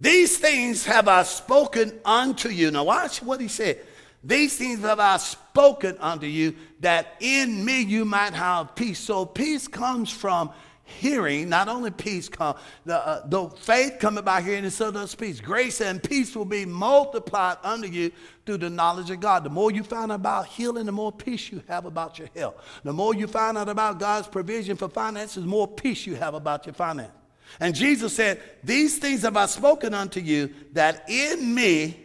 These 0.00 0.36
things 0.38 0.84
have 0.84 1.08
I 1.08 1.22
spoken 1.22 1.98
unto 2.04 2.50
you. 2.50 2.70
Now, 2.70 2.84
watch 2.84 3.22
what 3.22 3.40
he 3.40 3.48
said. 3.48 3.80
These 4.22 4.56
things 4.56 4.80
have 4.80 5.00
I 5.00 5.16
spoken 5.18 5.96
unto 5.98 6.26
you, 6.26 6.56
that 6.80 7.14
in 7.20 7.64
me 7.64 7.82
you 7.82 8.04
might 8.04 8.34
have 8.34 8.74
peace. 8.74 8.98
So, 8.98 9.24
peace 9.24 9.68
comes 9.68 10.10
from 10.10 10.50
hearing, 10.84 11.48
not 11.48 11.68
only 11.68 11.90
peace 11.90 12.28
come, 12.28 12.56
the, 12.84 12.96
uh, 12.96 13.48
faith 13.50 13.96
coming 13.98 14.22
by 14.22 14.42
hearing, 14.42 14.64
and 14.64 14.72
so 14.72 14.90
does 14.90 15.14
peace. 15.14 15.40
Grace 15.40 15.80
and 15.80 16.02
peace 16.02 16.36
will 16.36 16.44
be 16.44 16.64
multiplied 16.66 17.56
unto 17.62 17.88
you 17.88 18.12
through 18.44 18.58
the 18.58 18.70
knowledge 18.70 19.10
of 19.10 19.20
God. 19.20 19.44
The 19.44 19.50
more 19.50 19.70
you 19.70 19.82
find 19.82 20.12
out 20.12 20.16
about 20.16 20.46
healing, 20.46 20.86
the 20.86 20.92
more 20.92 21.10
peace 21.10 21.50
you 21.50 21.62
have 21.68 21.86
about 21.86 22.18
your 22.18 22.28
health. 22.36 22.56
The 22.82 22.92
more 22.92 23.14
you 23.14 23.26
find 23.26 23.56
out 23.56 23.68
about 23.68 23.98
God's 23.98 24.28
provision 24.28 24.76
for 24.76 24.88
finances, 24.88 25.42
the 25.42 25.48
more 25.48 25.66
peace 25.66 26.06
you 26.06 26.16
have 26.16 26.34
about 26.34 26.66
your 26.66 26.74
finances. 26.74 27.14
And 27.60 27.74
Jesus 27.74 28.14
said, 28.14 28.40
These 28.62 28.98
things 28.98 29.22
have 29.22 29.36
I 29.36 29.46
spoken 29.46 29.94
unto 29.94 30.20
you, 30.20 30.52
that 30.72 31.08
in 31.08 31.54
me, 31.54 31.98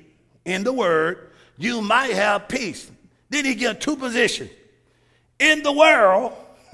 in 0.45 0.63
the 0.63 0.73
word, 0.73 1.31
you 1.57 1.81
might 1.81 2.13
have 2.13 2.47
peace. 2.47 2.89
Then 3.29 3.45
he 3.45 3.55
gives 3.55 3.79
two 3.79 3.97
positions. 3.97 4.51
In 5.39 5.63
the 5.63 5.71
world, 5.71 6.33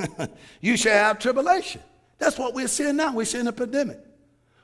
you 0.61 0.77
shall 0.77 0.93
have 0.93 1.19
tribulation. 1.19 1.81
That's 2.17 2.37
what 2.37 2.53
we're 2.53 2.67
seeing 2.67 2.95
now. 2.95 3.13
We're 3.13 3.25
seeing 3.25 3.47
a 3.47 3.53
pandemic. 3.53 3.99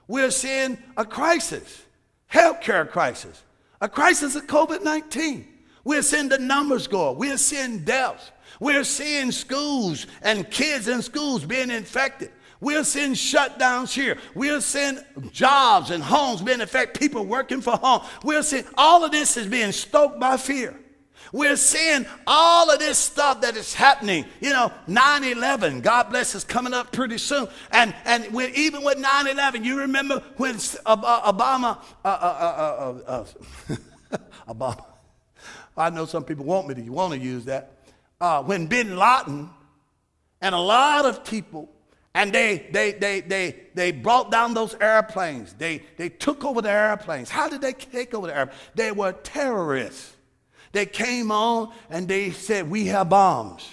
We're 0.08 0.32
seeing 0.32 0.78
a 0.97 1.06
crisis, 1.06 1.84
healthcare 2.32 2.89
crisis, 2.89 3.43
a 3.80 3.89
crisis 3.89 4.36
of 4.36 4.47
COVID 4.47 4.84
19. 4.84 5.47
We're 5.84 6.02
seeing 6.02 6.30
the 6.30 6.38
numbers 6.38 6.88
go 6.88 7.12
up. 7.12 7.18
We're 7.18 7.38
seeing 7.38 7.84
deaths. 7.84 8.32
We're 8.60 8.84
seeing 8.84 9.32
schools 9.32 10.06
and 10.22 10.49
kids 10.52 10.88
in 10.88 11.02
schools 11.02 11.45
being 11.45 11.72
infected. 11.72 12.32
We're 12.60 12.84
seeing 12.84 13.14
shutdowns 13.14 13.91
here. 13.91 14.18
We're 14.36 14.62
seeing 14.62 14.99
jobs 15.32 15.89
and 15.89 16.04
homes 16.04 16.43
being 16.43 16.62
affected, 16.62 16.99
people 16.99 17.26
working 17.26 17.60
for 17.60 17.76
home. 17.78 18.04
We're 18.24 18.43
seeing 18.43 18.66
all 18.78 19.04
of 19.04 19.12
this 19.12 19.36
is 19.36 19.47
being 19.47 19.72
stoked 19.72 20.20
by 20.20 20.38
fear. 20.38 20.80
We're 21.32 21.56
seeing 21.56 22.06
all 22.28 22.70
of 22.70 22.80
this 22.80 22.98
stuff 22.98 23.42
that 23.42 23.56
is 23.56 23.74
happening. 23.74 24.26
You 24.42 24.52
know, 24.52 24.72
9 24.88 25.24
11, 25.24 25.82
God 25.82 26.10
bless 26.10 26.36
us, 26.36 26.44
coming 26.44 26.74
up 26.74 26.92
pretty 26.92 27.18
soon. 27.18 27.48
And, 27.72 27.96
and 28.06 28.34
when, 28.34 28.54
even 28.56 28.84
with 28.84 28.98
9 28.98 29.28
11, 29.28 29.64
you 29.64 29.80
remember 29.80 30.22
when 30.38 30.56
Obama, 30.56 31.78
uh, 32.04 32.08
uh, 32.08 33.00
uh, 33.08 34.18
Obama, 34.50 34.86
I 35.78 35.90
know 35.90 36.06
some 36.06 36.24
people 36.24 36.46
want 36.46 36.68
me 36.68 36.76
to 36.76 36.90
want 36.90 37.14
to 37.14 37.20
use 37.20 37.46
that. 37.46 37.72
when 38.46 38.68
bin 38.68 38.98
Laden 38.98 39.50
and 40.42 40.56
a 40.56 40.60
lot 40.60 41.06
of 41.06 41.24
people 41.24 41.70
and 42.14 42.34
they, 42.34 42.68
they, 42.72 42.92
they, 42.92 43.22
they, 43.22 43.56
they 43.74 43.92
brought 43.92 44.32
down 44.32 44.54
those 44.54 44.76
airplanes. 44.76 45.54
They, 45.54 45.84
they 45.98 46.10
took 46.10 46.44
over 46.44 46.62
the 46.62 46.70
airplanes. 46.70 47.30
How 47.30 47.48
did 47.48 47.62
they 47.62 47.72
take 47.72 48.14
over 48.14 48.28
the 48.28 48.38
airplanes? 48.38 48.62
They 48.76 48.92
were 48.92 49.14
terrorists. 49.14 50.18
They 50.72 50.86
came 50.86 51.32
on 51.32 51.74
and 51.89 52.07
they 52.07 52.32
said, 52.32 52.69
We 52.69 52.86
have 52.88 53.09
bombs. 53.09 53.69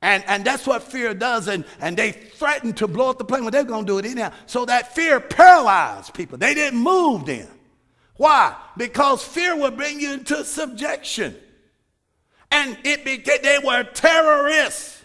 And, 0.00 0.22
and 0.26 0.44
that's 0.44 0.66
what 0.66 0.84
fear 0.84 1.12
does. 1.12 1.48
And, 1.48 1.64
and 1.80 1.96
they 1.96 2.12
threatened 2.12 2.76
to 2.76 2.88
blow 2.88 3.10
up 3.10 3.18
the 3.18 3.24
plane. 3.24 3.42
Well, 3.42 3.50
they're 3.50 3.64
going 3.64 3.84
to 3.84 3.92
do 3.92 3.98
it 3.98 4.04
anyhow. 4.04 4.32
So 4.46 4.64
that 4.64 4.94
fear 4.94 5.18
paralyzed 5.18 6.14
people. 6.14 6.38
They 6.38 6.54
didn't 6.54 6.78
move 6.78 7.26
then. 7.26 7.48
Why? 8.16 8.56
Because 8.76 9.24
fear 9.24 9.56
will 9.56 9.72
bring 9.72 10.00
you 10.00 10.12
into 10.12 10.44
subjection. 10.44 11.36
And 12.50 12.78
it 12.84 13.04
became, 13.04 13.38
they 13.42 13.58
were 13.62 13.82
terrorists. 13.82 15.02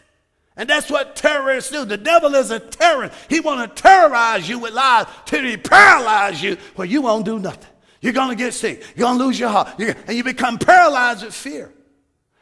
And 0.55 0.69
that's 0.69 0.91
what 0.91 1.15
terrorists 1.15 1.71
do. 1.71 1.85
The 1.85 1.97
devil 1.97 2.35
is 2.35 2.51
a 2.51 2.59
terrorist. 2.59 3.15
He 3.27 3.39
want 3.39 3.75
to 3.75 3.81
terrorize 3.81 4.47
you 4.47 4.59
with 4.59 4.73
lies 4.73 5.07
till 5.25 5.43
he 5.43 5.57
paralyze 5.57 6.41
you 6.43 6.57
where 6.75 6.87
you 6.87 7.01
won't 7.01 7.25
do 7.25 7.39
nothing. 7.39 7.72
You're 8.03 8.11
going 8.11 8.29
to 8.29 8.35
get 8.35 8.53
sick. 8.53 8.83
You're 8.97 9.07
going 9.07 9.17
to 9.17 9.23
lose 9.23 9.39
your 9.39 9.47
heart. 9.47 9.79
You're, 9.79 9.95
and 10.07 10.17
you 10.17 10.25
become 10.25 10.59
paralyzed 10.59 11.23
with 11.23 11.33
fear. 11.33 11.71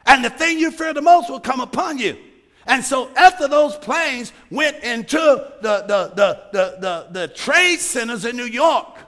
And 0.04 0.24
the 0.24 0.30
thing 0.30 0.58
you 0.58 0.72
fear 0.72 0.92
the 0.92 1.00
most 1.00 1.30
will 1.30 1.38
come 1.38 1.60
upon 1.60 1.98
you. 1.98 2.18
And 2.66 2.84
so 2.84 3.08
after 3.14 3.46
those 3.46 3.76
planes 3.76 4.32
went 4.50 4.82
into 4.82 5.18
the, 5.18 5.84
the, 5.86 6.12
the, 6.16 6.42
the, 6.52 6.78
the, 6.80 7.06
the 7.20 7.28
trade 7.28 7.78
centers 7.78 8.24
in 8.24 8.36
New 8.36 8.44
York, 8.44 8.98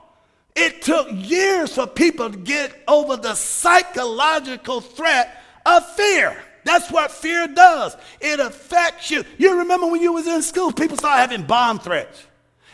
it 0.54 0.80
took 0.80 1.08
years 1.10 1.74
for 1.74 1.88
people 1.88 2.30
to 2.30 2.38
get 2.38 2.72
over 2.86 3.16
the 3.16 3.34
psychological 3.34 4.80
threat 4.80 5.42
of 5.66 5.84
fear. 5.94 6.36
That's 6.62 6.88
what 6.88 7.10
fear 7.10 7.48
does. 7.48 7.96
It 8.20 8.38
affects 8.38 9.10
you. 9.10 9.24
You 9.38 9.58
remember 9.58 9.88
when 9.88 10.00
you 10.00 10.12
was 10.12 10.28
in 10.28 10.40
school, 10.40 10.70
people 10.70 10.96
started 10.96 11.20
having 11.20 11.46
bomb 11.46 11.80
threats. 11.80 12.26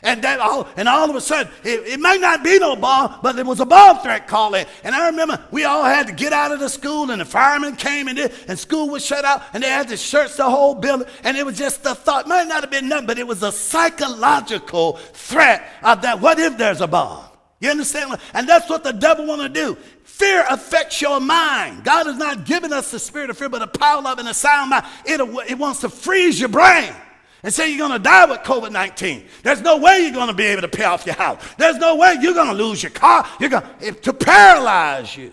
And 0.03 0.23
that 0.23 0.41
all, 0.41 0.67
and 0.77 0.89
all 0.89 1.11
of 1.11 1.17
a 1.17 1.21
sudden, 1.21 1.53
it, 1.63 1.87
it 1.87 2.01
may 2.01 2.17
not 2.17 2.43
be 2.43 2.59
no 2.59 2.75
bomb, 2.75 3.21
but 3.23 3.37
there 3.37 3.45
was 3.45 3.61
a 3.61 3.67
bomb 3.67 3.99
threat 3.99 4.27
call 4.27 4.55
in. 4.55 4.67
And 4.83 4.95
I 4.95 5.07
remember 5.07 5.43
we 5.51 5.65
all 5.65 5.85
had 5.85 6.07
to 6.07 6.13
get 6.13 6.33
out 6.33 6.53
of 6.53 6.61
the 6.61 6.69
school, 6.69 7.11
and 7.11 7.21
the 7.21 7.27
firemen 7.27 7.77
came 7.77 8.07
there, 8.15 8.31
and 8.49 8.59
school 8.59 8.89
was 8.89 9.05
shut 9.05 9.25
out, 9.25 9.43
and 9.53 9.63
they 9.63 9.69
had 9.69 9.89
to 9.89 9.97
search 9.99 10.37
the 10.37 10.49
whole 10.49 10.75
building. 10.75 11.07
And 11.23 11.37
it 11.37 11.45
was 11.45 11.59
just 11.59 11.83
the 11.83 11.95
thought, 11.95 12.27
might 12.27 12.49
not 12.49 12.63
have 12.63 12.71
been 12.71 12.89
nothing, 12.89 13.07
but 13.07 13.19
it 13.19 13.27
was 13.27 13.43
a 13.43 13.53
psychological 13.53 14.95
threat 15.13 15.71
of 15.83 16.01
that. 16.03 16.21
What 16.21 16.39
if 16.39 16.57
there's 16.57 16.81
a 16.81 16.87
bomb? 16.87 17.27
You 17.61 17.69
understand? 17.69 18.19
And 18.33 18.49
that's 18.49 18.71
what 18.71 18.83
the 18.83 18.93
devil 18.93 19.27
want 19.27 19.43
to 19.43 19.49
do. 19.51 19.77
Fear 20.05 20.47
affects 20.49 21.03
your 21.03 21.21
mind. 21.21 21.85
God 21.85 22.07
has 22.07 22.17
not 22.17 22.47
given 22.47 22.73
us 22.73 22.91
the 22.91 22.99
spirit 22.99 23.29
of 23.29 23.37
fear, 23.37 23.51
but 23.51 23.61
a 23.61 23.67
power, 23.67 24.01
love, 24.01 24.19
and 24.19 24.29
a 24.29 24.35
sound 24.35 24.71
mind. 24.71 24.87
It, 25.05 25.21
it 25.51 25.59
wants 25.59 25.81
to 25.81 25.91
freeze 25.91 26.41
your 26.41 26.49
brain 26.49 26.95
and 27.43 27.53
say 27.53 27.71
you're 27.71 27.79
going 27.79 27.99
to 27.99 28.03
die 28.03 28.27
with 28.27 28.41
COVID 28.41 28.73
19. 28.73 29.27
There's 29.43 29.63
no 29.63 29.79
way 29.79 30.01
you're 30.01 30.13
going 30.13 30.29
to 30.29 30.35
be 30.35 30.45
able 30.45 30.63
to 30.63 30.69
pay 30.69 30.85
off 30.85 31.07
your 31.07 31.15
house. 31.15 31.43
There's 31.57 31.79
no 31.79 31.97
way 31.97 32.17
you're 32.21 32.35
going 32.35 32.49
to 32.49 32.63
lose 32.63 32.83
your 32.83 32.93
car. 32.93 33.27
You're 33.39 33.51
going 33.51 33.65
to, 33.81 34.13
paralyze 34.13 35.17
you. 35.17 35.33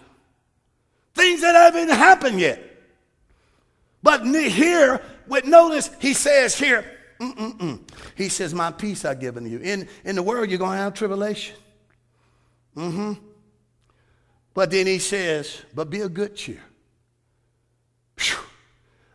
Things 1.13 1.41
that 1.41 1.55
haven't 1.55 1.89
happened 1.89 2.39
yet. 2.39 2.63
But 4.01 4.25
here, 4.25 5.01
with 5.27 5.45
notice, 5.45 5.89
he 5.99 6.13
says 6.13 6.57
here, 6.57 6.85
Mm-mm-mm. 7.19 7.79
he 8.15 8.29
says, 8.29 8.53
My 8.53 8.71
peace 8.71 9.03
I've 9.03 9.19
given 9.19 9.49
you. 9.49 9.59
In, 9.59 9.87
in 10.05 10.15
the 10.15 10.23
world, 10.23 10.49
you're 10.49 10.59
going 10.59 10.77
to 10.77 10.83
have 10.83 10.93
tribulation. 10.93 11.55
Mm-hmm. 12.75 13.13
But 14.53 14.71
then 14.71 14.87
he 14.87 14.99
says, 14.99 15.63
But 15.73 15.89
be 15.89 16.01
of 16.01 16.13
good 16.13 16.35
cheer. 16.35 16.61
Whew. 18.19 18.37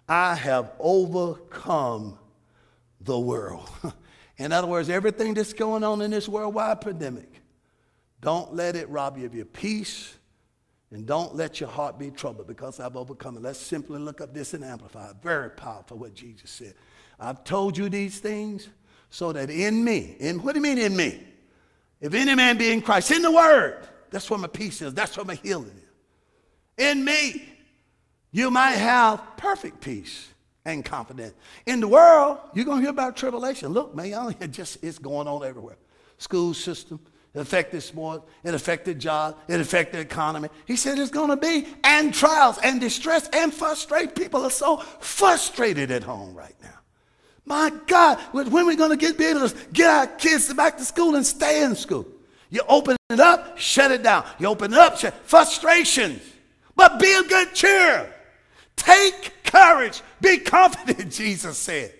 I 0.09 0.34
have 0.34 0.72
overcome 0.78 2.18
the 3.05 3.18
world. 3.18 3.68
in 4.38 4.53
other 4.53 4.66
words, 4.66 4.88
everything 4.88 5.34
that's 5.34 5.53
going 5.53 5.84
on 5.84 6.00
in 6.00 6.11
this 6.11 6.28
worldwide 6.28 6.80
pandemic, 6.80 7.40
don't 8.20 8.55
let 8.55 8.76
it 8.76 8.88
rob 8.88 9.18
you 9.18 9.26
of 9.26 9.34
your 9.34 9.44
peace 9.44 10.14
And 10.92 11.07
don't 11.07 11.34
let 11.34 11.59
your 11.59 11.70
heart 11.70 11.98
be 11.98 12.11
troubled 12.11 12.46
because 12.46 12.78
I've 12.78 12.96
overcome 12.96 13.38
it. 13.38 13.42
Let's 13.42 13.59
simply 13.59 13.98
look 13.98 14.20
up 14.20 14.34
this 14.34 14.53
and 14.53 14.62
amplify. 14.62 15.12
Very 15.22 15.48
powerful 15.48 15.96
what 15.96 16.14
Jesus 16.14 16.50
said. 16.50 16.74
I've 17.18 17.44
told 17.44 17.78
you 17.78 17.88
these 17.88 18.20
things 18.20 18.68
so 19.09 19.32
that 19.32 19.48
in 19.48 19.82
me, 19.82 20.16
in 20.20 20.42
what 20.42 20.53
do 20.53 20.59
you 20.59 20.62
mean 20.62 20.76
in 20.76 20.94
me? 20.94 21.26
If 22.00 22.12
any 22.12 22.34
man 22.34 22.59
be 22.59 22.70
in 22.70 22.82
Christ, 22.82 23.11
in 23.11 23.22
the 23.22 23.32
word, 23.32 23.86
that's 24.11 24.28
where 24.28 24.38
my 24.38 24.48
peace 24.48 24.82
is, 24.82 24.92
that's 24.92 25.16
where 25.16 25.24
my 25.24 25.36
healing 25.36 25.72
is. 25.76 26.90
In 26.90 27.05
me, 27.05 27.42
you 28.30 28.50
might 28.50 28.72
have 28.72 29.22
perfect 29.38 29.80
peace 29.80 30.28
and 30.64 30.84
confidence. 30.84 31.34
In 31.66 31.80
the 31.80 31.88
world, 31.88 32.38
you're 32.54 32.64
going 32.64 32.78
to 32.78 32.82
hear 32.82 32.90
about 32.90 33.16
tribulation. 33.16 33.72
Look, 33.72 33.94
man, 33.94 34.36
it 34.40 34.50
just 34.50 34.82
it's 34.82 34.98
going 34.98 35.28
on 35.28 35.44
everywhere. 35.44 35.76
School 36.18 36.54
system, 36.54 37.00
it 37.34 37.40
affected 37.40 37.80
sports, 37.82 38.24
it 38.44 38.54
affected 38.54 38.98
jobs, 38.98 39.36
it 39.48 39.60
affected 39.60 40.00
economy. 40.00 40.48
He 40.66 40.76
said 40.76 40.98
it's 40.98 41.10
going 41.10 41.30
to 41.30 41.36
be 41.36 41.66
and 41.82 42.14
trials 42.14 42.58
and 42.62 42.80
distress 42.80 43.28
and 43.32 43.52
frustrate. 43.52 44.14
People 44.14 44.44
are 44.44 44.50
so 44.50 44.76
frustrated 44.76 45.90
at 45.90 46.02
home 46.02 46.34
right 46.34 46.54
now. 46.62 46.68
My 47.44 47.72
God, 47.86 48.18
when 48.30 48.46
are 48.48 48.66
we 48.66 48.76
going 48.76 48.90
to 48.90 48.96
get 48.96 49.18
be 49.18 49.24
able 49.24 49.48
to 49.48 49.56
get 49.72 49.90
our 49.90 50.06
kids 50.06 50.52
back 50.54 50.78
to 50.78 50.84
school 50.84 51.16
and 51.16 51.26
stay 51.26 51.64
in 51.64 51.74
school? 51.74 52.06
You 52.50 52.60
open 52.68 52.96
it 53.10 53.18
up, 53.18 53.58
shut 53.58 53.90
it 53.90 54.02
down. 54.02 54.24
You 54.38 54.48
open 54.48 54.72
it 54.72 54.78
up, 54.78 54.98
shut 54.98 55.14
frustrations. 55.24 56.22
But 56.76 57.00
be 57.00 57.12
of 57.14 57.28
good 57.28 57.54
cheer. 57.54 58.14
Take 58.76 59.31
courage. 59.53 60.03
Be 60.20 60.38
confident, 60.38 61.12
Jesus 61.22 61.59
said. 61.59 61.92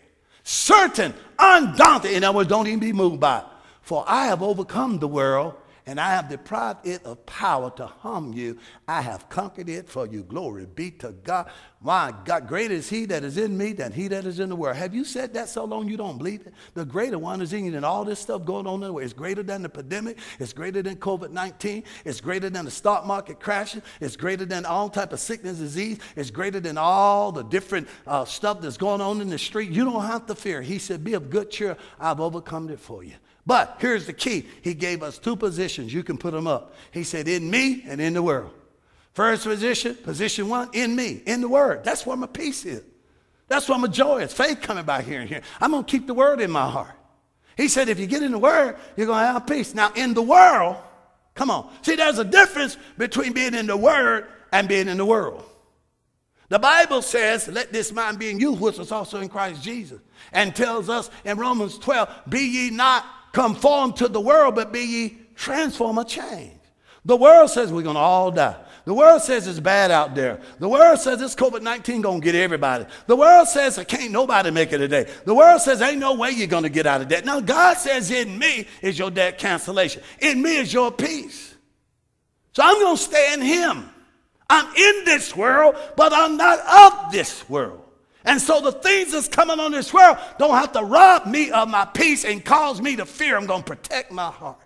Certain, 0.43 1.15
undaunted. 1.39 2.13
In 2.13 2.25
other 2.25 2.37
words, 2.37 2.49
don't 2.49 2.67
even 2.67 2.81
be 2.81 2.93
moved 2.93 3.21
by 3.21 3.39
it. 3.39 3.45
For 3.83 4.05
I 4.07 4.27
have 4.27 4.43
overcome 4.43 4.99
the 4.99 5.09
world 5.09 5.55
and 5.87 6.01
I 6.01 6.11
have 6.11 6.29
deprived 6.29 6.87
it 6.87 7.05
of 7.05 7.25
power 7.27 7.71
to 7.77 7.87
harm 7.87 8.33
you. 8.33 8.59
I 8.87 9.01
have 9.01 9.29
conquered 9.29 9.69
it 9.69 9.89
for 9.89 10.07
you. 10.07 10.23
Glory 10.23 10.67
be 10.67 10.91
to 10.93 11.13
God. 11.13 11.51
My 11.81 12.15
God, 12.25 12.47
greater 12.47 12.75
is 12.75 12.89
he 12.89 13.07
that 13.07 13.25
is 13.25 13.37
in 13.37 13.59
me 13.59 13.73
than 13.73 13.91
he 13.91 14.07
that 14.09 14.25
is 14.25 14.39
in 14.39 14.49
the 14.49 14.55
world. 14.55 14.77
Have 14.77 14.95
you 14.95 15.05
said 15.05 15.35
that 15.35 15.49
so 15.49 15.65
long 15.65 15.89
you 15.89 15.97
don't 15.97 16.19
believe 16.19 16.47
it? 16.47 16.55
The 16.75 16.85
greater 16.85 17.19
one 17.19 17.43
is 17.43 17.53
in 17.53 17.65
you 17.65 17.73
than 17.73 17.83
all 17.83 18.05
this 18.05 18.21
stuff 18.21 18.45
going 18.45 18.69
on 18.69 18.75
in 18.75 18.81
the 18.83 18.93
world. 18.93 19.05
It's 19.05 19.13
greater 19.13 19.43
than 19.43 19.63
the 19.63 19.69
pandemic. 19.69 20.19
It's 20.39 20.53
greater 20.53 20.83
than 20.83 20.97
COVID-19. 20.97 21.83
It's 22.05 22.21
greater 22.21 22.49
than 22.49 22.65
the 22.65 22.71
stock 22.71 23.05
market 23.05 23.41
crashing. 23.41 23.83
It's 24.01 24.15
greater 24.17 24.45
than 24.45 24.65
all 24.65 24.89
type 24.89 25.13
of 25.13 25.19
sickness, 25.19 25.59
disease. 25.59 25.99
It's 26.15 26.31
greater 26.31 26.61
than 26.61 26.79
all 26.79 27.33
the 27.33 27.43
different 27.43 27.89
uh, 28.07 28.25
stuff 28.25 28.61
that's 28.61 28.77
going 28.77 29.01
on 29.01 29.21
in 29.21 29.29
the 29.29 29.39
street. 29.39 29.71
You 29.71 29.85
don't 29.85 30.07
have 30.07 30.27
to 30.27 30.37
fear. 30.37 30.63
He 30.63 30.79
said, 30.79 31.03
be 31.03 31.15
of 31.15 31.31
good 31.31 31.51
cheer. 31.51 31.77
I've 31.99 32.21
overcome 32.21 32.69
it 32.69 32.79
for 32.79 33.03
you. 33.03 33.15
But 33.45 33.77
here's 33.81 34.07
the 34.07 34.13
key. 34.13 34.47
He 34.63 34.75
gave 34.75 35.03
us 35.03 35.19
two 35.19 35.37
positions. 35.37 35.93
You 35.93 36.03
can 36.05 36.17
put 36.17 36.33
them 36.33 36.47
up. 36.47 36.75
He 36.93 37.03
said, 37.03 37.27
in 37.27 37.51
me 37.51 37.83
and 37.87 38.01
in 38.01 38.15
the 38.15 38.23
world. 38.23 38.53
First 39.15 39.45
position, 39.45 39.95
position 39.97 40.49
one, 40.49 40.71
in 40.73 40.97
me, 40.97 41.23
in 41.27 41.41
the 41.41 41.49
word. 41.49 41.85
That's 41.85 42.07
where 42.07 42.17
my 42.17 42.27
peace 42.27 42.65
is. 42.65 42.83
That's 43.49 43.69
where 43.69 43.79
my 43.79 43.89
joy 43.89 44.23
is. 44.23 44.33
Faith 44.33 44.61
coming 44.63 44.85
by 44.85 45.03
here 45.03 45.21
and 45.21 45.29
here. 45.29 45.43
I'm 45.61 45.73
going 45.73 45.85
to 45.85 45.91
keep 45.91 46.07
the 46.07 46.15
word 46.15 46.41
in 46.41 46.51
my 46.51 46.71
heart. 46.71 46.95
He 47.57 47.69
said, 47.69 47.89
if 47.89 47.99
you 47.99 48.07
get 48.07 48.23
in 48.23 48.33
the 48.33 48.39
word, 48.39 48.77
you're 48.97 49.07
going 49.07 49.21
to 49.21 49.33
have 49.33 49.47
peace. 49.47 49.75
Now, 49.75 49.93
in 49.95 50.15
the 50.15 50.23
world, 50.23 50.77
come 51.35 51.51
on. 51.51 51.71
See, 51.83 51.97
there's 51.97 52.19
a 52.19 52.25
difference 52.25 52.79
between 52.97 53.35
being 53.35 53.55
in 53.55 53.67
the 53.67 53.77
word 53.77 54.27
and 54.53 54.69
being 54.69 54.89
in 54.89 54.97
the 54.97 55.05
world. 55.05 55.45
The 56.49 56.59
Bible 56.59 57.03
says, 57.03 57.49
let 57.49 57.73
this 57.73 57.93
mind 57.93 58.19
be 58.19 58.31
in 58.31 58.41
you, 58.41 58.55
which 58.55 58.79
was 58.79 58.93
also 58.93 59.21
in 59.21 59.29
Christ 59.29 59.63
Jesus, 59.63 60.01
and 60.33 60.55
tells 60.55 60.89
us 60.89 61.11
in 61.25 61.39
Romans 61.39 61.79
12, 61.79 62.09
be 62.29 62.41
ye 62.41 62.71
not 62.71 63.05
conform 63.33 63.93
to 63.95 64.09
the 64.09 64.21
world, 64.21 64.55
but 64.55 64.73
be 64.73 64.81
ye 64.81 65.19
transform 65.35 65.99
or 65.99 66.05
change. 66.05 66.59
The 67.05 67.17
world 67.17 67.51
says 67.51 67.73
we're 67.73 67.83
going 67.83 67.97
to 67.97 68.01
all 68.01 68.31
die. 68.31 68.57
The 68.85 68.95
world 68.95 69.23
says 69.23 69.47
it's 69.47 69.61
bad 69.61 69.91
out 69.91 70.15
there. 70.15 70.41
The 70.59 70.69
world 70.69 70.99
says 70.99 71.19
this 71.19 71.35
COVID-19 71.35 72.03
going 72.03 72.21
to 72.21 72.25
get 72.25 72.35
everybody. 72.35 72.85
The 73.07 73.17
world 73.17 73.49
says 73.49 73.79
I 73.79 73.85
can't 73.85 74.11
nobody 74.11 74.51
make 74.51 74.73
it 74.73 74.79
today. 74.79 75.11
The 75.25 75.35
world 75.35 75.61
says 75.61 75.81
ain't 75.83 75.99
no 75.99 76.15
way 76.15 76.31
you're 76.31 76.49
going 76.49 76.65
to 76.65 76.69
get 76.69 76.87
out 76.87 77.01
of 77.01 77.09
debt. 77.09 77.25
Now 77.25 77.41
God 77.41 77.77
says 77.77 78.11
in 78.11 78.39
me 78.39 78.67
is 78.81 78.99
your 78.99 79.11
debt 79.11 79.39
cancellation. 79.39 80.03
In 80.21 80.43
me 80.43 80.59
is 80.59 80.73
your 80.73 80.91
peace. 80.91 81.55
So 82.55 82.63
I'm 82.65 82.79
going 82.81 82.97
to 82.97 83.03
stay 83.03 83.35
in 83.35 83.41
him. 83.41 83.89
I'm 84.51 84.67
in 84.75 85.05
this 85.05 85.35
world, 85.35 85.77
but 85.97 86.13
I'm 86.13 86.37
not 86.37 86.59
of 87.07 87.13
this 87.13 87.49
world. 87.49 87.82
And 88.25 88.41
so 88.41 88.61
the 88.61 88.73
things 88.73 89.13
that's 89.13 89.29
coming 89.29 89.59
on 89.59 89.73
this 89.73 89.93
world 89.93 90.17
don't 90.39 90.55
have 90.55 90.73
to 90.73 90.83
rob 90.83 91.27
me 91.27 91.51
of 91.51 91.69
my 91.69 91.85
peace 91.85 92.25
and 92.25 92.45
cause 92.45 92.81
me 92.81 92.97
to 92.97 93.07
fear. 93.07 93.37
I'm 93.37 93.47
going 93.47 93.63
to 93.63 93.67
protect 93.67 94.13
my 94.13 94.31
heart. 94.31 94.61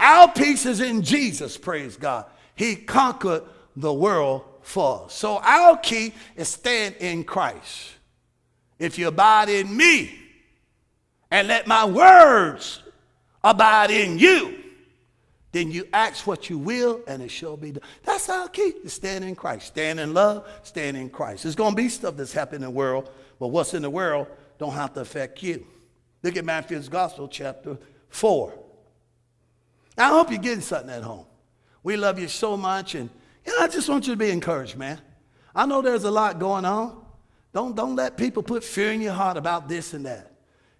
Our 0.00 0.32
peace 0.32 0.66
is 0.66 0.80
in 0.80 1.02
Jesus, 1.02 1.56
praise 1.56 1.96
God. 1.96 2.26
He 2.54 2.76
conquered 2.76 3.42
the 3.76 3.92
world 3.92 4.44
for 4.62 5.04
us. 5.04 5.14
So 5.14 5.38
our 5.38 5.76
key 5.76 6.12
is 6.36 6.48
stand 6.48 6.96
in 6.96 7.24
Christ. 7.24 7.92
If 8.78 8.98
you 8.98 9.08
abide 9.08 9.48
in 9.48 9.76
me 9.76 10.18
and 11.30 11.46
let 11.48 11.66
my 11.66 11.84
words 11.84 12.82
abide 13.42 13.90
in 13.90 14.18
you, 14.18 14.63
then 15.54 15.70
you 15.70 15.86
ask 15.92 16.26
what 16.26 16.50
you 16.50 16.58
will 16.58 17.00
and 17.06 17.22
it 17.22 17.30
shall 17.30 17.56
be 17.56 17.70
done. 17.70 17.84
That's 18.02 18.28
our 18.28 18.48
key 18.48 18.72
to 18.82 18.88
stand 18.88 19.24
in 19.24 19.36
Christ. 19.36 19.68
Stand 19.68 20.00
in 20.00 20.12
love, 20.12 20.48
stand 20.64 20.96
in 20.96 21.08
Christ. 21.08 21.44
There's 21.44 21.54
going 21.54 21.70
to 21.70 21.76
be 21.76 21.88
stuff 21.88 22.16
that's 22.16 22.32
happening 22.32 22.62
in 22.62 22.66
the 22.66 22.70
world, 22.70 23.08
but 23.38 23.48
what's 23.48 23.72
in 23.72 23.82
the 23.82 23.88
world 23.88 24.26
don't 24.58 24.72
have 24.72 24.94
to 24.94 25.00
affect 25.00 25.44
you. 25.44 25.64
Look 26.24 26.36
at 26.36 26.44
Matthew's 26.44 26.88
Gospel, 26.88 27.28
chapter 27.28 27.78
4. 28.08 28.52
Now, 29.96 30.06
I 30.06 30.08
hope 30.08 30.32
you're 30.32 30.40
getting 30.40 30.60
something 30.60 30.90
at 30.90 31.04
home. 31.04 31.26
We 31.84 31.96
love 31.96 32.18
you 32.18 32.26
so 32.26 32.56
much, 32.56 32.96
and 32.96 33.08
you 33.46 33.56
know, 33.56 33.64
I 33.64 33.68
just 33.68 33.88
want 33.88 34.08
you 34.08 34.14
to 34.14 34.18
be 34.18 34.30
encouraged, 34.30 34.76
man. 34.76 34.98
I 35.54 35.66
know 35.66 35.82
there's 35.82 36.02
a 36.02 36.10
lot 36.10 36.40
going 36.40 36.64
on. 36.64 37.00
Don't, 37.52 37.76
don't 37.76 37.94
let 37.94 38.16
people 38.16 38.42
put 38.42 38.64
fear 38.64 38.90
in 38.90 39.00
your 39.00 39.12
heart 39.12 39.36
about 39.36 39.68
this 39.68 39.94
and 39.94 40.04
that. 40.06 40.33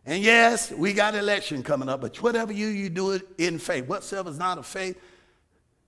And 0.06 0.22
yes, 0.22 0.70
we 0.70 0.92
got 0.92 1.14
election 1.14 1.62
coming 1.62 1.88
up, 1.88 2.02
but 2.02 2.20
whatever 2.22 2.52
you, 2.52 2.66
you 2.66 2.90
do 2.90 3.12
it 3.12 3.22
in 3.38 3.58
faith. 3.58 3.86
Whatsoever 3.86 4.30
is 4.30 4.38
not 4.38 4.58
of 4.58 4.66
faith 4.66 4.98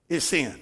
is 0.08 0.24
sin. 0.24 0.54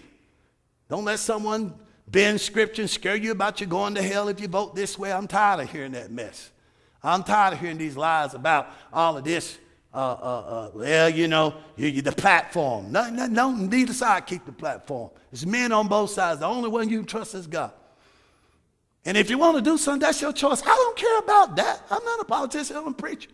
Don't 0.89 1.05
let 1.05 1.21
someone 1.21 1.75
bend 2.09 2.41
scripture 2.41 2.83
and 2.83 2.91
scare 2.91 3.17
you 3.17 3.31
about 3.31 3.61
you 3.61 3.67
going 3.67 3.95
to 3.95 4.03
hell 4.03 4.29
if 4.29 4.41
you 4.41 4.49
vote 4.49 4.75
this 4.75 4.99
way. 4.99 5.13
I'm 5.13 5.29
tired 5.29 5.61
of 5.61 5.71
hearing 5.71 5.93
that 5.93 6.11
mess. 6.11 6.51
I'm 7.03 7.23
tired 7.23 7.55
of 7.55 7.61
hearing 7.61 7.79
these 7.79 7.97
lies 7.97 8.35
about 8.35 8.69
all 8.93 9.17
of 9.17 9.25
this. 9.25 9.59
Uh, 9.93 9.99
uh, 9.99 10.01
uh, 10.03 10.71
well, 10.75 11.09
you 11.09 11.29
know, 11.29 11.55
you, 11.77 11.87
you, 11.87 12.03
the 12.03 12.11
platform. 12.11 12.91
No, 12.91 13.09
no, 13.11 13.53
neither 13.53 13.93
side 13.93 14.27
keep 14.27 14.45
the 14.45 14.53
platform. 14.53 15.11
It's 15.31 15.47
men 15.47 15.71
on 15.71 15.87
both 15.87 16.11
sides. 16.11 16.41
The 16.41 16.47
only 16.47 16.69
one 16.69 16.89
you 16.89 16.99
can 16.99 17.07
trust 17.07 17.37
is 17.37 17.47
God. 17.47 17.71
And 19.05 19.17
if 19.17 19.31
you 19.31 19.39
want 19.39 19.57
to 19.57 19.63
do 19.63 19.79
something, 19.79 20.01
that's 20.01 20.21
your 20.21 20.33
choice. 20.33 20.63
I 20.63 20.67
don't 20.67 20.97
care 20.97 21.19
about 21.19 21.55
that. 21.57 21.83
I'm 21.91 22.05
not 22.05 22.21
a 22.21 22.25
politician, 22.25 22.77
I'm 22.77 22.89
a 22.89 22.93
preacher. 22.93 23.31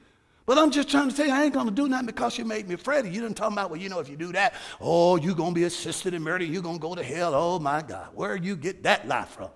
But 0.46 0.58
I'm 0.58 0.70
just 0.70 0.90
trying 0.90 1.10
to 1.10 1.16
tell 1.16 1.26
you, 1.26 1.32
I 1.32 1.44
ain't 1.44 1.54
to 1.54 1.70
do 1.70 1.88
nothing 1.88 2.06
because 2.06 2.36
you 2.38 2.44
made 2.44 2.66
me 2.66 2.74
afraid. 2.74 3.04
You 3.06 3.20
didn't 3.20 3.36
talk 3.36 3.52
about, 3.52 3.70
well, 3.70 3.80
you 3.80 3.88
know, 3.88 4.00
if 4.00 4.08
you 4.08 4.16
do 4.16 4.32
that, 4.32 4.54
oh, 4.80 5.16
you're 5.16 5.34
going 5.34 5.50
to 5.50 5.54
be 5.54 5.64
assisted 5.64 6.14
in 6.14 6.22
murder. 6.22 6.44
You're 6.44 6.62
going 6.62 6.78
to 6.78 6.82
go 6.82 6.94
to 6.94 7.02
hell. 7.02 7.34
Oh, 7.34 7.58
my 7.58 7.82
God. 7.82 8.08
Where 8.14 8.36
you 8.36 8.56
get 8.56 8.82
that 8.82 9.06
lie 9.06 9.26
from? 9.26 9.50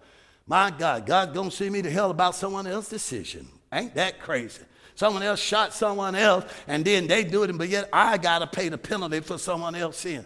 My 0.47 0.71
God, 0.71 1.07
God 1.07 1.35
to 1.35 1.51
send 1.51 1.73
me 1.73 1.83
to 1.83 1.91
hell 1.91 2.11
about 2.11 2.35
someone 2.35 2.67
else's 2.67 2.91
decision. 2.91 3.49
Ain't 3.73 3.95
that 3.95 4.21
crazy? 4.21 4.63
Someone 4.95 5.23
else 5.23 5.41
shot 5.41 5.73
someone 5.73 6.15
else, 6.15 6.45
and 6.69 6.85
then 6.85 7.07
they 7.09 7.25
do 7.25 7.43
it, 7.43 7.59
but 7.59 7.69
yet 7.69 7.89
I 7.93 8.17
got 8.17 8.41
to 8.41 8.47
pay 8.47 8.69
the 8.69 8.79
penalty 8.79 9.21
for 9.21 9.39
someone 9.39 9.75
else 9.75 9.99
sin. 9.99 10.25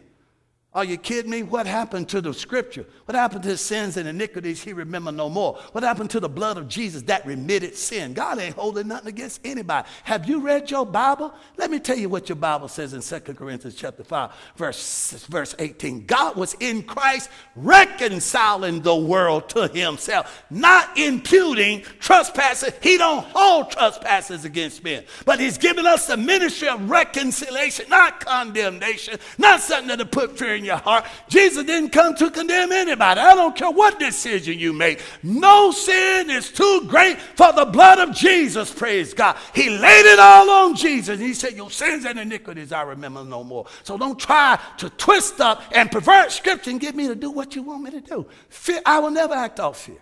Are 0.75 0.85
you 0.85 0.99
kidding 0.99 1.31
me? 1.31 1.43
What 1.43 1.66
happened 1.66 2.11
to 2.11 2.21
the 2.21 2.35
scripture? 2.35 2.85
What 3.07 3.14
happened 3.14 3.43
to 3.45 3.49
his 3.49 3.62
sins 3.62 3.97
and 3.97 4.07
iniquities 4.07 4.62
he 4.62 4.75
remember 4.75 5.11
no 5.11 5.31
more? 5.31 5.55
What 5.73 5.83
happened 5.83 6.11
to 6.11 6.21
the 6.21 6.29
blood 6.29 6.59
of 6.59 6.69
Jesus 6.69 7.01
that 7.05 7.25
remitted 7.25 7.75
sin? 7.75 8.12
God 8.12 8.39
ain't 8.39 8.55
holding 8.55 8.89
nothing 8.89 9.09
against 9.09 9.41
anybody. 9.47 9.89
Have 10.05 10.29
you 10.29 10.41
read 10.41 10.71
your 10.71 10.85
Bible? 10.85 11.33
Let 11.57 11.71
me 11.71 11.79
tell 11.79 11.97
you 11.97 12.11
what 12.11 12.29
your 12.29 12.37
Bible 12.37 12.69
says 12.69 12.93
in 12.93 13.01
2 13.01 13.33
Corinthians 13.33 13.77
chapter 13.77 14.05
5, 14.05 14.31
verse, 14.57 15.27
verse 15.31 15.55
18. 15.59 16.05
God 16.05 16.37
was 16.37 16.55
in 16.61 16.83
Christ 16.83 17.31
reconciling 17.57 18.83
the 18.83 18.95
world 18.95 19.49
to 19.51 19.69
himself, 19.69 20.45
not 20.51 20.99
imputing 20.99 21.81
trespasses. 21.99 22.75
He 22.83 22.99
don't 22.99 23.25
hold 23.25 23.71
trespasses 23.71 24.45
against 24.45 24.85
men, 24.85 25.05
but 25.25 25.41
he's 25.41 25.57
given 25.57 25.87
us 25.87 26.07
the 26.07 26.19
ministry 26.19 26.69
of 26.69 26.91
reconciliation, 26.91 27.87
not 27.89 28.21
condemnation, 28.21 29.19
not 29.39 29.61
something 29.61 29.97
to 29.97 30.05
put 30.05 30.39
fear 30.39 30.58
in 30.59 30.65
your 30.65 30.77
heart. 30.77 31.07
Jesus 31.29 31.65
didn't 31.65 31.91
come 31.91 32.15
to 32.17 32.31
condemn 32.31 32.73
anybody. 32.73 33.21
I 33.21 33.35
don't 33.35 33.57
care 33.57 33.71
what 33.71 33.99
decision 33.99 34.59
you 34.59 34.73
make. 34.73 35.01
No 35.23 35.71
sin 35.71 36.29
is 36.29 36.51
too 36.51 36.83
great 36.87 37.19
for 37.19 37.53
the 37.53 37.65
blood 37.65 37.99
of 37.99 38.15
Jesus, 38.15 38.73
praise 38.73 39.15
God. 39.15 39.37
He 39.55 39.71
laid 39.71 40.05
it 40.05 40.19
all 40.19 40.51
on 40.51 40.77
Jesus. 40.77 41.19
He 41.19 41.33
said, 41.33 41.55
Your 41.55 41.71
sins 41.71 42.05
and 42.05 42.19
iniquities 42.19 42.73
I 42.73 42.83
remember 42.83 43.25
no 43.25 43.43
more. 43.43 43.67
So 43.83 43.97
don't 43.97 44.19
try 44.19 44.61
to 44.79 44.91
twist 44.91 45.41
up 45.41 45.63
and 45.73 45.91
pervert 45.91 46.33
scripture 46.33 46.71
and 46.71 46.81
get 46.81 46.95
me 46.95 47.09
to 47.09 47.15
do 47.15 47.31
what 47.31 47.55
you 47.57 47.63
want 47.63 47.83
me 47.85 47.91
to 47.93 48.01
do. 48.01 48.27
Fear, 48.49 48.83
I 48.85 48.99
will 48.99 49.11
never 49.11 49.35
act 49.35 49.61
off 49.61 49.81
fear. 49.81 49.99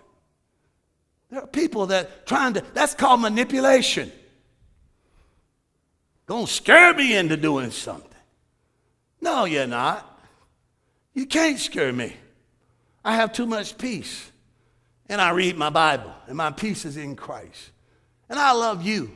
There 1.29 1.41
are 1.41 1.47
people 1.47 1.87
that 1.87 2.25
trying 2.25 2.53
to, 2.53 2.63
that's 2.73 2.93
called 2.93 3.21
manipulation. 3.21 4.11
Don't 6.27 6.47
scare 6.47 6.93
me 6.93 7.15
into 7.15 7.37
doing 7.37 7.71
something. 7.71 8.07
No, 9.21 9.45
you're 9.45 9.67
not. 9.67 10.16
You 11.17 11.25
can't 11.25 11.57
scare 11.57 11.91
me. 11.91 12.15
I 13.03 13.15
have 13.15 13.33
too 13.33 13.47
much 13.47 13.75
peace. 13.79 14.31
And 15.09 15.19
I 15.19 15.31
read 15.31 15.57
my 15.57 15.71
Bible, 15.71 16.13
and 16.27 16.37
my 16.37 16.51
peace 16.51 16.85
is 16.85 16.95
in 16.95 17.15
Christ. 17.15 17.71
And 18.29 18.37
I 18.37 18.51
love 18.51 18.85
you, 18.85 19.09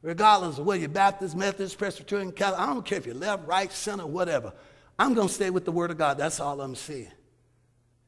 regardless 0.00 0.58
of 0.58 0.64
whether 0.64 0.78
you're 0.78 0.88
Baptist, 0.88 1.34
Methodist, 1.34 1.76
Presbyterian, 1.76 2.30
Catholic. 2.30 2.60
I 2.60 2.66
don't 2.66 2.86
care 2.86 2.98
if 2.98 3.06
you're 3.06 3.16
left, 3.16 3.48
right, 3.48 3.72
center, 3.72 4.06
whatever. 4.06 4.52
I'm 4.96 5.14
going 5.14 5.26
to 5.26 5.34
stay 5.34 5.50
with 5.50 5.64
the 5.64 5.72
Word 5.72 5.90
of 5.90 5.98
God. 5.98 6.18
That's 6.18 6.38
all 6.38 6.60
I'm 6.60 6.76
saying. 6.76 7.10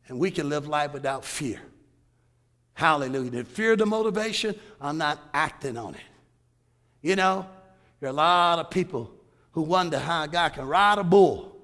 And 0.07 0.21
we 0.21 0.31
can 0.31 0.49
live 0.49 0.69
life 0.69 0.93
without 0.93 1.25
fear. 1.25 1.61
Hallelujah. 2.75 3.31
The 3.31 3.45
fear 3.45 3.75
the 3.75 3.87
motivation, 3.87 4.55
I'm 4.81 4.99
not 4.99 5.19
acting 5.35 5.77
on 5.77 5.97
it. 5.97 6.01
You 7.03 7.17
know, 7.17 7.45
there 7.99 8.09
are 8.09 8.13
a 8.13 8.15
lot 8.15 8.61
of 8.61 8.71
people 8.71 9.11
who 9.51 9.63
wonder 9.63 9.99
how 9.99 10.27
God 10.27 10.53
can 10.53 10.69
ride 10.69 10.99
a 10.99 11.05
bull. 11.05 11.56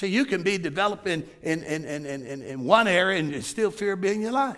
See, 0.00 0.06
you 0.06 0.24
can 0.24 0.42
be 0.42 0.56
developing 0.56 1.28
in, 1.42 1.62
in, 1.62 1.84
in, 1.84 2.06
in, 2.06 2.40
in 2.40 2.64
one 2.64 2.88
area 2.88 3.20
and 3.20 3.44
still 3.44 3.70
fear 3.70 3.96
being 3.96 4.22
your 4.22 4.32
life. 4.32 4.56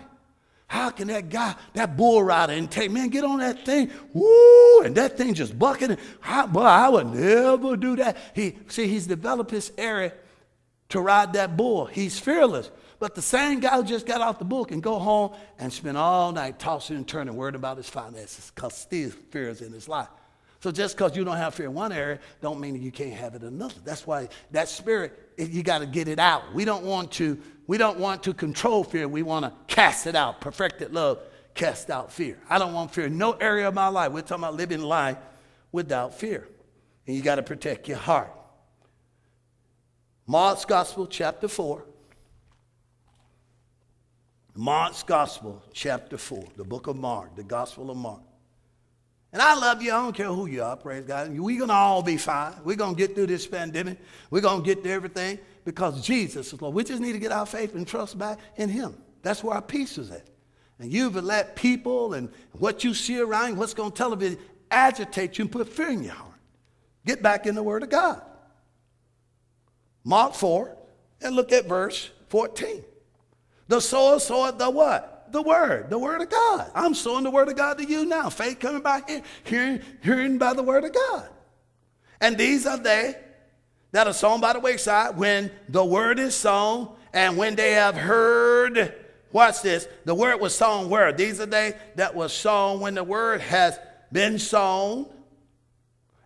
How 0.67 0.89
can 0.89 1.09
that 1.09 1.27
guy, 1.27 1.53
that 1.73 1.97
bull 1.97 2.23
rider, 2.23 2.53
and 2.53 2.71
take, 2.71 2.91
man, 2.91 3.09
get 3.09 3.25
on 3.25 3.39
that 3.39 3.65
thing, 3.65 3.91
woo, 4.13 4.83
and 4.83 4.95
that 4.95 5.17
thing 5.17 5.33
just 5.33 5.59
bucking. 5.59 5.97
How, 6.21 6.47
boy, 6.47 6.61
I 6.61 6.87
would 6.87 7.07
never 7.07 7.75
do 7.75 7.97
that. 7.97 8.15
He, 8.33 8.57
see, 8.69 8.87
he's 8.87 9.05
developed 9.05 9.51
his 9.51 9.73
area 9.77 10.13
to 10.87 11.01
ride 11.01 11.33
that 11.33 11.57
bull. 11.57 11.87
He's 11.87 12.17
fearless. 12.17 12.71
But 12.97 13.13
the 13.13 13.21
same 13.21 13.59
guy 13.59 13.75
who 13.75 13.83
just 13.83 14.05
got 14.05 14.21
off 14.21 14.39
the 14.39 14.45
book 14.45 14.69
can 14.69 14.79
go 14.79 14.97
home 14.97 15.35
and 15.59 15.73
spend 15.73 15.97
all 15.97 16.31
night 16.31 16.57
tossing 16.57 16.95
and 16.95 17.05
turning, 17.05 17.35
worried 17.35 17.55
about 17.55 17.75
his 17.75 17.89
finances, 17.89 18.49
because 18.55 18.77
still 18.77 19.09
fears 19.09 19.61
in 19.61 19.73
his 19.73 19.89
life. 19.89 20.07
So 20.63 20.71
just 20.71 20.95
because 20.95 21.17
you 21.17 21.25
don't 21.25 21.35
have 21.35 21.55
fear 21.55 21.65
in 21.65 21.73
one 21.73 21.91
area, 21.91 22.19
don't 22.39 22.61
mean 22.61 22.71
that 22.71 22.81
you 22.81 22.89
can't 22.89 23.11
have 23.11 23.35
it 23.35 23.41
in 23.41 23.49
another. 23.49 23.75
That's 23.83 24.07
why 24.07 24.29
that 24.51 24.69
spirit, 24.69 25.11
you 25.37 25.61
got 25.61 25.79
to 25.79 25.85
get 25.85 26.07
it 26.07 26.19
out. 26.19 26.53
We 26.53 26.63
don't 26.63 26.85
want 26.85 27.11
to, 27.13 27.37
we 27.67 27.77
don't 27.77 27.99
want 27.99 28.23
to 28.23 28.33
control 28.33 28.85
fear. 28.85 29.09
We 29.09 29.23
want 29.23 29.43
to 29.43 29.51
cast 29.67 30.07
it 30.07 30.15
out. 30.15 30.39
Perfected 30.39 30.93
love 30.93 31.19
cast 31.53 31.89
out 31.89 32.13
fear. 32.13 32.39
I 32.49 32.59
don't 32.59 32.71
want 32.71 32.93
fear 32.93 33.07
in 33.07 33.17
no 33.17 33.33
area 33.33 33.67
of 33.67 33.73
my 33.73 33.89
life. 33.89 34.13
We're 34.13 34.21
talking 34.21 34.45
about 34.45 34.55
living 34.55 34.81
life 34.81 35.17
without 35.73 36.17
fear. 36.17 36.47
And 37.07 37.13
you 37.13 37.21
got 37.21 37.35
to 37.35 37.43
protect 37.43 37.89
your 37.89 37.97
heart. 37.97 38.31
Mark's 40.25 40.63
Gospel, 40.63 41.07
chapter 41.07 41.49
4. 41.49 41.83
Mark's 44.55 45.03
Gospel, 45.03 45.61
chapter 45.73 46.17
4, 46.17 46.41
the 46.55 46.63
book 46.63 46.87
of 46.87 46.95
Mark, 46.95 47.35
the 47.35 47.43
Gospel 47.43 47.91
of 47.91 47.97
Mark. 47.97 48.21
And 49.33 49.41
I 49.41 49.55
love 49.55 49.81
you. 49.81 49.91
I 49.91 49.95
don't 49.95 50.15
care 50.15 50.27
who 50.27 50.45
you 50.45 50.61
are, 50.61 50.77
praise 50.77 51.05
God. 51.05 51.35
We're 51.35 51.57
going 51.57 51.69
to 51.69 51.73
all 51.73 52.03
be 52.03 52.17
fine. 52.17 52.53
We're 52.63 52.75
going 52.75 52.93
to 52.93 52.97
get 52.97 53.15
through 53.15 53.27
this 53.27 53.47
pandemic. 53.47 53.97
We're 54.29 54.41
going 54.41 54.61
to 54.61 54.65
get 54.65 54.83
through 54.83 54.91
everything 54.91 55.39
because 55.65 56.05
Jesus 56.05 56.53
is 56.53 56.61
Lord. 56.61 56.75
We 56.75 56.83
just 56.83 57.01
need 57.01 57.13
to 57.13 57.19
get 57.19 57.31
our 57.31 57.47
faith 57.47 57.73
and 57.73 57.87
trust 57.87 58.17
back 58.17 58.37
in 58.57 58.69
Him. 58.69 58.95
That's 59.23 59.43
where 59.43 59.55
our 59.55 59.61
peace 59.61 59.97
is 59.97 60.11
at. 60.11 60.27
And 60.77 60.93
you've 60.93 61.15
let 61.15 61.55
people 61.55 62.13
and 62.13 62.29
what 62.53 62.83
you 62.83 62.93
see 62.93 63.19
around, 63.19 63.49
you, 63.49 63.55
what's 63.55 63.73
going 63.73 63.91
to 63.91 63.97
television, 63.97 64.37
agitate 64.69 65.39
you 65.39 65.43
and 65.45 65.51
put 65.51 65.67
fear 65.67 65.89
in 65.89 66.03
your 66.03 66.13
heart. 66.13 66.31
Get 67.03 67.23
back 67.23 67.47
in 67.47 67.55
the 67.55 67.63
Word 67.63 67.81
of 67.81 67.89
God. 67.89 68.21
Mark 70.03 70.35
4, 70.35 70.77
and 71.21 71.35
look 71.35 71.51
at 71.51 71.65
verse 71.65 72.11
14. 72.29 72.83
The 73.67 73.79
sower 73.79 74.19
soweth 74.19 74.59
the 74.59 74.69
what? 74.69 75.12
The 75.33 75.41
word, 75.41 75.89
the 75.89 75.97
word 75.97 76.21
of 76.21 76.29
God. 76.29 76.71
I'm 76.73 76.93
sowing 76.93 77.23
the 77.23 77.31
word 77.31 77.49
of 77.49 77.57
God 77.57 77.79
to 77.79 77.83
you 77.83 78.05
now. 78.05 78.29
Faith 78.29 78.59
coming 78.59 78.81
by 78.81 79.01
here, 79.05 79.21
hearing, 79.43 79.81
hearing 80.01 80.37
by 80.37 80.53
the 80.53 80.63
word 80.63 80.85
of 80.85 80.93
God. 80.93 81.27
And 82.21 82.37
these 82.37 82.65
are 82.65 82.77
they 82.77 83.15
that 83.91 84.07
are 84.07 84.13
sown 84.13 84.39
by 84.39 84.53
the 84.53 84.59
wayside 84.59 85.17
when 85.17 85.51
the 85.67 85.83
word 85.83 86.19
is 86.19 86.35
sown 86.35 86.95
and 87.13 87.35
when 87.35 87.55
they 87.55 87.73
have 87.73 87.97
heard. 87.97 88.93
Watch 89.31 89.63
this. 89.63 89.87
The 90.05 90.15
word 90.15 90.39
was 90.39 90.55
sown 90.55 90.89
where? 90.89 91.11
These 91.11 91.41
are 91.41 91.47
they 91.47 91.73
that 91.95 92.15
was 92.15 92.31
sown 92.31 92.79
when 92.79 92.93
the 92.93 93.03
word 93.03 93.41
has 93.41 93.77
been 94.11 94.37
sown. 94.37 95.07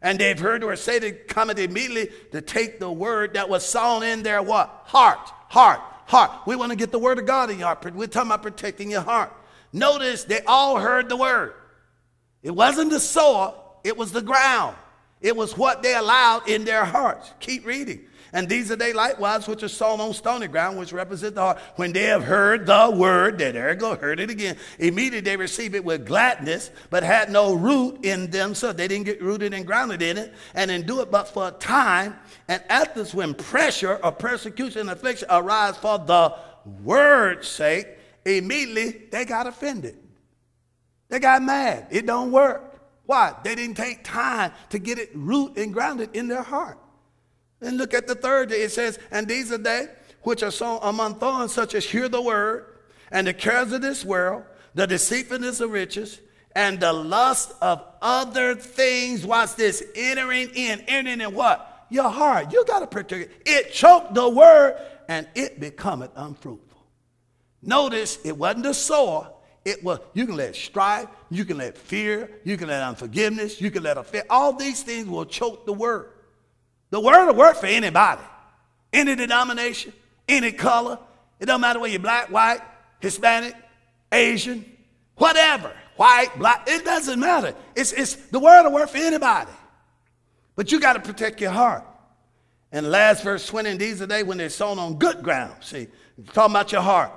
And 0.02 0.20
they've 0.20 0.38
heard 0.38 0.64
word. 0.64 0.78
Satan 0.80 1.18
cometh 1.28 1.58
immediately 1.58 2.14
to 2.34 2.42
take 2.42 2.80
the 2.80 2.92
word 2.92 3.34
that 3.34 3.50
was 3.50 3.66
sown 3.66 4.04
in 4.04 4.22
their 4.22 4.44
what? 4.44 4.84
Heart. 4.86 5.32
Heart 5.50 5.82
heart. 6.08 6.32
We 6.48 6.56
want 6.56 6.72
to 6.72 6.76
get 6.76 6.92
the 6.92 7.00
word 7.00 7.20
of 7.20 7.26
God 7.26 7.52
in 7.52 7.60
your 7.60 7.68
heart. 7.68 7.94
We're 7.94 8.08
talking 8.08 8.30
about 8.30 8.42
protecting 8.42 8.90
your 8.90 9.02
heart. 9.02 9.32
Notice 9.72 10.24
they 10.24 10.42
all 10.48 10.80
heard 10.80 11.10
the 11.10 11.18
word. 11.18 11.54
It 12.42 12.52
wasn't 12.52 12.90
the 12.90 13.00
sower, 13.00 13.54
it 13.84 13.96
was 13.96 14.12
the 14.12 14.22
ground. 14.22 14.76
It 15.20 15.36
was 15.36 15.58
what 15.58 15.84
they 15.84 15.96
allowed 15.96 16.48
in 16.48 16.64
their 16.64 16.86
hearts. 16.86 17.32
Keep 17.40 17.66
reading. 17.66 18.07
And 18.34 18.50
these 18.50 18.72
are 18.72 18.76
they 18.76 18.94
likewise 18.94 19.48
which 19.48 19.64
are 19.64 19.70
sown 19.70 20.02
on 20.02 20.14
stony 20.14 20.48
ground, 20.48 20.78
which 20.78 20.92
represent 20.92 21.36
the 21.36 21.42
heart. 21.42 21.60
When 21.76 21.94
they 21.94 22.04
have 22.04 22.24
heard 22.24 22.66
the 22.66 22.94
word, 22.94 23.38
there, 23.38 23.52
there 23.52 23.76
go, 23.76 23.96
heard 23.96 24.20
it 24.20 24.30
again. 24.30 24.58
Immediately 24.80 25.22
they 25.22 25.38
receive 25.38 25.76
it 25.76 25.86
with 25.86 26.06
gladness, 26.06 26.72
but 26.90 27.04
had 27.04 27.32
no 27.32 27.54
root 27.54 28.04
in 28.04 28.30
them, 28.30 28.54
so 28.54 28.74
they 28.74 28.88
didn't 28.88 29.06
get 29.06 29.22
rooted 29.22 29.54
and 29.54 29.66
grounded 29.66 30.02
in 30.02 30.18
it, 30.18 30.34
and 30.54 30.70
endure 30.70 31.04
it 31.04 31.12
but 31.12 31.30
for 31.30 31.48
a 31.48 31.52
time. 31.52 32.16
And 32.48 32.62
afterwards, 32.70 33.14
when 33.14 33.34
pressure 33.34 34.00
or 34.04 34.12
persecution 34.12 34.82
and 34.82 34.90
affliction 34.90 35.28
arise 35.32 35.78
for 35.78 35.98
the 36.00 36.36
word's 36.84 37.48
sake, 37.48 37.88
immediately 38.26 39.04
they 39.12 39.26
got 39.26 39.48
offended. 39.48 39.98
They 41.10 41.20
got 41.20 41.42
mad. 41.42 41.88
It 41.92 42.06
don't 42.06 42.32
work. 42.32 42.82
Why? 43.06 43.34
They 43.44 43.56
didn't 43.56 43.78
take 43.78 44.04
time 44.04 44.52
to 44.70 44.80
get 44.80 45.00
it 45.00 45.12
root 45.14 45.58
and 45.58 45.74
grounded 45.74 46.10
in 46.14 46.28
their 46.28 46.44
heart. 46.44 46.78
And 47.62 47.78
look 47.78 47.94
at 47.94 48.08
the 48.08 48.16
third 48.16 48.50
day. 48.50 48.62
It 48.64 48.72
says, 48.72 49.00
And 49.12 49.28
these 49.28 49.52
are 49.52 49.58
they 49.58 49.88
which 50.22 50.44
are 50.44 50.52
sown 50.52 50.80
among 50.84 51.16
thorns, 51.16 51.54
such 51.54 51.74
as 51.74 51.86
hear 51.86 52.10
the 52.10 52.22
word, 52.22 52.66
and 53.12 53.26
the 53.26 53.34
cares 53.34 53.72
of 53.72 53.82
this 53.82 54.04
world, 54.04 54.44
the 54.76 54.86
deceitfulness 54.86 55.62
of 55.62 55.72
riches, 55.72 56.20
and 56.54 56.80
the 56.80 56.92
lust 56.92 57.54
of 57.62 57.84
other 58.02 58.56
things. 58.56 59.26
Watch 59.26 59.56
this 59.56 59.82
entering 59.96 60.50
in. 60.54 60.82
Entering 60.82 61.22
in 61.22 61.34
what? 61.34 61.86
Your 61.90 62.10
heart. 62.10 62.52
You 62.52 62.66
got 62.66 62.80
to 62.80 62.88
protect 62.88 63.32
it. 63.32 63.42
It 63.46 63.72
choked 63.72 64.14
the 64.14 64.28
word, 64.28 64.76
and 65.08 65.28
it 65.34 65.60
becometh 65.60 66.12
unfruitful. 66.16 66.86
Notice 67.62 68.20
it 68.26 68.38
wasn't 68.38 68.64
the 68.64 68.74
sower. 68.74 69.32
It 69.64 69.84
was, 69.84 70.00
you 70.14 70.26
can 70.26 70.38
let 70.38 70.56
strife, 70.56 71.08
you 71.30 71.44
can 71.44 71.58
let 71.58 71.78
fear, 71.78 72.40
you 72.46 72.56
can 72.56 72.70
let 72.70 72.82
unforgiveness, 72.82 73.60
you 73.60 73.70
can 73.70 73.84
let 73.84 73.98
offense. 73.98 74.26
All 74.30 74.54
these 74.54 74.82
things 74.82 75.08
will 75.08 75.26
choke 75.26 75.66
the 75.66 75.74
word. 75.74 76.10
The 76.90 77.00
word 77.00 77.28
will 77.28 77.36
work 77.36 77.58
for 77.58 77.66
anybody, 77.66 78.22
any 78.94 79.16
denomination, 79.16 79.94
any 80.28 80.52
color. 80.52 81.00
It 81.40 81.46
doesn't 81.46 81.62
matter 81.62 81.80
whether 81.80 81.92
you're 81.92 82.00
black, 82.00 82.32
white, 82.32 82.62
Hispanic, 83.00 83.56
Asian, 84.12 84.66
whatever, 85.16 85.74
white, 85.98 86.30
black, 86.38 86.64
it 86.68 86.86
doesn't 86.86 87.20
matter. 87.20 87.54
It's, 87.76 87.92
it's 87.92 88.16
the 88.16 88.40
word 88.40 88.64
will 88.64 88.74
work 88.74 88.90
for 88.90 88.98
anybody. 88.98 89.52
But 90.56 90.72
you 90.72 90.80
got 90.80 90.94
to 90.94 91.00
protect 91.00 91.42
your 91.42 91.52
heart. 91.52 91.86
And 92.72 92.90
last 92.90 93.24
verse 93.24 93.46
20, 93.48 93.70
and 93.70 93.80
these 93.80 94.02
are 94.02 94.06
they 94.06 94.24
when 94.24 94.38
they're 94.38 94.50
sown 94.50 94.80
on 94.80 94.98
good 94.98 95.24
ground. 95.24 95.56
See, 95.62 95.88
talking 96.34 96.54
about 96.54 96.72
your 96.72 96.82
heart. 96.82 97.12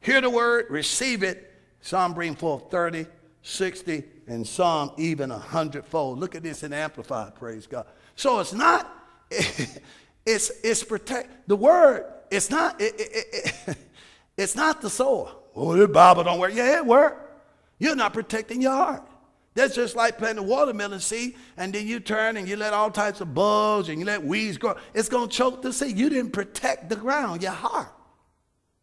Hear 0.00 0.20
the 0.20 0.30
word, 0.30 0.66
receive 0.70 1.22
it. 1.22 1.46
Some 1.80 2.12
bring 2.12 2.34
forth 2.34 2.70
30, 2.70 3.06
60, 3.42 4.02
and 4.26 4.46
some 4.46 4.92
even 4.98 5.30
a 5.30 5.38
hundredfold. 5.38 6.18
Look 6.18 6.34
at 6.34 6.42
this 6.42 6.62
in 6.62 6.72
Amplified, 6.72 7.34
praise 7.34 7.66
God. 7.66 7.86
So 8.16 8.40
it's 8.40 8.52
not 8.52 8.99
it's 10.26 10.50
it's 10.62 10.82
protect 10.82 11.48
the 11.48 11.56
word. 11.56 12.04
It's 12.30 12.50
not 12.50 12.80
it, 12.80 12.94
it, 12.98 13.26
it, 13.66 13.76
it's 14.36 14.56
not 14.56 14.80
the 14.80 14.90
soul. 14.90 15.30
Oh, 15.54 15.76
the 15.76 15.88
Bible 15.88 16.24
don't 16.24 16.38
work. 16.38 16.54
Yeah, 16.54 16.78
it 16.78 16.86
work. 16.86 17.30
You're 17.78 17.96
not 17.96 18.12
protecting 18.12 18.62
your 18.62 18.72
heart. 18.72 19.06
That's 19.54 19.74
just 19.74 19.96
like 19.96 20.16
planting 20.16 20.44
a 20.44 20.46
watermelon 20.46 21.00
seed, 21.00 21.34
and 21.56 21.72
then 21.72 21.86
you 21.86 21.98
turn 21.98 22.36
and 22.36 22.48
you 22.48 22.56
let 22.56 22.72
all 22.72 22.90
types 22.90 23.20
of 23.20 23.34
bugs 23.34 23.88
and 23.88 23.98
you 23.98 24.04
let 24.04 24.22
weeds 24.22 24.58
grow. 24.58 24.76
It's 24.94 25.08
going 25.08 25.28
to 25.28 25.36
choke 25.36 25.62
the 25.62 25.72
seed. 25.72 25.98
You 25.98 26.08
didn't 26.08 26.32
protect 26.32 26.88
the 26.88 26.96
ground, 26.96 27.42
your 27.42 27.52
heart. 27.52 27.92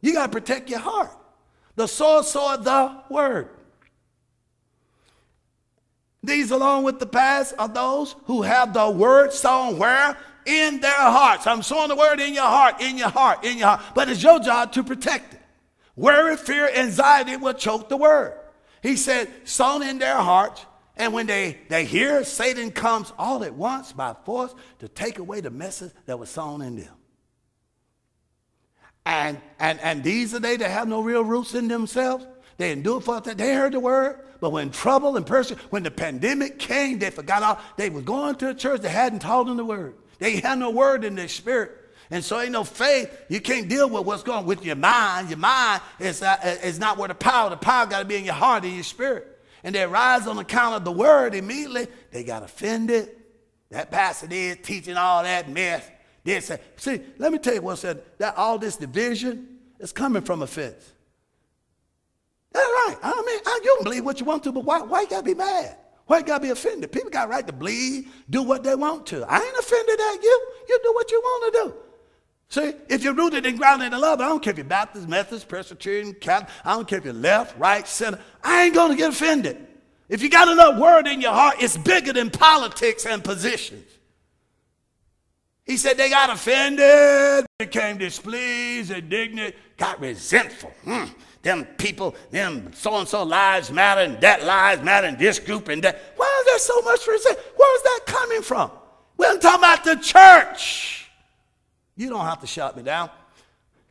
You 0.01 0.13
got 0.13 0.27
to 0.27 0.31
protect 0.31 0.69
your 0.69 0.79
heart. 0.79 1.11
The 1.75 1.87
soil 1.87 2.23
saw 2.23 2.57
the 2.57 3.01
word. 3.09 3.49
These, 6.23 6.51
along 6.51 6.83
with 6.83 6.99
the 6.99 7.05
past, 7.05 7.53
are 7.57 7.69
those 7.69 8.15
who 8.25 8.41
have 8.41 8.73
the 8.73 8.89
word 8.89 9.31
sown 9.31 9.77
where? 9.77 10.17
In 10.47 10.79
their 10.79 10.91
hearts. 10.91 11.45
I'm 11.45 11.61
sowing 11.61 11.89
the 11.89 11.95
word 11.95 12.19
in 12.19 12.33
your 12.33 12.45
heart, 12.45 12.81
in 12.81 12.97
your 12.97 13.09
heart, 13.09 13.43
in 13.43 13.57
your 13.57 13.67
heart. 13.67 13.81
But 13.93 14.09
it's 14.09 14.23
your 14.23 14.39
job 14.39 14.71
to 14.73 14.83
protect 14.83 15.33
it. 15.33 15.41
Worry, 15.95 16.37
fear, 16.37 16.69
anxiety 16.73 17.35
will 17.35 17.53
choke 17.53 17.89
the 17.89 17.97
word. 17.97 18.33
He 18.81 18.95
said, 18.95 19.29
sown 19.43 19.83
in 19.83 19.99
their 19.99 20.17
hearts. 20.17 20.65
And 20.95 21.13
when 21.13 21.27
they, 21.27 21.57
they 21.69 21.85
hear, 21.85 22.23
Satan 22.23 22.71
comes 22.71 23.11
all 23.17 23.43
at 23.43 23.53
once 23.53 23.91
by 23.91 24.15
force 24.25 24.53
to 24.79 24.87
take 24.87 25.19
away 25.19 25.41
the 25.41 25.49
message 25.49 25.91
that 26.05 26.17
was 26.17 26.29
sown 26.29 26.61
in 26.61 26.77
them. 26.77 26.93
And, 29.05 29.39
and, 29.59 29.79
and 29.79 30.03
these 30.03 30.33
are 30.33 30.39
they 30.39 30.57
that 30.57 30.69
have 30.69 30.87
no 30.87 31.01
real 31.01 31.23
roots 31.23 31.55
in 31.55 31.67
themselves. 31.67 32.25
They 32.57 32.71
endure 32.71 32.99
for 32.99 33.21
that. 33.21 33.37
They 33.37 33.53
heard 33.53 33.73
the 33.73 33.79
word, 33.79 34.19
but 34.39 34.51
when 34.51 34.71
trouble 34.71 35.15
and 35.15 35.25
persecution, 35.25 35.67
when 35.69 35.83
the 35.83 35.91
pandemic 35.91 36.59
came, 36.59 36.99
they 36.99 37.09
forgot 37.09 37.43
all. 37.43 37.59
They 37.77 37.89
was 37.89 38.03
going 38.03 38.35
to 38.35 38.49
a 38.49 38.53
church 38.53 38.81
that 38.81 38.89
hadn't 38.89 39.19
taught 39.19 39.45
them 39.45 39.57
the 39.57 39.65
word. 39.65 39.95
They 40.20 40.38
have 40.38 40.57
no 40.57 40.70
word 40.72 41.03
in 41.03 41.15
their 41.15 41.28
spirit. 41.28 41.72
And 42.09 42.24
so 42.24 42.39
ain't 42.39 42.51
no 42.51 42.63
faith. 42.63 43.26
You 43.30 43.41
can't 43.41 43.68
deal 43.68 43.89
with 43.89 44.05
what's 44.05 44.24
going 44.24 44.45
with 44.45 44.63
your 44.63 44.78
mind. 44.78 45.30
Your 45.30 45.38
mind 45.38 45.82
is, 45.99 46.22
uh, 46.22 46.57
is 46.63 46.80
not 46.80 46.97
where 46.97 47.09
the 47.09 47.15
power. 47.15 47.49
The 47.49 47.57
power 47.57 47.86
got 47.86 47.99
to 47.99 48.05
be 48.05 48.15
in 48.15 48.24
your 48.24 48.34
heart 48.34 48.63
and 48.63 48.74
your 48.74 48.84
spirit. 48.84 49.28
And 49.63 49.76
they 49.76 49.86
rise 49.86 50.28
on 50.28 50.38
account 50.38 50.76
of 50.76 50.86
the 50.86 50.91
word 50.91 51.36
immediately. 51.36 51.88
They 52.11 52.24
got 52.24 52.43
offended. 52.43 53.09
That 53.72 53.91
pastor 53.91 54.28
is 54.32 54.57
teaching 54.63 54.95
all 54.95 55.24
that 55.24 55.49
mess. 55.49 55.86
They 56.24 56.39
say, 56.39 56.59
see, 56.78 57.01
let 57.18 57.32
me 57.32 57.39
tell 57.39 57.53
you 57.53 57.61
what 57.61 57.78
said 57.78 58.01
that 58.18 58.38
all 58.38 58.57
this 58.57 58.78
division 58.78 59.57
is 59.80 59.91
coming 59.91 60.22
from 60.22 60.41
offense. 60.41 60.93
That's 62.53 62.65
right. 62.65 62.97
I 63.03 63.24
mean, 63.26 63.39
I, 63.45 63.59
you 63.63 63.76
can 63.78 63.84
believe 63.84 64.05
what 64.05 64.20
you 64.20 64.26
want 64.26 64.43
to, 64.43 64.51
but 64.51 64.63
why, 64.63 64.82
why 64.82 65.01
you 65.01 65.07
gotta 65.07 65.24
be 65.24 65.36
mad? 65.36 65.78
Why 66.07 66.19
you 66.19 66.23
gotta 66.23 66.41
be 66.41 66.49
offended? 66.49 66.91
People 66.91 67.09
got 67.09 67.29
right 67.29 67.45
to 67.45 67.53
bleed, 67.53 68.07
do 68.29 68.41
what 68.41 68.63
they 68.63 68.75
want 68.75 69.05
to. 69.07 69.25
I 69.29 69.39
ain't 69.39 69.57
offended 69.57 69.99
at 69.99 70.23
you. 70.23 70.51
You 70.67 70.79
do 70.83 70.93
what 70.93 71.11
you 71.11 71.19
want 71.19 71.53
to 71.53 71.59
do. 71.59 71.73
See, 72.49 72.73
if 72.87 73.03
you're 73.03 73.13
rooted 73.13 73.45
and 73.45 73.57
grounded 73.57 73.91
in 73.91 73.99
love, 73.99 74.21
I 74.21 74.29
don't 74.29 74.41
care 74.41 74.51
if 74.51 74.57
you're 74.57 74.65
Baptist, 74.65 75.09
Methodist, 75.09 75.49
Presbyterian, 75.49 76.13
Catholic, 76.13 76.49
I 76.63 76.75
don't 76.75 76.87
care 76.87 76.99
if 76.99 77.03
you're 77.03 77.13
left, 77.13 77.59
right, 77.59 77.85
center, 77.85 78.19
I 78.41 78.63
ain't 78.63 78.73
gonna 78.73 78.95
get 78.95 79.09
offended. 79.09 79.67
If 80.07 80.21
you 80.21 80.29
got 80.29 80.47
enough 80.47 80.79
word 80.79 81.07
in 81.07 81.19
your 81.19 81.33
heart, 81.33 81.57
it's 81.59 81.75
bigger 81.75 82.13
than 82.13 82.29
politics 82.29 83.05
and 83.05 83.21
positions. 83.21 83.83
He 85.65 85.75
said 85.75 85.97
they 85.97 86.09
got 86.09 86.29
offended, 86.29 87.45
became 87.59 87.97
displeased, 87.97 88.91
indignant, 88.91 89.53
got 89.75 89.99
resentful. 89.99 90.71
Hmm. 90.85 91.07
Them 91.47 91.63
people, 91.77 92.13
them 92.29 92.73
so 92.73 92.97
and 92.97 93.07
so 93.07 93.23
lives 93.23 93.71
matter, 93.71 94.01
and 94.01 94.19
that 94.19 94.43
lives 94.43 94.83
matter, 94.83 95.07
and 95.07 95.17
this 95.17 95.39
group 95.39 95.69
and 95.69 95.81
that. 95.81 95.97
Why 96.17 96.41
is 96.41 96.45
there 96.45 96.59
so 96.59 96.81
much 96.81 97.07
resentment? 97.07 97.47
Where 97.55 97.75
is 97.77 97.83
that 97.83 97.99
coming 98.05 98.41
from? 98.41 98.69
We're 99.15 99.37
talking 99.37 99.59
about 99.59 99.85
the 99.85 99.95
church. 99.95 101.09
You 101.95 102.09
don't 102.09 102.25
have 102.25 102.41
to 102.41 102.47
shut 102.47 102.75
me 102.75 102.83
down 102.83 103.09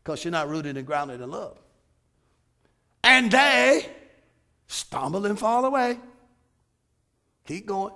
because 0.05 0.23
you're 0.23 0.33
not 0.33 0.51
rooted 0.51 0.77
and 0.77 0.87
grounded 0.87 1.23
in 1.23 1.31
love. 1.31 1.57
And 3.03 3.31
they 3.31 3.87
stumble 4.67 5.25
and 5.25 5.39
fall 5.39 5.65
away. 5.65 5.99
Keep 7.47 7.69
going. 7.69 7.95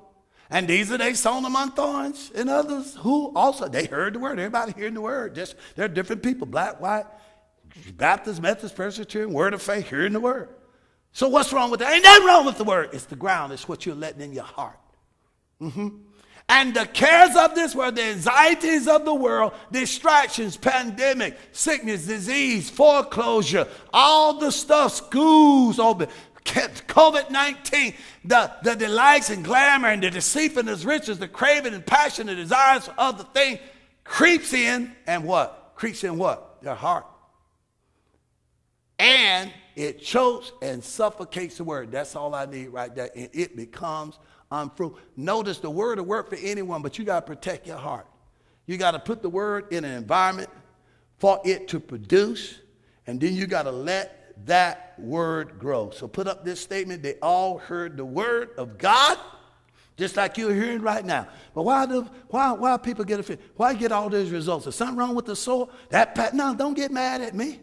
And 0.48 0.66
these 0.66 0.90
are 0.90 0.96
they 0.96 1.12
sown 1.12 1.44
among 1.44 1.72
thorns, 1.72 2.32
and 2.34 2.48
others 2.48 2.96
who 2.96 3.30
also 3.36 3.68
they 3.68 3.84
heard 3.84 4.14
the 4.14 4.20
word. 4.20 4.38
Everybody 4.38 4.72
hearing 4.72 4.94
the 4.94 5.02
word. 5.02 5.34
Just 5.34 5.54
they're 5.76 5.86
different 5.86 6.22
people, 6.22 6.46
black, 6.46 6.80
white, 6.80 7.04
Baptist, 7.96 8.40
Methodist, 8.40 8.76
Presbyterian, 8.76 9.32
word 9.32 9.54
of 9.54 9.62
faith, 9.62 9.88
hearing 9.88 10.12
the 10.12 10.20
word. 10.20 10.48
So 11.12 11.28
what's 11.28 11.52
wrong 11.52 11.70
with 11.70 11.80
that? 11.80 11.92
Ain't 11.92 12.04
nothing 12.04 12.26
wrong 12.26 12.46
with 12.46 12.58
the 12.58 12.64
word. 12.64 12.90
It's 12.92 13.04
the 13.04 13.16
ground. 13.16 13.52
It's 13.52 13.68
what 13.68 13.84
you're 13.84 13.94
letting 13.94 14.20
in 14.20 14.32
your 14.32 14.44
heart. 14.44 14.78
Mm-hmm. 15.60 15.88
And 16.48 16.74
the 16.74 16.86
cares 16.86 17.36
of 17.36 17.54
this 17.54 17.74
world, 17.76 17.94
the 17.94 18.02
anxieties 18.02 18.88
of 18.88 19.04
the 19.04 19.14
world, 19.14 19.52
distractions, 19.70 20.56
pandemic, 20.56 21.38
sickness, 21.52 22.06
disease, 22.06 22.68
foreclosure, 22.68 23.68
all 23.92 24.38
the 24.38 24.50
stuff, 24.50 24.92
schools 24.94 25.78
open, 25.78 26.08
COVID 26.44 27.30
19, 27.30 27.94
the, 28.24 28.52
the 28.64 28.74
delights 28.74 29.30
and 29.30 29.44
glamour 29.44 29.88
and 29.88 30.02
the 30.02 30.10
deceitfulness, 30.10 30.84
riches, 30.84 31.18
the 31.18 31.28
craving 31.28 31.74
and 31.74 31.86
passion, 31.86 32.26
the 32.26 32.34
desires 32.34 32.86
for 32.86 32.94
other 32.98 33.24
things 33.32 33.60
creeps 34.02 34.52
in 34.52 34.92
and 35.06 35.24
what? 35.24 35.72
Creeps 35.76 36.02
in 36.02 36.18
what? 36.18 36.60
Their 36.62 36.74
heart. 36.74 37.06
And 39.00 39.50
it 39.76 40.02
chokes 40.02 40.52
and 40.60 40.84
suffocates 40.84 41.56
the 41.56 41.64
word. 41.64 41.90
That's 41.90 42.14
all 42.14 42.34
I 42.34 42.44
need 42.44 42.68
right 42.68 42.94
there. 42.94 43.08
And 43.16 43.30
it 43.32 43.56
becomes 43.56 44.18
unfruitful. 44.50 45.00
Notice 45.16 45.58
the 45.58 45.70
word 45.70 45.98
will 45.98 46.04
work 46.04 46.28
for 46.28 46.36
anyone, 46.36 46.82
but 46.82 46.98
you 46.98 47.06
got 47.06 47.20
to 47.20 47.26
protect 47.26 47.66
your 47.66 47.78
heart. 47.78 48.06
You 48.66 48.76
got 48.76 48.90
to 48.90 48.98
put 48.98 49.22
the 49.22 49.30
word 49.30 49.72
in 49.72 49.84
an 49.86 49.96
environment 49.96 50.50
for 51.16 51.40
it 51.46 51.66
to 51.68 51.80
produce, 51.80 52.58
and 53.06 53.18
then 53.18 53.34
you 53.34 53.46
got 53.46 53.62
to 53.62 53.72
let 53.72 54.34
that 54.46 54.94
word 54.98 55.58
grow. 55.58 55.90
So 55.90 56.06
put 56.06 56.26
up 56.26 56.44
this 56.44 56.60
statement. 56.60 57.02
They 57.02 57.14
all 57.22 57.56
heard 57.56 57.96
the 57.96 58.04
word 58.04 58.50
of 58.58 58.76
God, 58.76 59.16
just 59.96 60.16
like 60.16 60.36
you're 60.36 60.54
hearing 60.54 60.82
right 60.82 61.04
now. 61.04 61.26
But 61.54 61.62
why 61.62 61.86
do 61.86 62.06
why 62.28 62.52
why 62.52 62.76
people 62.76 63.06
get 63.06 63.20
offended? 63.20 63.46
Why 63.56 63.72
get 63.72 63.92
all 63.92 64.10
these 64.10 64.30
results? 64.30 64.66
Is 64.66 64.74
something 64.74 64.96
wrong 64.96 65.14
with 65.14 65.24
the 65.24 65.36
soul? 65.36 65.70
That 65.88 66.34
no, 66.34 66.54
don't 66.54 66.74
get 66.74 66.90
mad 66.90 67.22
at 67.22 67.34
me. 67.34 67.60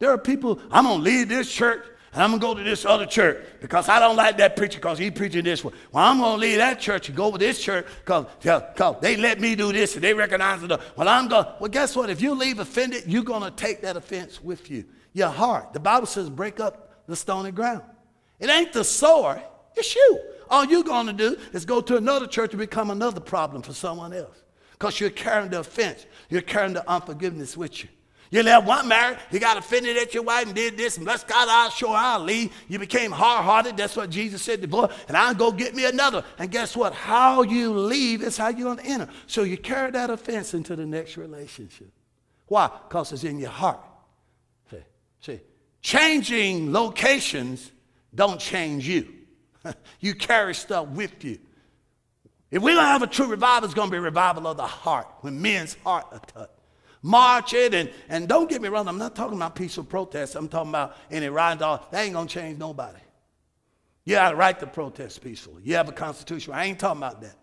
There 0.00 0.10
are 0.10 0.18
people, 0.18 0.60
I'm 0.72 0.84
gonna 0.84 1.02
leave 1.02 1.28
this 1.28 1.52
church 1.52 1.84
and 2.12 2.22
I'm 2.22 2.30
gonna 2.30 2.40
go 2.40 2.54
to 2.54 2.62
this 2.64 2.84
other 2.84 3.06
church 3.06 3.46
because 3.60 3.88
I 3.88 4.00
don't 4.00 4.16
like 4.16 4.38
that 4.38 4.56
preacher 4.56 4.78
because 4.78 4.98
he's 4.98 5.12
preaching 5.12 5.44
this 5.44 5.62
way. 5.62 5.72
Well, 5.92 6.02
I'm 6.02 6.18
gonna 6.18 6.38
leave 6.38 6.56
that 6.56 6.80
church 6.80 7.08
and 7.08 7.16
go 7.16 7.30
to 7.30 7.38
this 7.38 7.62
church 7.62 7.86
because 8.04 8.26
they 9.00 9.16
let 9.16 9.40
me 9.40 9.54
do 9.54 9.72
this 9.72 9.94
and 9.94 10.02
they 10.02 10.12
recognize 10.12 10.62
it. 10.62 10.70
Well, 10.96 11.08
I'm 11.08 11.28
going. 11.28 11.46
Well, 11.60 11.70
guess 11.70 11.94
what? 11.94 12.10
If 12.10 12.20
you 12.20 12.34
leave 12.34 12.58
offended, 12.58 13.04
you're 13.06 13.22
gonna 13.22 13.52
take 13.52 13.82
that 13.82 13.96
offense 13.96 14.42
with 14.42 14.70
you. 14.70 14.86
Your 15.12 15.28
heart. 15.28 15.72
The 15.72 15.80
Bible 15.80 16.06
says, 16.06 16.30
break 16.30 16.58
up 16.58 17.04
the 17.06 17.14
stony 17.14 17.52
ground. 17.52 17.82
It 18.40 18.48
ain't 18.48 18.72
the 18.72 18.84
sower. 18.84 19.42
It's 19.76 19.94
you. 19.94 20.20
All 20.48 20.64
you're 20.64 20.82
gonna 20.82 21.12
do 21.12 21.36
is 21.52 21.64
go 21.64 21.80
to 21.82 21.96
another 21.96 22.26
church 22.26 22.50
and 22.52 22.58
become 22.58 22.90
another 22.90 23.20
problem 23.20 23.62
for 23.62 23.74
someone 23.74 24.12
else 24.14 24.42
because 24.72 24.98
you're 24.98 25.10
carrying 25.10 25.50
the 25.50 25.60
offense. 25.60 26.06
You're 26.28 26.42
carrying 26.42 26.72
the 26.72 26.88
unforgiveness 26.90 27.56
with 27.56 27.84
you. 27.84 27.90
You 28.30 28.44
left 28.44 28.64
one 28.64 28.86
married, 28.86 29.18
you 29.32 29.40
got 29.40 29.56
offended 29.56 29.96
at 29.96 30.14
your 30.14 30.22
wife 30.22 30.46
and 30.46 30.54
did 30.54 30.76
this, 30.76 30.96
and 30.96 31.04
bless 31.04 31.24
God, 31.24 31.48
I'll 31.48 31.70
sure 31.70 31.96
I'll 31.96 32.20
leave. 32.20 32.52
You 32.68 32.78
became 32.78 33.10
hard 33.10 33.44
hearted. 33.44 33.76
That's 33.76 33.96
what 33.96 34.08
Jesus 34.08 34.40
said 34.40 34.62
to 34.62 34.68
boy, 34.68 34.88
and 35.08 35.16
I'll 35.16 35.34
go 35.34 35.50
get 35.50 35.74
me 35.74 35.84
another. 35.84 36.24
And 36.38 36.48
guess 36.48 36.76
what? 36.76 36.94
How 36.94 37.42
you 37.42 37.72
leave 37.72 38.22
is 38.22 38.36
how 38.36 38.48
you're 38.48 38.72
going 38.72 38.78
to 38.78 38.86
enter. 38.86 39.08
So 39.26 39.42
you 39.42 39.56
carry 39.56 39.90
that 39.92 40.10
offense 40.10 40.54
into 40.54 40.76
the 40.76 40.86
next 40.86 41.16
relationship. 41.16 41.90
Why? 42.46 42.70
Because 42.88 43.12
it's 43.12 43.24
in 43.24 43.40
your 43.40 43.50
heart. 43.50 43.80
See, 44.70 44.84
see, 45.20 45.40
changing 45.82 46.72
locations 46.72 47.72
don't 48.14 48.38
change 48.38 48.86
you. 48.86 49.12
you 50.00 50.14
carry 50.14 50.54
stuff 50.54 50.86
with 50.88 51.24
you. 51.24 51.38
If 52.52 52.62
we 52.62 52.74
don't 52.74 52.84
have 52.84 53.02
a 53.02 53.08
true 53.08 53.26
revival, 53.26 53.64
it's 53.64 53.74
going 53.74 53.88
to 53.88 53.92
be 53.92 53.98
a 53.98 54.00
revival 54.00 54.46
of 54.46 54.56
the 54.56 54.66
heart 54.66 55.08
when 55.20 55.42
men's 55.42 55.76
heart 55.82 56.06
are 56.12 56.20
touched 56.20 56.59
march 57.02 57.54
it. 57.54 57.74
And, 57.74 57.90
and 58.08 58.28
don't 58.28 58.48
get 58.48 58.62
me 58.62 58.68
wrong, 58.68 58.88
I'm 58.88 58.98
not 58.98 59.14
talking 59.14 59.36
about 59.36 59.54
peaceful 59.54 59.84
protests. 59.84 60.34
I'm 60.34 60.48
talking 60.48 60.70
about 60.70 60.96
any 61.10 61.28
rioting. 61.28 61.60
That 61.90 62.04
ain't 62.04 62.16
to 62.16 62.26
change 62.26 62.58
nobody. 62.58 62.98
You 64.04 64.16
have 64.16 64.32
a 64.32 64.36
right 64.36 64.58
to 64.58 64.66
protest 64.66 65.22
peacefully. 65.22 65.62
You 65.64 65.74
have 65.76 65.88
a 65.88 65.92
constitution. 65.92 66.52
I 66.54 66.64
ain't 66.64 66.78
talking 66.78 67.02
about 67.02 67.20
that. 67.20 67.36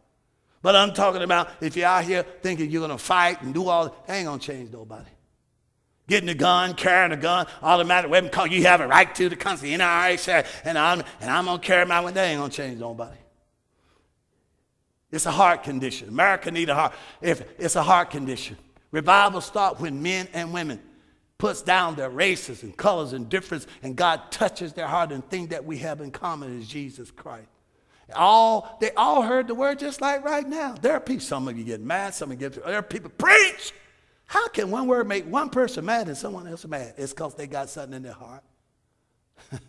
But 0.61 0.75
I'm 0.75 0.93
talking 0.93 1.21
about 1.21 1.49
if 1.61 1.77
you're 1.77 1.87
out 1.87 2.03
here 2.03 2.23
thinking 2.41 2.69
you're 2.69 2.87
to 2.87 2.97
fight 2.97 3.41
and 3.41 3.53
do 3.53 3.69
all 3.69 3.85
that, 3.85 3.93
ain't 4.09 4.41
to 4.41 4.45
change 4.45 4.71
nobody. 4.71 5.09
Getting 6.07 6.29
a 6.29 6.33
gun, 6.33 6.73
carrying 6.73 7.11
a 7.11 7.17
gun, 7.17 7.47
automatic 7.61 8.09
weapon, 8.09 8.29
call 8.29 8.47
you 8.47 8.63
have 8.63 8.81
a 8.81 8.87
right 8.87 9.13
to 9.15 9.29
the 9.29 9.35
Constitution, 9.35 9.81
NRA 9.81 10.17
said, 10.17 10.45
and 10.63 10.77
I'm, 10.77 11.03
and 11.19 11.29
I'm 11.29 11.45
to 11.45 11.59
carry 11.59 11.85
my 11.85 11.99
weapon. 11.99 12.15
That 12.15 12.25
ain't 12.27 12.51
to 12.51 12.55
change 12.55 12.79
nobody. 12.79 13.17
It's 15.11 15.25
a 15.25 15.31
heart 15.31 15.63
condition. 15.63 16.09
America 16.09 16.51
need 16.51 16.69
a 16.69 16.75
heart. 16.75 16.93
If 17.21 17.43
it's 17.59 17.75
a 17.75 17.83
heart 17.83 18.09
condition. 18.09 18.57
Revival 18.97 19.41
starts 19.41 19.79
when 19.79 20.01
men 20.01 20.27
and 20.33 20.51
women 20.51 20.81
puts 21.37 21.61
down 21.61 21.93
their 21.93 22.09
races 22.09 22.63
and 22.63 22.75
colors 22.75 23.13
and 23.13 23.29
difference, 23.29 23.67
and 23.83 23.95
God 23.95 24.31
touches 24.31 24.73
their 24.73 24.87
heart 24.87 25.11
and 25.11 25.23
thing 25.29 25.49
that 25.49 25.63
we 25.63 25.77
have 25.77 26.01
in 26.01 26.09
common 26.09 26.59
is 26.59 26.67
Jesus 26.67 27.11
Christ. 27.11 27.47
All 28.15 28.75
they 28.81 28.89
all 28.93 29.21
heard 29.21 29.47
the 29.47 29.53
word 29.53 29.77
just 29.77 30.01
like 30.01 30.25
right 30.25 30.47
now. 30.47 30.73
There 30.81 30.93
are 30.93 30.99
people, 30.99 31.21
some 31.21 31.47
of 31.47 31.55
you 31.55 31.63
get 31.63 31.79
mad, 31.79 32.15
some 32.15 32.31
of 32.31 32.41
you 32.41 32.49
get 32.49 32.65
there 32.65 32.73
are 32.73 32.81
people 32.81 33.11
preach. 33.11 33.71
How 34.25 34.47
can 34.47 34.71
one 34.71 34.87
word 34.87 35.07
make 35.07 35.25
one 35.27 35.51
person 35.51 35.85
mad 35.85 36.07
and 36.07 36.17
someone 36.17 36.47
else 36.47 36.65
mad? 36.65 36.95
It's 36.97 37.13
because 37.13 37.35
they 37.35 37.45
got 37.45 37.69
something 37.69 37.97
in 37.97 38.01
their 38.01 38.13
heart. 38.13 38.43
it 39.51 39.61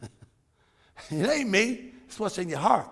ain't 1.28 1.50
me, 1.50 1.92
it's 2.06 2.18
what's 2.18 2.38
in 2.38 2.48
your 2.48 2.60
heart. 2.60 2.88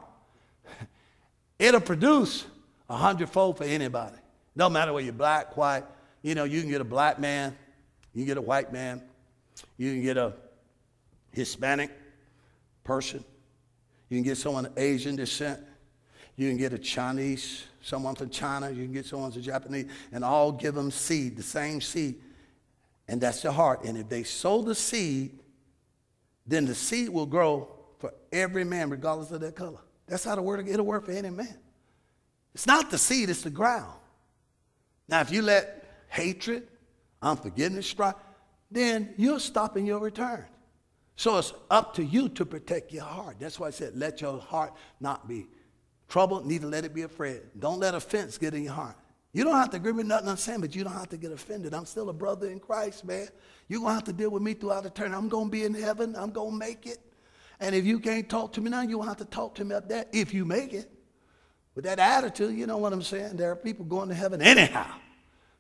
It'll 1.59 1.81
produce 1.81 2.45
a 2.91 2.97
hundredfold 2.99 3.57
for 3.57 3.65
anybody. 3.65 4.19
No 4.55 4.69
matter 4.69 4.93
whether 4.93 5.07
you're 5.07 5.15
black, 5.15 5.57
white, 5.57 5.85
you 6.27 6.35
know, 6.35 6.43
you 6.43 6.61
can 6.61 6.69
get 6.69 6.81
a 6.81 6.85
black 6.85 7.21
man, 7.21 7.57
you 8.13 8.23
can 8.23 8.27
get 8.27 8.37
a 8.37 8.43
white 8.43 8.73
man, 8.73 9.01
you 9.77 9.93
can 9.93 10.03
get 10.03 10.17
a 10.17 10.33
Hispanic 11.31 11.89
person, 12.83 13.25
you 14.09 14.17
can 14.17 14.25
get 14.25 14.37
someone 14.37 14.67
of 14.67 14.77
Asian 14.77 15.15
descent, 15.15 15.61
you 16.35 16.49
can 16.49 16.59
get 16.59 16.73
a 16.73 16.79
Chinese, 16.79 17.63
someone 17.81 18.17
from 18.17 18.29
China, 18.29 18.71
you 18.71 18.83
can 18.83 18.93
get 18.93 19.07
someone 19.07 19.31
from 19.31 19.41
Japanese, 19.41 19.89
and 20.11 20.25
all 20.25 20.51
give 20.51 20.75
them 20.75 20.91
seed, 20.91 21.37
the 21.37 21.45
same 21.45 21.81
seed. 21.81 22.17
And 23.07 23.21
that's 23.21 23.43
the 23.43 23.53
heart. 23.53 23.85
And 23.85 23.97
if 23.97 24.09
they 24.09 24.25
sow 24.25 24.63
the 24.63 24.75
seed, 24.75 25.39
then 26.45 26.67
the 26.67 26.75
seed 26.75 27.09
will 27.09 27.27
grow 27.27 27.69
for 28.01 28.13
every 28.33 28.65
man, 28.65 28.91
regardless 28.91 29.31
of 29.31 29.41
their 29.41 29.53
color. 29.53 29.79
That's 30.09 30.25
how 30.25 30.35
the 30.35 30.43
word 30.43 30.67
it'll 30.67 30.87
work 30.87 31.07
for 31.07 31.13
any 31.13 31.31
man. 31.31 31.57
It's 32.53 32.67
not 32.67 32.91
the 32.91 32.99
seed, 32.99 33.31
it's 33.31 33.43
the 33.43 33.51
ground. 33.51 33.95
Now, 35.07 35.21
if 35.21 35.31
you 35.31 35.43
let 35.43 35.85
hatred, 36.17 36.67
unforgiveness, 37.23 37.87
strife, 37.87 38.15
then 38.71 39.15
you're 39.17 39.39
stopping 39.39 39.87
your 39.87 40.01
return. 40.01 40.45
So 41.15 41.39
it's 41.39 41.53
up 41.71 41.95
to 41.95 42.05
you 42.05 42.29
to 42.31 42.45
protect 42.45 42.93
your 42.93 43.05
heart. 43.05 43.37
That's 43.39 43.61
why 43.61 43.69
I 43.69 43.71
said, 43.71 43.97
let 43.97 44.21
your 44.21 44.41
heart 44.41 44.75
not 45.01 45.29
be 45.29 45.47
troubled, 46.09 46.47
neither 46.47 46.67
let 46.67 46.85
it 46.85 46.95
be 46.95 47.03
afraid. 47.03 47.41
Don't 47.59 47.81
let 47.81 47.95
offense 47.95 48.39
get 48.39 48.55
in 48.55 48.65
your 48.65 48.73
heart. 48.73 48.97
You 49.33 49.45
don't 49.45 49.57
have 49.57 49.71
to 49.71 49.77
agree 49.77 49.93
with 49.93 50.07
nothing 50.07 50.29
I'm 50.29 50.37
saying, 50.37 50.61
but 50.61 50.75
you 50.75 50.83
don't 50.85 50.93
have 50.93 51.11
to 51.11 51.17
get 51.17 51.33
offended. 51.33 51.75
I'm 51.75 51.85
still 51.85 52.09
a 52.09 52.13
brother 52.13 52.49
in 52.49 52.59
Christ, 52.59 53.05
man. 53.05 53.29
You're 53.69 53.81
going 53.81 53.91
to 53.91 53.95
have 53.95 54.05
to 54.05 54.13
deal 54.13 54.31
with 54.31 54.43
me 54.43 54.55
throughout 54.55 54.87
eternity. 54.87 55.15
I'm 55.15 55.29
going 55.29 55.47
to 55.47 55.51
be 55.51 55.65
in 55.65 55.75
heaven. 55.75 56.17
I'm 56.17 56.31
going 56.31 56.53
to 56.53 56.57
make 56.57 56.87
it. 56.87 56.99
And 57.61 57.75
if 57.75 57.85
you 57.85 57.99
can't 57.99 58.29
talk 58.29 58.53
to 58.55 58.61
me 58.61 58.71
now, 58.71 58.83
you'll 58.83 59.03
have 59.03 59.19
to 59.19 59.25
talk 59.25 59.55
to 59.57 59.65
me 59.65 59.75
up 59.75 59.89
there 59.89 60.07
if 60.13 60.33
you 60.33 60.45
make 60.45 60.73
it. 60.73 60.91
With 61.75 61.85
that 61.85 61.99
attitude, 61.99 62.57
you 62.57 62.67
know 62.67 62.79
what 62.79 62.95
I'm 62.95 63.03
saying? 63.03 63.37
There 63.37 63.51
are 63.51 63.57
people 63.57 63.85
going 63.85 64.09
to 64.09 64.15
heaven 64.15 64.41
anyhow. 64.41 64.87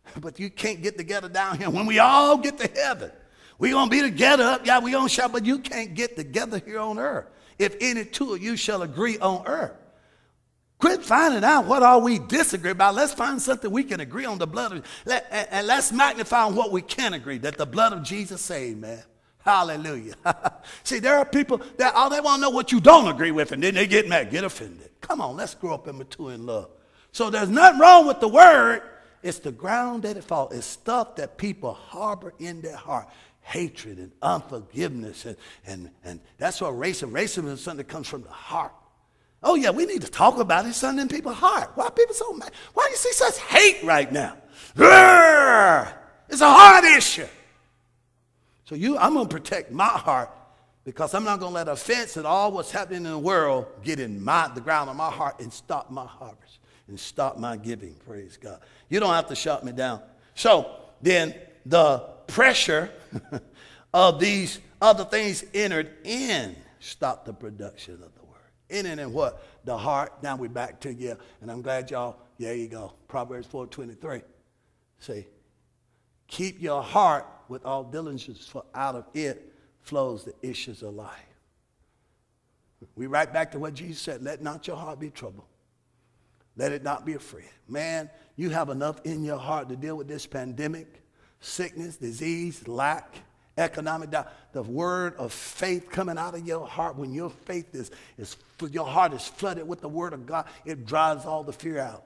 But 0.21 0.39
you 0.39 0.51
can't 0.51 0.83
get 0.83 0.97
together 0.97 1.29
down 1.29 1.59
here. 1.59 1.71
When 1.71 1.87
we 1.87 1.99
all 1.99 2.39
get 2.39 2.59
to 2.59 2.71
heaven, 2.81 3.11
we're 3.59 3.73
going 3.73 3.91
to 3.91 3.91
be 3.91 4.03
together 4.03 4.45
up. 4.45 4.67
Yeah, 4.67 4.79
we're 4.79 4.93
going 4.93 5.09
to 5.09 5.13
shout, 5.13 5.33
but 5.33 5.45
you 5.45 5.59
can't 5.59 5.95
get 5.95 6.17
together 6.17 6.61
here 6.65 6.79
on 6.79 6.99
earth. 6.99 7.27
If 7.59 7.77
any 7.81 8.05
two 8.05 8.35
of 8.35 8.43
you 8.43 8.57
shall 8.57 8.83
agree 8.83 9.19
on 9.19 9.47
earth. 9.47 9.73
Quit 10.79 11.03
finding 11.03 11.43
out 11.43 11.65
what 11.65 11.83
all 11.83 12.03
we 12.03 12.19
disagree 12.19 12.73
about. 12.73 12.95
Let's 12.95 13.15
find 13.15 13.41
something 13.41 13.71
we 13.71 13.83
can 13.83 14.01
agree 14.01 14.27
on 14.27 14.37
the 14.37 14.47
blood 14.47 14.73
of, 14.73 14.87
let, 15.07 15.27
and, 15.31 15.49
and 15.51 15.67
let's 15.67 15.91
magnify 15.91 16.45
on 16.45 16.55
what 16.55 16.71
we 16.71 16.83
can 16.83 17.15
agree, 17.15 17.39
that 17.39 17.57
the 17.57 17.65
blood 17.65 17.95
of 17.95 18.03
Jesus 18.03 18.43
saved, 18.43 18.81
man. 18.81 19.03
Hallelujah. 19.39 20.15
See, 20.83 20.99
there 20.99 21.17
are 21.17 21.25
people 21.25 21.63
that 21.79 21.95
all 21.95 22.11
they 22.11 22.21
want 22.21 22.39
to 22.39 22.43
know 22.43 22.51
what 22.51 22.73
you 22.73 22.81
don't 22.81 23.09
agree 23.09 23.31
with, 23.31 23.53
and 23.53 23.63
then 23.63 23.75
they 23.75 23.87
get 23.87 24.07
mad, 24.09 24.31
get 24.31 24.45
offended. 24.45 24.91
Come 25.01 25.21
on, 25.21 25.37
let's 25.37 25.55
grow 25.55 25.75
up 25.75 25.87
and 25.87 25.97
mature 25.97 26.33
in 26.33 26.45
love. 26.45 26.69
So 27.13 27.31
there's 27.31 27.49
nothing 27.49 27.81
wrong 27.81 28.07
with 28.07 28.21
the 28.21 28.29
word. 28.29 28.83
It's 29.27 29.41
the 29.41 29.51
ground 29.51 30.05
that 30.05 30.17
it 30.17 30.23
falls. 30.23 30.55
It's 30.55 30.65
stuff 30.65 31.17
that 31.17 31.37
people 31.37 31.75
harbor 31.75 32.33
in 32.39 32.61
their 32.61 32.77
heart. 32.77 33.09
Hatred 33.41 33.99
and 33.99 34.13
unforgiveness. 34.23 35.25
And, 35.25 35.37
and, 35.67 35.91
and 36.05 36.21
that's 36.39 36.61
what 36.61 36.75
racism, 36.75 37.11
racism 37.11 37.49
is 37.49 37.61
something 37.61 37.79
that 37.79 37.89
comes 37.89 38.07
from 38.07 38.23
the 38.23 38.31
heart. 38.31 38.73
Oh, 39.43 39.57
yeah, 39.57 39.71
we 39.71 39.85
need 39.85 40.03
to 40.03 40.09
talk 40.09 40.39
about 40.39 40.65
it. 40.65 40.69
It's 40.69 40.79
something 40.79 41.03
in 41.03 41.09
people's 41.09 41.35
heart. 41.35 41.73
Why 41.75 41.91
people 41.91 42.15
so 42.15 42.35
mad? 42.35 42.53
Why 42.73 42.85
do 42.87 42.91
you 42.93 42.97
see 42.99 43.13
such 43.13 43.39
hate 43.39 43.83
right 43.83 44.13
now? 44.13 44.37
It's 46.29 46.41
a 46.41 46.49
heart 46.49 46.85
issue. 46.85 47.27
So 48.67 48.77
you, 48.77 48.97
I'm 48.97 49.15
going 49.15 49.27
to 49.27 49.35
protect 49.35 49.73
my 49.73 49.89
heart 49.89 50.31
because 50.85 51.15
I'm 51.15 51.25
not 51.25 51.41
going 51.41 51.51
to 51.51 51.57
let 51.57 51.67
offense 51.67 52.17
and 52.17 52.29
all 52.29 52.53
what's 52.53 52.71
happening 52.71 53.05
in 53.05 53.11
the 53.11 53.19
world 53.19 53.67
get 53.83 53.99
in 53.99 54.23
my, 54.23 54.49
the 54.55 54.61
ground 54.61 54.89
of 54.89 54.95
my 54.95 55.11
heart 55.11 55.41
and 55.41 55.53
stop 55.53 55.91
my 55.91 56.07
harvest 56.07 56.61
and 56.89 56.99
stop 56.99 57.39
my 57.39 57.57
giving. 57.57 57.95
Praise 58.07 58.37
God. 58.37 58.61
You 58.89 59.01
don't 59.01 59.15
have 59.15 59.29
to 59.29 59.35
shut 59.35 59.65
me 59.65 59.73
down. 59.73 60.01
So 60.35 60.71
then 61.03 61.35
the 61.65 61.99
pressure 62.27 62.91
of 63.95 64.21
these 64.21 64.61
other 64.81 65.05
things 65.05 65.45
entered 65.55 65.91
in 66.05 66.55
stop 66.79 67.25
the 67.25 67.33
production 67.33 67.95
of 67.95 68.15
the 68.15 68.23
word. 68.23 68.37
In 68.69 68.87
and 68.87 69.01
in 69.01 69.13
what? 69.13 69.43
The 69.65 69.77
heart. 69.77 70.23
Now 70.23 70.37
we're 70.37 70.49
back 70.49 70.81
to 70.81 70.93
you. 70.93 71.17
And 71.41 71.51
I'm 71.51 71.63
glad 71.63 71.91
y'all, 71.91 72.19
yeah, 72.39 72.53
you 72.53 72.69
go. 72.69 72.93
Proverbs 73.09 73.47
4.23. 73.49 74.23
See, 74.99 75.27
keep 76.27 76.61
your 76.61 76.83
heart 76.83 77.27
with 77.49 77.65
all 77.65 77.85
diligence, 77.85 78.47
for 78.47 78.65
out 78.75 78.95
of 78.95 79.07
it 79.15 79.53
flows 79.83 80.25
the 80.25 80.35
issues 80.43 80.83
of 80.83 80.95
life. 80.95 81.11
We 82.95 83.07
right 83.07 83.33
back 83.33 83.53
to 83.53 83.59
what 83.59 83.75
Jesus 83.75 84.03
said, 84.03 84.23
let 84.23 84.43
not 84.43 84.67
your 84.67 84.77
heart 84.77 85.01
be 85.01 85.11
troubled. 85.11 85.47
Let 86.57 86.73
it 86.73 86.83
not 86.83 87.05
be 87.05 87.15
afraid. 87.15 87.51
Man, 87.69 88.11
you 88.37 88.51
have 88.51 88.71
enough 88.71 89.01
in 89.05 89.25
your 89.25 89.39
heart 89.39 89.69
to 89.69 89.77
deal 89.77 89.97
with 89.97 90.09
this 90.09 90.27
pandemic, 90.27 91.03
sickness, 91.41 91.97
disease, 91.97 92.67
lack, 92.67 93.15
economic 93.59 94.11
doubt. 94.11 94.33
The 94.53 94.63
word 94.63 95.15
of 95.17 95.33
faith 95.33 95.91
coming 95.91 96.17
out 96.17 96.35
of 96.35 96.47
your 96.47 96.67
heart, 96.67 96.97
when 96.97 97.13
your 97.13 97.31
faith 97.31 97.75
is, 97.75 97.91
is 98.17 98.37
your 98.71 98.87
heart 98.87 99.13
is 99.13 99.27
flooded 99.27 99.69
with 99.69 99.81
the 99.81 99.89
word 99.89 100.13
of 100.13 100.27
God, 100.27 100.47
it 100.65 100.87
drives 100.87 101.27
all 101.27 101.45
the 101.45 101.53
fear 101.53 101.79
out. 101.79 102.06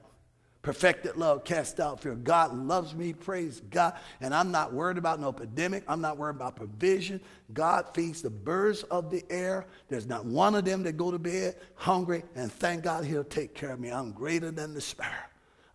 Perfected 0.61 1.17
love 1.17 1.43
cast 1.43 1.79
out 1.79 2.01
fear. 2.01 2.13
God 2.13 2.55
loves 2.55 2.93
me, 2.93 3.13
praise 3.13 3.61
God. 3.71 3.95
And 4.19 4.33
I'm 4.33 4.51
not 4.51 4.71
worried 4.71 4.99
about 4.99 5.19
no 5.19 5.29
epidemic. 5.29 5.83
I'm 5.87 6.01
not 6.01 6.17
worried 6.17 6.35
about 6.35 6.55
provision. 6.55 7.19
God 7.51 7.87
feeds 7.95 8.21
the 8.21 8.29
birds 8.29 8.83
of 8.83 9.09
the 9.09 9.23
air. 9.31 9.65
There's 9.89 10.05
not 10.05 10.23
one 10.23 10.53
of 10.53 10.63
them 10.63 10.83
that 10.83 10.97
go 10.97 11.09
to 11.09 11.17
bed 11.17 11.55
hungry. 11.73 12.23
And 12.35 12.51
thank 12.51 12.83
God 12.83 13.05
he'll 13.05 13.23
take 13.23 13.55
care 13.55 13.71
of 13.71 13.79
me. 13.79 13.89
I'm 13.89 14.11
greater 14.11 14.51
than 14.51 14.75
the 14.75 14.81
sparrow. 14.81 15.15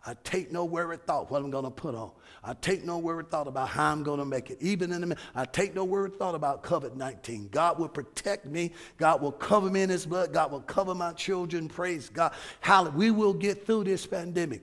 I 0.05 0.15
take 0.23 0.53
no 0.53 0.63
worried 0.63 1.05
thought 1.05 1.29
what 1.29 1.41
I'm 1.41 1.51
going 1.51 1.65
to 1.65 1.69
put 1.69 1.93
on. 1.93 2.11
I 2.41 2.53
take 2.53 2.85
no 2.85 2.97
worried 2.97 3.29
thought 3.29 3.47
about 3.47 3.67
how 3.67 3.91
I'm 3.91 4.03
going 4.03 4.19
to 4.19 4.25
make 4.25 4.49
it. 4.49 4.57
Even 4.61 4.93
in 4.93 5.01
the 5.01 5.17
I 5.35 5.43
take 5.43 5.75
no 5.75 5.83
worried 5.83 6.17
thought 6.17 6.33
about 6.33 6.63
COVID-19. 6.63 7.51
God 7.51 7.77
will 7.77 7.89
protect 7.89 8.45
me. 8.45 8.71
God 8.97 9.21
will 9.21 9.33
cover 9.33 9.69
me 9.69 9.81
in 9.81 9.89
his 9.89 10.05
blood. 10.05 10.31
God 10.31 10.53
will 10.53 10.61
cover 10.61 10.95
my 10.95 11.11
children. 11.11 11.67
Praise 11.67 12.07
God. 12.07 12.31
How 12.61 12.87
we 12.87 13.11
will 13.11 13.33
get 13.33 13.65
through 13.65 13.83
this 13.83 14.07
pandemic. 14.07 14.61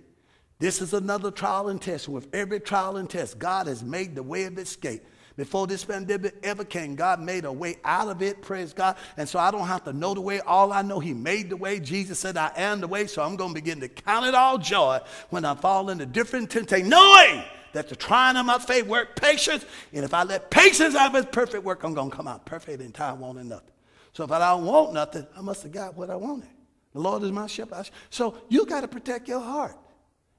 This 0.64 0.80
is 0.80 0.94
another 0.94 1.30
trial 1.30 1.68
and 1.68 1.78
test. 1.78 2.08
With 2.08 2.34
every 2.34 2.58
trial 2.58 2.96
and 2.96 3.10
test, 3.10 3.38
God 3.38 3.66
has 3.66 3.84
made 3.84 4.14
the 4.14 4.22
way 4.22 4.44
of 4.44 4.56
escape. 4.56 5.04
Before 5.36 5.66
this 5.66 5.84
pandemic 5.84 6.36
ever 6.42 6.64
came, 6.64 6.94
God 6.94 7.20
made 7.20 7.44
a 7.44 7.52
way 7.52 7.76
out 7.84 8.08
of 8.08 8.22
it, 8.22 8.40
praise 8.40 8.72
God. 8.72 8.96
And 9.18 9.28
so 9.28 9.38
I 9.38 9.50
don't 9.50 9.66
have 9.66 9.84
to 9.84 9.92
know 9.92 10.14
the 10.14 10.22
way. 10.22 10.40
All 10.40 10.72
I 10.72 10.80
know, 10.80 11.00
He 11.00 11.12
made 11.12 11.50
the 11.50 11.56
way. 11.58 11.80
Jesus 11.80 12.18
said, 12.18 12.38
I 12.38 12.50
am 12.56 12.80
the 12.80 12.86
way. 12.86 13.06
So 13.08 13.20
I'm 13.20 13.36
going 13.36 13.50
to 13.50 13.54
begin 13.54 13.78
to 13.80 13.88
count 13.88 14.24
it 14.24 14.34
all 14.34 14.56
joy 14.56 15.00
when 15.28 15.44
I 15.44 15.54
fall 15.54 15.90
into 15.90 16.06
different 16.06 16.48
temptations, 16.48 16.88
knowing 16.88 17.42
that 17.74 17.90
the 17.90 17.94
trying 17.96 18.38
of 18.38 18.46
my 18.46 18.58
faith 18.58 18.86
work 18.86 19.20
patience. 19.20 19.66
And 19.92 20.02
if 20.02 20.14
I 20.14 20.22
let 20.22 20.50
patience 20.50 20.94
have 20.94 21.14
its 21.14 21.28
perfect 21.30 21.62
work, 21.62 21.84
I'm 21.84 21.92
going 21.92 22.10
to 22.10 22.16
come 22.16 22.26
out 22.26 22.46
perfect 22.46 22.80
and 22.80 22.94
time 22.94 23.20
wanting 23.20 23.48
nothing. 23.48 23.74
So 24.14 24.24
if 24.24 24.32
I 24.32 24.38
don't 24.38 24.64
want 24.64 24.94
nothing, 24.94 25.26
I 25.36 25.42
must 25.42 25.62
have 25.64 25.72
got 25.72 25.94
what 25.94 26.08
I 26.08 26.16
wanted. 26.16 26.48
The 26.94 27.00
Lord 27.00 27.22
is 27.22 27.32
my 27.32 27.48
shepherd. 27.48 27.90
So 28.08 28.38
you 28.48 28.64
got 28.64 28.80
to 28.80 28.88
protect 28.88 29.28
your 29.28 29.40
heart. 29.40 29.76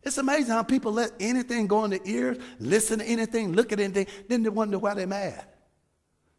It's 0.05 0.19
amazing 0.19 0.53
how 0.53 0.61
people 0.61 0.91
let 0.91 1.11
anything 1.19 1.65
go 1.65 1.83
in 1.83 1.89
their 1.89 1.99
ears, 2.05 2.37
listen 2.59 2.99
to 2.99 3.05
anything, 3.05 3.53
look 3.53 3.73
at 3.73 3.79
anything, 3.79 4.05
then 4.27 4.43
they 4.43 4.49
wonder 4.49 4.77
why 4.77 4.93
they're 4.93 5.07
mad. 5.07 5.43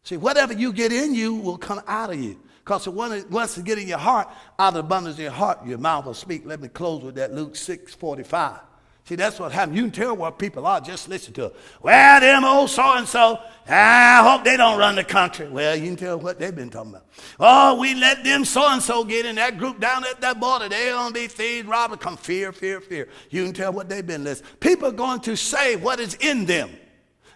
See, 0.03 0.15
whatever 0.15 0.53
you 0.53 0.71
get 0.71 0.93
in 0.93 1.13
you 1.13 1.35
will 1.35 1.57
come 1.57 1.81
out 1.85 2.11
of 2.11 2.19
you. 2.19 2.39
Because 2.63 2.87
once 2.87 3.57
it 3.57 3.65
get 3.65 3.77
in 3.77 3.87
your 3.87 3.97
heart, 3.97 4.29
out 4.57 4.69
of 4.69 4.73
the 4.75 4.79
abundance 4.81 5.15
of 5.15 5.21
your 5.21 5.31
heart, 5.31 5.65
your 5.65 5.77
mouth 5.77 6.05
will 6.05 6.13
speak. 6.13 6.45
Let 6.45 6.61
me 6.61 6.69
close 6.69 7.03
with 7.03 7.15
that 7.15 7.33
Luke 7.33 7.55
6 7.55 7.93
45. 7.95 8.59
See, 9.07 9.15
that's 9.15 9.39
what 9.39 9.53
happens. 9.53 9.77
You 9.77 9.83
can 9.83 9.91
tell 9.91 10.17
what 10.17 10.37
people 10.37 10.67
are. 10.67 10.81
Just 10.81 11.07
listen 11.07 11.31
to. 11.35 11.53
Well, 11.81 12.19
them 12.19 12.43
old 12.43 12.69
so-and-so, 12.69 13.39
I 13.65 14.21
hope 14.21 14.43
they 14.43 14.57
don't 14.57 14.77
run 14.77 14.95
the 14.95 15.03
country. 15.05 15.47
Well, 15.47 15.77
you 15.77 15.85
can 15.85 15.95
tell 15.95 16.19
what 16.19 16.39
they've 16.39 16.53
been 16.53 16.69
talking 16.69 16.91
about. 16.91 17.05
Oh, 17.39 17.79
we 17.79 17.95
let 17.95 18.25
them 18.25 18.43
so-and-so 18.43 19.05
get 19.05 19.25
in 19.25 19.37
that 19.37 19.57
group 19.57 19.79
down 19.79 20.03
at 20.03 20.19
that 20.19 20.41
border. 20.41 20.67
They're 20.67 20.91
going 20.91 21.13
to 21.13 21.19
be 21.21 21.27
thieves, 21.27 21.65
robbers. 21.69 21.99
Come 21.99 22.17
fear, 22.17 22.51
fear, 22.51 22.81
fear. 22.81 23.07
You 23.29 23.45
can 23.45 23.53
tell 23.53 23.71
what 23.71 23.87
they've 23.87 24.05
been 24.05 24.25
listening. 24.25 24.51
People 24.59 24.89
are 24.89 24.91
going 24.91 25.21
to 25.21 25.37
say 25.37 25.77
what 25.77 26.01
is 26.01 26.15
in 26.15 26.43
them, 26.43 26.69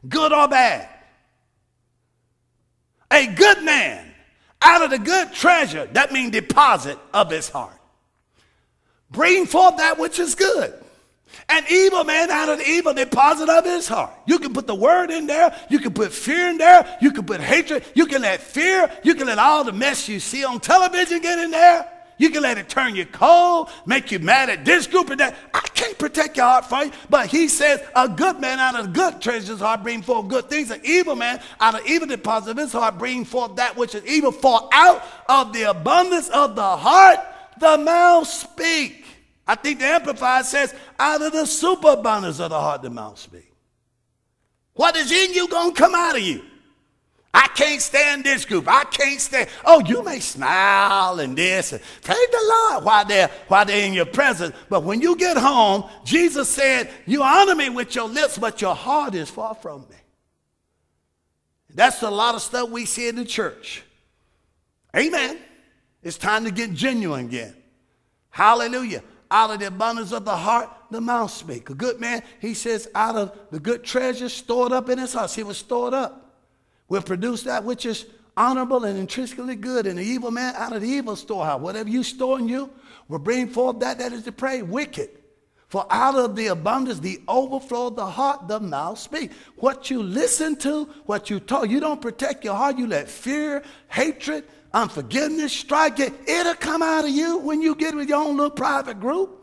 good 0.10 0.34
or 0.34 0.50
bad. 0.50 0.90
A 3.12 3.28
good 3.28 3.64
man, 3.64 4.14
out 4.62 4.82
of 4.82 4.90
the 4.90 5.00
good 5.00 5.32
treasure, 5.32 5.86
that 5.94 6.12
means 6.12 6.32
deposit 6.32 7.00
of 7.14 7.32
his 7.32 7.48
heart. 7.48 7.80
Bring 9.10 9.46
forth 9.46 9.78
that 9.78 9.98
which 9.98 10.20
is 10.20 10.36
good. 10.36 10.74
An 11.50 11.64
evil 11.70 12.04
man 12.04 12.30
out 12.32 12.50
of 12.50 12.60
the 12.60 12.68
evil 12.70 12.94
deposit 12.94 13.50
of 13.50 13.66
his 13.66 13.88
heart. 13.88 14.12
You 14.26 14.40
can 14.40 14.54
put 14.54 14.68
the 14.68 14.76
word 14.76 15.12
in 15.12 15.28
there. 15.28 15.54
You 15.70 15.80
can 15.80 15.94
put 15.94 16.14
fear 16.14 16.50
in 16.50 16.58
there. 16.58 16.98
You 17.02 17.12
can 17.12 17.26
put 17.26 17.42
hatred. 17.42 17.86
You 17.94 18.06
can 18.06 18.22
let 18.22 18.40
fear. 18.42 18.90
You 19.04 19.16
can 19.16 19.28
let 19.28 19.40
all 19.40 19.64
the 19.64 19.74
mess 19.74 20.08
you 20.08 20.20
see 20.20 20.46
on 20.46 20.60
television 20.60 21.22
get 21.22 21.40
in 21.40 21.52
there. 21.52 21.88
You 22.22 22.30
can 22.30 22.44
let 22.44 22.60
it 22.60 22.70
turn 22.70 22.96
you 22.96 23.08
cold, 23.08 23.72
make 23.88 24.12
you 24.12 24.20
mad 24.20 24.52
at 24.52 24.64
this 24.64 24.86
group 24.86 25.10
and 25.10 25.20
that. 25.20 25.36
I 25.56 25.62
can't 25.74 25.98
protect 25.98 26.38
your 26.38 26.46
heart 26.46 26.66
for 26.66 26.84
you. 26.84 26.92
But 27.10 27.26
he 27.26 27.48
says, 27.48 27.82
a 27.96 28.08
good 28.08 28.40
man 28.40 28.60
out 28.60 28.80
of 28.80 28.94
good 28.94 29.20
treasures 29.20 29.60
heart 29.60 29.82
bring 29.82 30.04
forth 30.04 30.28
good 30.28 30.48
things. 30.48 30.70
An 30.70 30.82
evil 30.84 31.16
man 31.16 31.42
out 31.60 31.74
of 31.74 31.86
evil 31.88 32.08
deposit 32.08 32.52
of 32.52 32.58
his 32.58 32.74
heart 32.74 33.00
bring 33.00 33.26
forth 33.26 33.56
that 33.56 33.76
which 33.76 33.96
is 33.96 34.06
evil. 34.06 34.32
For 34.32 34.70
out 34.72 35.04
of 35.28 35.52
the 35.52 35.64
abundance 35.64 36.30
of 36.30 36.56
the 36.56 36.78
heart, 36.78 37.20
the 37.58 37.80
mouth 37.80 38.28
speak. 38.28 39.01
I 39.52 39.56
think 39.56 39.80
the 39.80 39.86
Amplified 39.86 40.46
says, 40.46 40.74
out 40.98 41.22
of 41.22 41.34
the 41.34 41.46
superabundance 41.46 42.40
of 42.40 42.52
the 42.52 42.58
heart, 42.58 42.84
the 42.84 42.90
mouth 42.90 43.20
speak. 43.20 43.52
What 44.76 44.96
is 44.96 45.12
in 45.12 45.34
you 45.34 45.50
going 45.50 45.74
to 45.74 45.78
come 45.78 45.94
out 45.94 46.16
of 46.16 46.22
you? 46.22 46.42
I 47.34 47.50
can't 47.50 47.82
stand 47.82 48.24
this 48.24 48.46
group. 48.46 48.70
I 48.70 48.86
can't 48.86 49.20
stand. 49.20 49.50
Oh, 49.66 49.82
you 49.82 50.04
may 50.04 50.22
smile 50.22 51.20
and 51.20 51.38
this 51.38 51.74
and 51.74 51.82
praise 52.02 52.28
the 52.32 52.46
Lord 52.72 52.86
while 52.86 53.04
they're, 53.04 53.30
while 53.50 53.66
they're 53.66 53.86
in 53.86 53.92
your 53.92 54.06
presence. 54.06 54.56
But 54.70 54.86
when 54.86 55.02
you 55.02 55.18
get 55.18 55.36
home, 55.36 55.84
Jesus 56.06 56.48
said, 56.48 56.90
You 57.06 57.22
honor 57.22 57.56
me 57.56 57.68
with 57.68 57.94
your 57.94 58.08
lips, 58.08 58.38
but 58.38 58.62
your 58.62 58.74
heart 58.74 59.16
is 59.16 59.30
far 59.30 59.56
from 59.56 59.82
me. 59.90 59.98
That's 61.76 62.02
a 62.04 62.10
lot 62.10 62.36
of 62.36 62.42
stuff 62.42 62.70
we 62.70 62.86
see 62.86 63.10
in 63.10 63.18
the 63.18 63.26
church. 63.26 63.84
Amen. 64.96 65.40
It's 66.04 66.18
time 66.18 66.46
to 66.46 66.52
get 66.52 66.72
genuine 66.72 67.26
again. 67.26 67.54
Hallelujah. 68.30 69.04
Out 69.32 69.50
of 69.50 69.60
the 69.60 69.68
abundance 69.68 70.12
of 70.12 70.26
the 70.26 70.36
heart, 70.36 70.70
the 70.92 71.00
mouth 71.00 71.32
speak. 71.32 71.70
A 71.70 71.74
good 71.74 72.02
man, 72.02 72.22
he 72.40 72.54
says, 72.54 72.90
out 72.94 73.16
of 73.16 73.38
the 73.50 73.62
good 73.62 73.82
treasure 73.82 74.28
stored 74.28 74.74
up 74.74 74.90
in 74.90 75.00
his 75.00 75.14
house, 75.14 75.34
he 75.34 75.44
was 75.44 75.58
stored 75.58 75.94
up, 75.94 76.36
will 76.90 77.02
produce 77.02 77.44
that 77.44 77.64
which 77.64 77.86
is 77.86 78.06
honorable 78.36 78.84
and 78.84 79.00
intrinsically 79.00 79.56
good. 79.56 79.88
And 79.88 79.98
the 79.98 80.04
evil 80.04 80.32
man, 80.32 80.54
out 80.58 80.74
of 80.74 80.82
the 80.82 80.90
evil 80.90 81.16
storehouse, 81.16 81.62
whatever 81.62 81.88
you 81.88 82.04
store 82.04 82.40
in 82.40 82.50
you, 82.50 82.70
will 83.08 83.20
bring 83.20 83.48
forth 83.48 83.80
that 83.80 84.00
that 84.00 84.12
is 84.12 84.24
to 84.24 84.34
pray 84.34 84.62
wicked. 84.62 85.10
For 85.70 85.86
out 85.90 86.16
of 86.16 86.36
the 86.36 86.48
abundance, 86.48 87.00
the 87.00 87.22
overflow 87.30 87.88
of 87.88 87.96
the 87.96 88.06
heart, 88.06 88.50
the 88.50 88.60
mouth 88.60 89.00
speak. 89.00 89.32
What 89.56 89.90
you 89.90 90.04
listen 90.04 90.58
to, 90.58 90.84
what 91.06 91.30
you 91.30 91.40
talk, 91.40 91.70
you 91.70 91.80
don't 91.80 92.02
protect 92.02 92.44
your 92.44 92.56
heart. 92.56 92.78
You 92.78 92.88
let 92.88 93.08
fear, 93.08 93.64
hatred, 93.88 94.44
unforgiveness 94.74 95.54
strike 95.54 96.00
it. 96.00 96.14
It'll 96.28 96.56
come 96.56 96.82
out 96.82 97.04
of 97.04 97.10
you 97.10 97.38
when 97.40 97.62
you 97.62 97.76
get 97.76 97.96
with 97.96 98.10
your 98.10 98.20
own 98.20 98.38
little 98.38 98.52
private 98.52 99.00
group. 99.00 99.38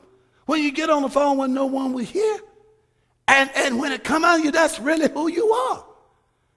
When 0.46 0.62
you 0.62 0.72
get 0.72 0.88
on 0.88 1.02
the 1.02 1.08
phone 1.08 1.36
when 1.36 1.52
no 1.52 1.66
one 1.66 1.92
will 1.92 2.04
hear. 2.04 2.38
And, 3.26 3.50
and 3.54 3.78
when 3.78 3.92
it 3.92 4.04
come 4.04 4.24
out 4.24 4.38
of 4.38 4.44
you, 4.44 4.50
that's 4.50 4.80
really 4.80 5.10
who 5.10 5.28
you 5.28 5.50
are. 5.50 5.84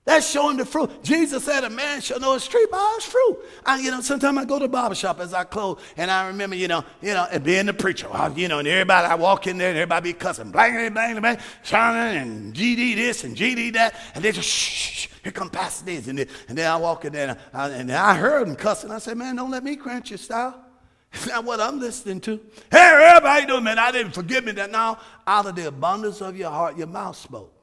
That's 0.03 0.27
showing 0.27 0.57
the 0.57 0.65
fruit. 0.65 1.03
Jesus 1.03 1.43
said 1.43 1.63
a 1.63 1.69
man 1.69 2.01
shall 2.01 2.19
know 2.19 2.33
his 2.33 2.47
tree 2.47 2.65
by 2.71 2.93
his 2.95 3.05
fruit. 3.05 3.37
I, 3.63 3.79
you 3.79 3.91
know, 3.91 4.01
sometimes 4.01 4.35
I 4.35 4.45
go 4.45 4.57
to 4.57 4.65
the 4.65 4.69
barber 4.69 4.95
shop 4.95 5.19
as 5.19 5.31
I 5.31 5.43
close, 5.43 5.79
and 5.95 6.09
I 6.09 6.25
remember, 6.27 6.55
you 6.55 6.67
know, 6.67 6.83
you 7.03 7.13
know, 7.13 7.27
being 7.43 7.67
the 7.67 7.73
preacher, 7.73 8.07
you 8.35 8.47
know, 8.47 8.57
and 8.59 8.67
everybody, 8.67 9.07
I 9.07 9.13
walk 9.13 9.45
in 9.45 9.59
there, 9.59 9.69
and 9.69 9.77
everybody 9.77 10.11
be 10.11 10.17
cussing, 10.17 10.49
bang, 10.49 10.91
bang, 10.91 11.21
bang, 11.21 11.37
shining, 11.61 12.21
and 12.21 12.53
GD 12.53 12.95
this 12.95 13.23
and 13.23 13.37
GD 13.37 13.73
that, 13.73 13.93
and 14.15 14.23
they 14.23 14.31
just, 14.31 14.49
shh, 14.49 15.03
shh 15.03 15.07
here 15.23 15.31
come 15.31 15.51
Pastor 15.51 15.85
this, 15.85 16.07
and 16.07 16.17
then, 16.17 16.27
and 16.49 16.57
then 16.57 16.69
I 16.69 16.77
walk 16.77 17.05
in 17.05 17.13
there, 17.13 17.29
and 17.29 17.37
I, 17.53 17.69
and 17.69 17.91
I 17.91 18.15
heard 18.15 18.47
them 18.47 18.55
cussing. 18.55 18.89
I 18.89 18.97
said, 18.97 19.17
man, 19.17 19.35
don't 19.35 19.51
let 19.51 19.63
me 19.63 19.75
cramp 19.75 20.09
your 20.09 20.17
style. 20.17 20.59
It's 21.13 21.27
not 21.27 21.43
what 21.43 21.59
I'm 21.59 21.77
listening 21.77 22.21
to. 22.21 22.39
Hey, 22.71 23.09
everybody 23.09 23.45
doing, 23.45 23.65
man, 23.65 23.77
I 23.77 23.91
didn't 23.91 24.13
forgive 24.13 24.45
me 24.45 24.53
that 24.53 24.71
now. 24.71 24.97
Out 25.27 25.45
of 25.45 25.57
the 25.57 25.67
abundance 25.67 26.21
of 26.21 26.37
your 26.37 26.49
heart, 26.49 26.77
your 26.77 26.87
mouth 26.87 27.17
spoke. 27.17 27.60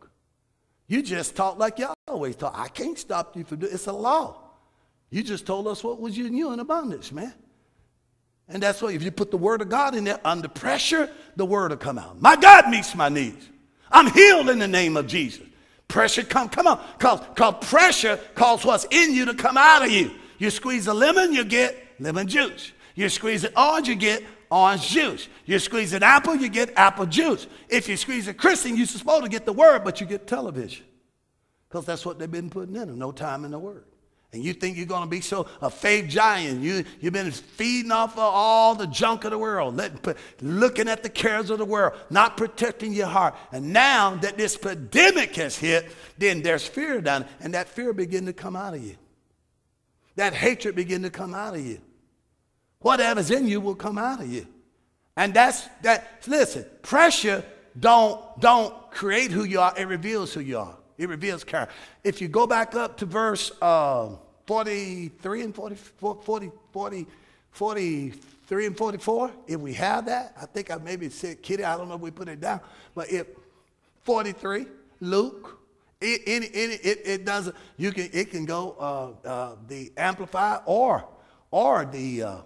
You 0.88 1.02
just 1.02 1.36
talk 1.36 1.58
like 1.58 1.78
y'all 1.78 1.94
always 2.08 2.34
talk. 2.34 2.54
I 2.56 2.68
can't 2.68 2.98
stop 2.98 3.36
you 3.36 3.44
from 3.44 3.58
doing 3.58 3.72
It's 3.72 3.86
a 3.86 3.92
law. 3.92 4.42
You 5.10 5.22
just 5.22 5.46
told 5.46 5.68
us 5.68 5.84
what 5.84 6.00
was 6.00 6.18
in 6.18 6.34
you 6.34 6.52
in 6.52 6.60
abundance, 6.60 7.12
man. 7.12 7.32
And 8.48 8.62
that's 8.62 8.80
why 8.80 8.92
if 8.92 9.02
you 9.02 9.10
put 9.10 9.30
the 9.30 9.36
word 9.36 9.60
of 9.60 9.68
God 9.68 9.94
in 9.94 10.04
there 10.04 10.20
under 10.24 10.48
pressure, 10.48 11.10
the 11.36 11.44
word 11.44 11.70
will 11.70 11.76
come 11.76 11.98
out. 11.98 12.20
My 12.20 12.36
God 12.36 12.68
meets 12.70 12.94
my 12.94 13.10
needs. 13.10 13.46
I'm 13.90 14.10
healed 14.10 14.48
in 14.48 14.58
the 14.58 14.68
name 14.68 14.96
of 14.96 15.06
Jesus. 15.06 15.46
Pressure 15.86 16.22
come, 16.22 16.48
come 16.48 16.66
on. 16.66 16.82
Cause, 16.98 17.20
cause 17.34 17.66
pressure 17.66 18.18
calls 18.34 18.64
what's 18.64 18.86
in 18.90 19.14
you 19.14 19.26
to 19.26 19.34
come 19.34 19.56
out 19.56 19.84
of 19.84 19.90
you. 19.90 20.10
You 20.38 20.50
squeeze 20.50 20.86
a 20.86 20.94
lemon, 20.94 21.32
you 21.32 21.44
get 21.44 21.76
lemon 21.98 22.26
juice. 22.26 22.72
You 22.94 23.08
squeeze 23.08 23.44
an 23.44 23.52
orange, 23.56 23.88
you 23.88 23.94
get 23.94 24.22
orange 24.50 24.88
juice. 24.88 25.28
You 25.44 25.58
squeeze 25.58 25.92
an 25.92 26.02
apple, 26.02 26.36
you 26.36 26.48
get 26.48 26.72
apple 26.76 27.06
juice. 27.06 27.46
If 27.68 27.88
you 27.88 27.96
squeeze 27.96 28.28
a 28.28 28.34
Christian, 28.34 28.76
you're 28.76 28.86
supposed 28.86 29.24
to 29.24 29.28
get 29.28 29.44
the 29.46 29.52
word, 29.52 29.84
but 29.84 30.00
you 30.00 30.06
get 30.06 30.26
television. 30.26 30.84
Because 31.68 31.84
that's 31.84 32.06
what 32.06 32.18
they've 32.18 32.30
been 32.30 32.50
putting 32.50 32.76
in 32.76 32.88
them, 32.88 32.98
no 32.98 33.12
time 33.12 33.44
in 33.44 33.50
the 33.50 33.58
word. 33.58 33.84
And 34.32 34.44
you 34.44 34.52
think 34.52 34.76
you're 34.76 34.86
going 34.86 35.04
to 35.04 35.08
be 35.08 35.22
so 35.22 35.46
a 35.62 35.70
faith 35.70 36.06
giant. 36.08 36.60
You, 36.60 36.84
you've 37.00 37.14
been 37.14 37.30
feeding 37.30 37.90
off 37.90 38.12
of 38.12 38.18
all 38.18 38.74
the 38.74 38.86
junk 38.86 39.24
of 39.24 39.30
the 39.30 39.38
world, 39.38 39.80
looking 40.42 40.86
at 40.86 41.02
the 41.02 41.08
cares 41.08 41.48
of 41.48 41.58
the 41.58 41.64
world, 41.64 41.98
not 42.10 42.36
protecting 42.36 42.92
your 42.92 43.06
heart. 43.06 43.34
And 43.52 43.72
now 43.72 44.16
that 44.16 44.36
this 44.36 44.54
pandemic 44.56 45.34
has 45.36 45.56
hit, 45.56 45.90
then 46.18 46.42
there's 46.42 46.66
fear 46.66 47.00
down, 47.00 47.24
and 47.40 47.54
that 47.54 47.68
fear 47.68 47.94
begin 47.94 48.26
to 48.26 48.34
come 48.34 48.54
out 48.54 48.74
of 48.74 48.84
you. 48.84 48.96
That 50.16 50.34
hatred 50.34 50.74
begin 50.74 51.02
to 51.04 51.10
come 51.10 51.32
out 51.32 51.54
of 51.54 51.64
you. 51.64 51.80
Whatever's 52.80 53.30
in 53.30 53.46
you 53.46 53.60
will 53.60 53.74
come 53.74 53.98
out 53.98 54.20
of 54.20 54.32
you. 54.32 54.46
And 55.16 55.34
that's 55.34 55.68
that. 55.82 56.22
Listen, 56.26 56.64
pressure 56.82 57.44
don't 57.78 58.40
don't 58.40 58.90
create 58.90 59.30
who 59.30 59.44
you 59.44 59.60
are. 59.60 59.74
It 59.76 59.88
reveals 59.88 60.32
who 60.32 60.40
you 60.40 60.58
are. 60.58 60.76
It 60.96 61.08
reveals 61.08 61.44
character. 61.44 61.74
If 62.04 62.20
you 62.20 62.28
go 62.28 62.46
back 62.46 62.74
up 62.74 62.96
to 62.98 63.06
verse 63.06 63.52
uh, 63.62 64.10
43 64.46 65.42
and 65.42 65.54
40, 65.54 65.74
40, 65.74 66.50
40, 66.72 67.06
43 67.52 68.66
and 68.66 68.76
44, 68.76 69.30
if 69.46 69.60
we 69.60 69.74
have 69.74 70.06
that, 70.06 70.34
I 70.40 70.46
think 70.46 70.70
I 70.70 70.76
maybe 70.76 71.08
said 71.08 71.42
Kitty, 71.42 71.64
I 71.64 71.76
don't 71.76 71.88
know 71.88 71.96
if 71.96 72.00
we 72.00 72.10
put 72.10 72.28
it 72.28 72.40
down, 72.40 72.60
but 72.94 73.10
if 73.12 73.26
43, 74.04 74.66
Luke, 75.00 75.58
it, 76.00 76.22
it, 76.26 76.44
it, 76.54 77.00
it, 77.04 77.24
doesn't, 77.24 77.54
you 77.76 77.92
can, 77.92 78.08
it 78.12 78.30
can 78.30 78.44
go 78.44 78.76
uh, 78.78 79.28
uh, 79.28 79.56
the 79.68 79.92
Amplified 79.96 80.62
or, 80.64 81.04
or 81.50 81.84
the, 81.84 82.22
uh, 82.22 82.36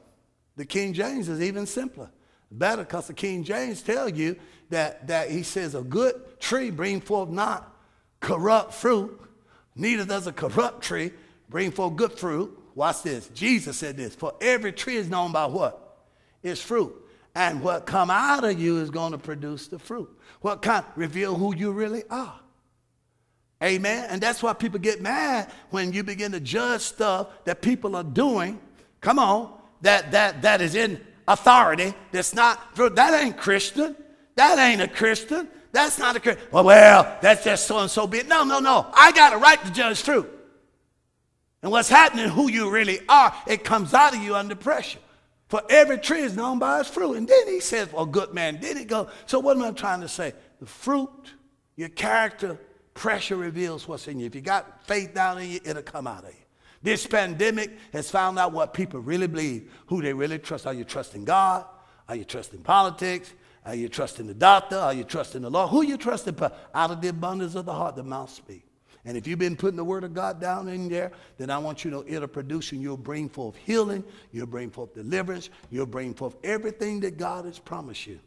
the 0.63 0.67
King 0.67 0.93
James 0.93 1.29
is 1.29 1.41
even 1.41 1.67
simpler. 1.67 2.09
Better 2.49 2.85
because 2.85 3.09
the 3.09 3.15
King 3.15 3.43
James 3.43 3.83
tell 3.83 4.09
you 4.09 4.37
that, 4.71 5.09
that 5.09 5.29
he 5.29 5.43
says 5.43 5.75
a 5.75 5.83
good 5.83 6.39
tree 6.39 6.71
bring 6.71 7.01
forth 7.01 7.31
not 7.31 7.77
corrupt 8.21 8.73
fruit, 8.73 9.21
neither 9.75 10.05
does 10.05 10.29
a 10.29 10.33
corrupt 10.33 10.85
tree 10.85 11.11
bring 11.49 11.73
forth 11.73 11.97
good 11.97 12.13
fruit. 12.13 12.57
Watch 12.77 13.03
this. 13.03 13.27
Jesus 13.31 13.77
said 13.77 13.97
this, 13.97 14.15
for 14.15 14.35
every 14.41 14.71
tree 14.71 14.95
is 14.95 15.11
known 15.11 15.33
by 15.33 15.47
what? 15.47 15.97
Its 16.45 16.61
fruit. 16.61 16.95
And 17.35 17.61
what 17.61 17.85
come 17.85 18.09
out 18.09 18.45
of 18.45 18.57
you 18.61 18.79
is 18.79 18.89
going 18.89 19.11
to 19.11 19.19
produce 19.19 19.67
the 19.67 19.81
fruit. 19.81 20.17
What 20.43 20.63
kind? 20.63 20.85
Reveal 20.95 21.35
who 21.35 21.57
you 21.57 21.73
really 21.73 22.05
are. 22.09 22.39
Amen. 23.61 24.07
And 24.09 24.23
that's 24.23 24.45
why 24.45 24.53
people 24.53 24.79
get 24.79 25.03
mad 25.03 25.51
when 25.71 25.93
you 25.93 26.05
begin 26.05 26.31
to 26.31 26.41
judge 26.41 26.83
stuff 26.83 27.27
that 27.47 27.63
people 27.63 27.97
are 27.97 28.05
doing. 28.05 28.61
Come 29.01 29.19
on, 29.19 29.59
that 29.83 30.13
that 30.13 30.43
that 30.43 30.61
is 30.61 30.75
in 30.75 31.01
authority. 31.29 31.95
That's 32.11 32.35
not 32.35 32.75
that 32.77 33.23
ain't 33.23 33.37
Christian. 33.37 33.97
That 34.35 34.59
ain't 34.59 34.81
a 34.81 34.89
Christian. 34.89 35.49
That's 35.73 35.99
not 35.99 36.17
a 36.17 36.21
Christian. 36.21 36.45
Well, 36.51 36.65
well, 36.65 37.19
that's 37.21 37.45
just 37.45 37.67
so 37.67 37.79
and 37.79 37.91
so 37.91 38.07
be 38.07 38.19
it. 38.19 38.29
No, 38.29 38.45
no, 38.45 38.61
no. 38.61 38.87
I 38.95 39.13
got 39.13 39.33
a 39.33 39.37
right 39.37 39.63
to 39.65 39.73
judge 39.73 40.03
truth. 40.03 40.27
And 41.63 41.71
what's 41.71 41.89
happening, 41.89 42.29
who 42.29 42.51
you 42.51 42.71
really 42.71 43.01
are, 43.09 43.35
it 43.47 43.63
comes 43.63 43.95
out 43.95 44.15
of 44.17 44.23
you 44.23 44.35
under 44.35 44.57
pressure. 44.57 44.99
For 45.49 45.63
every 45.69 45.99
tree 45.99 46.23
is 46.23 46.35
known 46.35 46.59
by 46.59 46.81
its 46.81 46.89
fruit. 46.89 47.15
And 47.15 47.29
then 47.29 47.47
he 47.47 47.61
says, 47.61 47.93
well, 47.93 48.07
good 48.07 48.33
man, 48.33 48.59
did 48.59 48.77
he 48.77 48.85
go? 48.85 49.09
So 49.27 49.39
what 49.39 49.57
am 49.57 49.63
I 49.63 49.71
trying 49.71 50.01
to 50.01 50.09
say? 50.09 50.33
The 50.61 50.67
fruit, 50.67 51.11
your 51.77 51.91
character, 51.91 52.59
pressure 52.95 53.37
reveals 53.37 53.87
what's 53.87 54.09
in 54.09 54.19
you. 54.19 54.27
If 54.27 54.35
you 54.35 54.41
got 54.41 54.87
faith 54.87 55.15
down 55.15 55.39
in 55.39 55.51
you, 55.51 55.61
it'll 55.65 55.83
come 55.83 56.07
out 56.07 56.25
of 56.25 56.31
you. 56.31 56.42
This 56.83 57.07
pandemic 57.07 57.71
has 57.93 58.11
found 58.11 58.39
out 58.39 58.53
what 58.53 58.75
people 58.75 59.01
really 59.01 59.29
believe, 59.29 59.71
who 59.87 60.03
they 60.03 60.13
really 60.13 60.39
trust. 60.39 60.67
Are 60.67 60.75
you 60.75 60.85
trusting 60.85 61.25
God? 61.25 61.65
Are 62.09 62.17
you 62.17 62.25
trusting 62.25 62.63
politics? 62.63 63.33
Are 63.65 63.75
you 63.75 63.89
trusting 63.89 64.27
the 64.27 64.35
doctor? 64.35 64.77
Are 64.77 64.93
you 64.93 65.05
trusting 65.05 65.43
the 65.43 65.51
law? 65.51 65.69
Who 65.69 65.83
you 65.83 65.97
trusting? 65.97 66.37
Out 66.75 66.91
of 66.91 67.01
the 67.01 67.09
abundance 67.09 67.55
of 67.55 67.67
the 67.67 67.73
heart, 67.73 67.95
the 67.95 68.03
mouth 68.03 68.31
speaks. 68.31 68.69
And 69.05 69.17
if 69.17 69.27
you've 69.27 69.39
been 69.39 69.57
putting 69.57 69.77
the 69.77 69.85
word 69.85 70.05
of 70.05 70.15
God 70.15 70.41
down 70.41 70.69
in 70.69 70.89
there, 70.89 71.11
then 71.37 71.51
I 71.51 71.59
want 71.59 71.85
you 71.85 71.91
to 71.91 71.97
know 71.99 72.05
it'll 72.07 72.29
produce 72.29 72.71
and 72.73 72.81
you'll 72.81 72.97
bring 72.97 73.29
forth 73.29 73.57
healing, 73.57 74.05
you'll 74.31 74.47
bring 74.47 74.71
forth 74.71 74.95
deliverance, 74.95 75.51
you'll 75.71 75.87
bring 75.87 76.15
forth 76.15 76.37
everything 76.45 77.01
that 77.01 77.17
God 77.17 77.45
has 77.45 77.59
promised 77.59 78.07
you. 78.07 78.21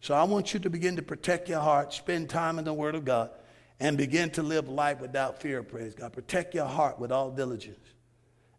So 0.00 0.14
I 0.14 0.22
want 0.22 0.54
you 0.54 0.60
to 0.60 0.70
begin 0.70 0.96
to 0.96 1.02
protect 1.02 1.48
your 1.48 1.60
heart, 1.60 1.92
spend 1.92 2.30
time 2.30 2.58
in 2.58 2.64
the 2.64 2.72
word 2.72 2.94
of 2.94 3.04
God, 3.04 3.30
and 3.80 3.96
begin 3.96 4.30
to 4.30 4.42
live 4.42 4.68
life 4.68 5.00
without 5.00 5.40
fear, 5.40 5.62
praise 5.62 5.94
God. 5.94 6.12
Protect 6.12 6.54
your 6.54 6.66
heart 6.66 6.98
with 6.98 7.10
all 7.10 7.30
diligence. 7.30 7.78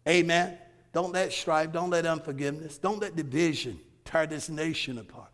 Amen. 0.08 0.58
Don't 0.94 1.14
let 1.14 1.32
strife, 1.32 1.72
don't 1.72 1.90
let 1.90 2.06
unforgiveness, 2.06 2.78
don't 2.78 3.00
let 3.00 3.16
division 3.16 3.80
tear 4.04 4.28
this 4.28 4.50
nation 4.50 4.98
apart. 4.98 5.30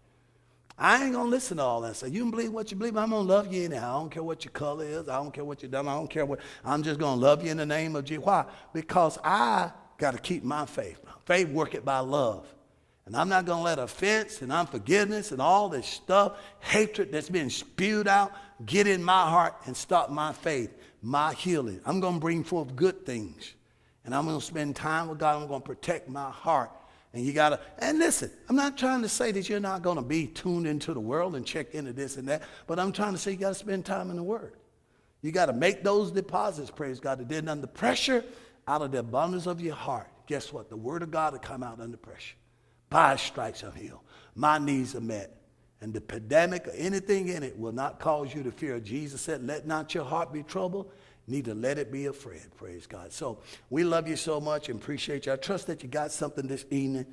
I 0.78 1.04
ain't 1.04 1.14
gonna 1.14 1.30
listen 1.30 1.58
to 1.58 1.64
all 1.64 1.82
that 1.82 1.96
stuff. 1.96 2.12
You 2.12 2.22
can 2.22 2.30
believe 2.30 2.52
what 2.52 2.70
you 2.70 2.78
believe. 2.78 2.96
I'm 2.96 3.10
gonna 3.10 3.24
love 3.28 3.52
you 3.52 3.66
anyhow. 3.66 3.98
I 3.98 4.00
don't 4.00 4.12
care 4.12 4.22
what 4.22 4.46
your 4.46 4.52
color 4.52 4.86
is. 4.86 5.10
I 5.10 5.16
don't 5.16 5.34
care 5.34 5.44
what 5.44 5.64
you 5.64 5.70
done. 5.70 5.88
I 5.88 5.96
don't 5.96 6.10
care 6.10 6.26
what. 6.26 6.40
I'm 6.64 6.84
just 6.84 7.00
gonna 7.00 7.20
love 7.20 7.44
you 7.44 7.50
in 7.50 7.58
the 7.58 7.66
name 7.66 7.96
of 7.96 8.06
Jesus. 8.06 8.24
Why? 8.24 8.46
Because 8.74 9.18
I 9.24 9.72
got 9.98 10.12
to 10.12 10.20
keep 10.20 10.44
my 10.44 10.66
faith. 10.66 11.00
Faith 11.26 11.50
work 11.50 11.76
it 11.76 11.84
by 11.84 12.00
love. 12.00 12.48
And 13.06 13.16
I'm 13.16 13.30
not 13.30 13.46
going 13.46 13.60
to 13.60 13.64
let 13.64 13.80
offense 13.80 14.42
and 14.42 14.52
unforgiveness 14.52 15.32
and 15.32 15.42
all 15.42 15.70
this 15.70 15.88
stuff, 15.88 16.38
hatred 16.60 17.12
that's 17.12 17.30
been 17.30 17.50
spewed 17.50 18.08
out, 18.08 18.34
get 18.66 18.86
in 18.86 19.02
my 19.02 19.30
heart 19.30 19.56
and 19.66 19.76
stop 19.76 20.10
my 20.10 20.34
faith, 20.34 20.74
my 21.02 21.34
healing. 21.34 21.80
I'm 21.86 22.00
going 22.00 22.16
to 22.16 22.20
bring 22.20 22.44
forth 22.44 22.76
good 22.76 23.06
things. 23.06 23.54
And 24.08 24.16
I'm 24.16 24.26
going 24.26 24.40
to 24.40 24.46
spend 24.46 24.76
time 24.76 25.08
with 25.08 25.20
God. 25.20 25.40
I'm 25.40 25.48
going 25.48 25.62
to 25.62 25.66
protect 25.68 26.10
my 26.10 26.32
heart 26.32 26.72
and 27.14 27.26
you 27.26 27.34
got 27.34 27.50
to, 27.50 27.60
and 27.80 28.00
listen, 28.00 28.30
I'm 28.50 28.56
not 28.56 28.78
trying 28.78 29.02
to 29.02 29.10
say 29.10 29.32
that 29.32 29.50
you're 29.50 29.60
not 29.60 29.82
going 29.82 29.96
to 29.96 30.04
be 30.04 30.28
tuned 30.28 30.68
into 30.68 30.94
the 30.94 31.00
world 31.00 31.36
and 31.36 31.46
check 31.46 31.74
into 31.74 31.94
this 31.94 32.18
and 32.18 32.28
that, 32.28 32.44
but 32.68 32.80
I'm 32.80 32.92
trying 32.92 33.14
to 33.14 33.18
say 33.18 33.32
you 33.32 33.38
got 33.38 33.50
to 33.50 33.56
spend 33.56 33.86
time 33.86 34.10
in 34.10 34.18
the 34.18 34.24
Word. 34.24 34.54
You 35.22 35.32
got 35.32 35.48
to 35.48 35.54
make 35.54 35.84
those 35.84 36.12
deposits, 36.12 36.70
praise 36.70 37.00
God. 37.00 37.20
That 37.20 37.30
then 37.30 37.48
under 37.48 37.66
pressure, 37.66 38.24
out 38.68 38.82
of 38.82 38.92
the 38.92 39.00
abundance 39.00 39.48
of 39.48 39.62
your 39.62 39.74
heart, 39.74 40.08
guess 40.28 40.54
what? 40.54 40.70
The 40.70 40.78
Word 40.78 41.02
of 41.02 41.10
God 41.10 41.34
will 41.34 41.40
come 41.40 41.64
out 41.64 41.80
under 41.80 41.98
pressure. 41.98 42.36
By 42.90 43.16
stripes 43.16 43.64
I'm 43.64 43.74
healed. 43.74 44.02
My 44.36 44.60
needs 44.60 44.94
are 44.94 45.02
met. 45.02 45.42
And 45.82 45.94
the 45.94 46.02
pandemic 46.02 46.68
or 46.68 46.72
anything 46.72 47.30
in 47.30 47.42
it 47.42 47.58
will 47.58 47.72
not 47.72 48.00
cause 48.00 48.34
you 48.34 48.44
to 48.44 48.52
fear. 48.52 48.80
Jesus 48.80 49.22
said, 49.22 49.46
Let 49.46 49.66
not 49.66 49.96
your 49.96 50.06
heart 50.06 50.32
be 50.32 50.44
troubled 50.44 50.92
need 51.28 51.46
to 51.46 51.54
let 51.54 51.78
it 51.78 51.92
be 51.92 52.06
a 52.06 52.14
friend. 52.14 52.50
Praise 52.56 52.88
God. 52.88 53.12
So 53.12 53.40
we 53.70 53.84
love 53.84 54.08
you 54.08 54.16
so 54.16 54.40
much 54.40 54.70
and 54.70 54.82
appreciate 54.82 55.26
you. 55.26 55.34
I 55.34 55.36
trust 55.36 55.68
that 55.68 55.84
you 55.84 55.90
got 55.90 56.12
something 56.12 56.48
this 56.48 56.66
evening. 56.72 57.06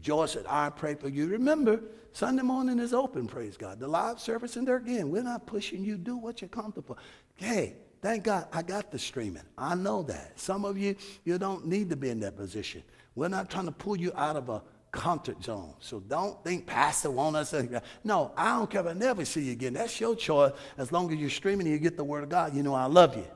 Joyce 0.00 0.32
said, 0.32 0.46
I 0.48 0.70
pray 0.70 0.94
for 0.94 1.08
you. 1.08 1.26
Remember, 1.26 1.80
Sunday 2.12 2.42
morning 2.42 2.78
is 2.78 2.94
open, 2.94 3.26
praise 3.26 3.56
God. 3.56 3.78
The 3.78 3.88
live 3.88 4.20
service 4.20 4.56
in 4.56 4.64
there 4.64 4.76
again. 4.76 5.10
We're 5.10 5.22
not 5.22 5.46
pushing 5.46 5.84
you. 5.84 5.98
Do 5.98 6.16
what 6.16 6.40
you're 6.40 6.48
comfortable. 6.48 6.98
Hey, 7.34 7.76
thank 8.00 8.24
God 8.24 8.46
I 8.52 8.62
got 8.62 8.90
the 8.90 8.98
streaming. 8.98 9.42
I 9.56 9.74
know 9.74 10.02
that. 10.04 10.38
Some 10.40 10.64
of 10.64 10.78
you, 10.78 10.96
you 11.24 11.36
don't 11.38 11.66
need 11.66 11.90
to 11.90 11.96
be 11.96 12.10
in 12.10 12.20
that 12.20 12.36
position. 12.36 12.82
We're 13.14 13.28
not 13.28 13.50
trying 13.50 13.66
to 13.66 13.72
pull 13.72 13.96
you 13.96 14.12
out 14.14 14.36
of 14.36 14.48
a 14.48 14.62
comfort 14.92 15.44
zone. 15.44 15.74
So 15.80 16.00
don't 16.00 16.42
think 16.42 16.64
pastor 16.66 17.10
want 17.10 17.36
us. 17.36 17.54
No, 18.04 18.32
I 18.36 18.56
don't 18.56 18.70
care. 18.70 18.88
I 18.88 18.94
never 18.94 19.24
see 19.24 19.42
you 19.42 19.52
again. 19.52 19.74
That's 19.74 20.00
your 20.00 20.16
choice. 20.16 20.52
As 20.78 20.92
long 20.92 21.12
as 21.12 21.18
you're 21.18 21.28
streaming 21.28 21.66
and 21.66 21.74
you 21.74 21.78
get 21.80 21.96
the 21.96 22.04
word 22.04 22.22
of 22.22 22.30
God, 22.30 22.54
you 22.54 22.62
know 22.62 22.74
I 22.74 22.86
love 22.86 23.16
you. 23.16 23.26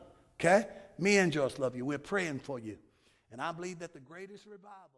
Okay? 0.44 0.66
Me 0.98 1.18
and 1.18 1.32
Joyce 1.32 1.60
love 1.60 1.76
you. 1.76 1.84
We're 1.84 1.98
praying 1.98 2.40
for 2.40 2.58
you. 2.58 2.76
And 3.30 3.40
I 3.40 3.52
believe 3.52 3.78
that 3.78 3.92
the 3.92 4.00
greatest 4.00 4.44
revival. 4.44 4.91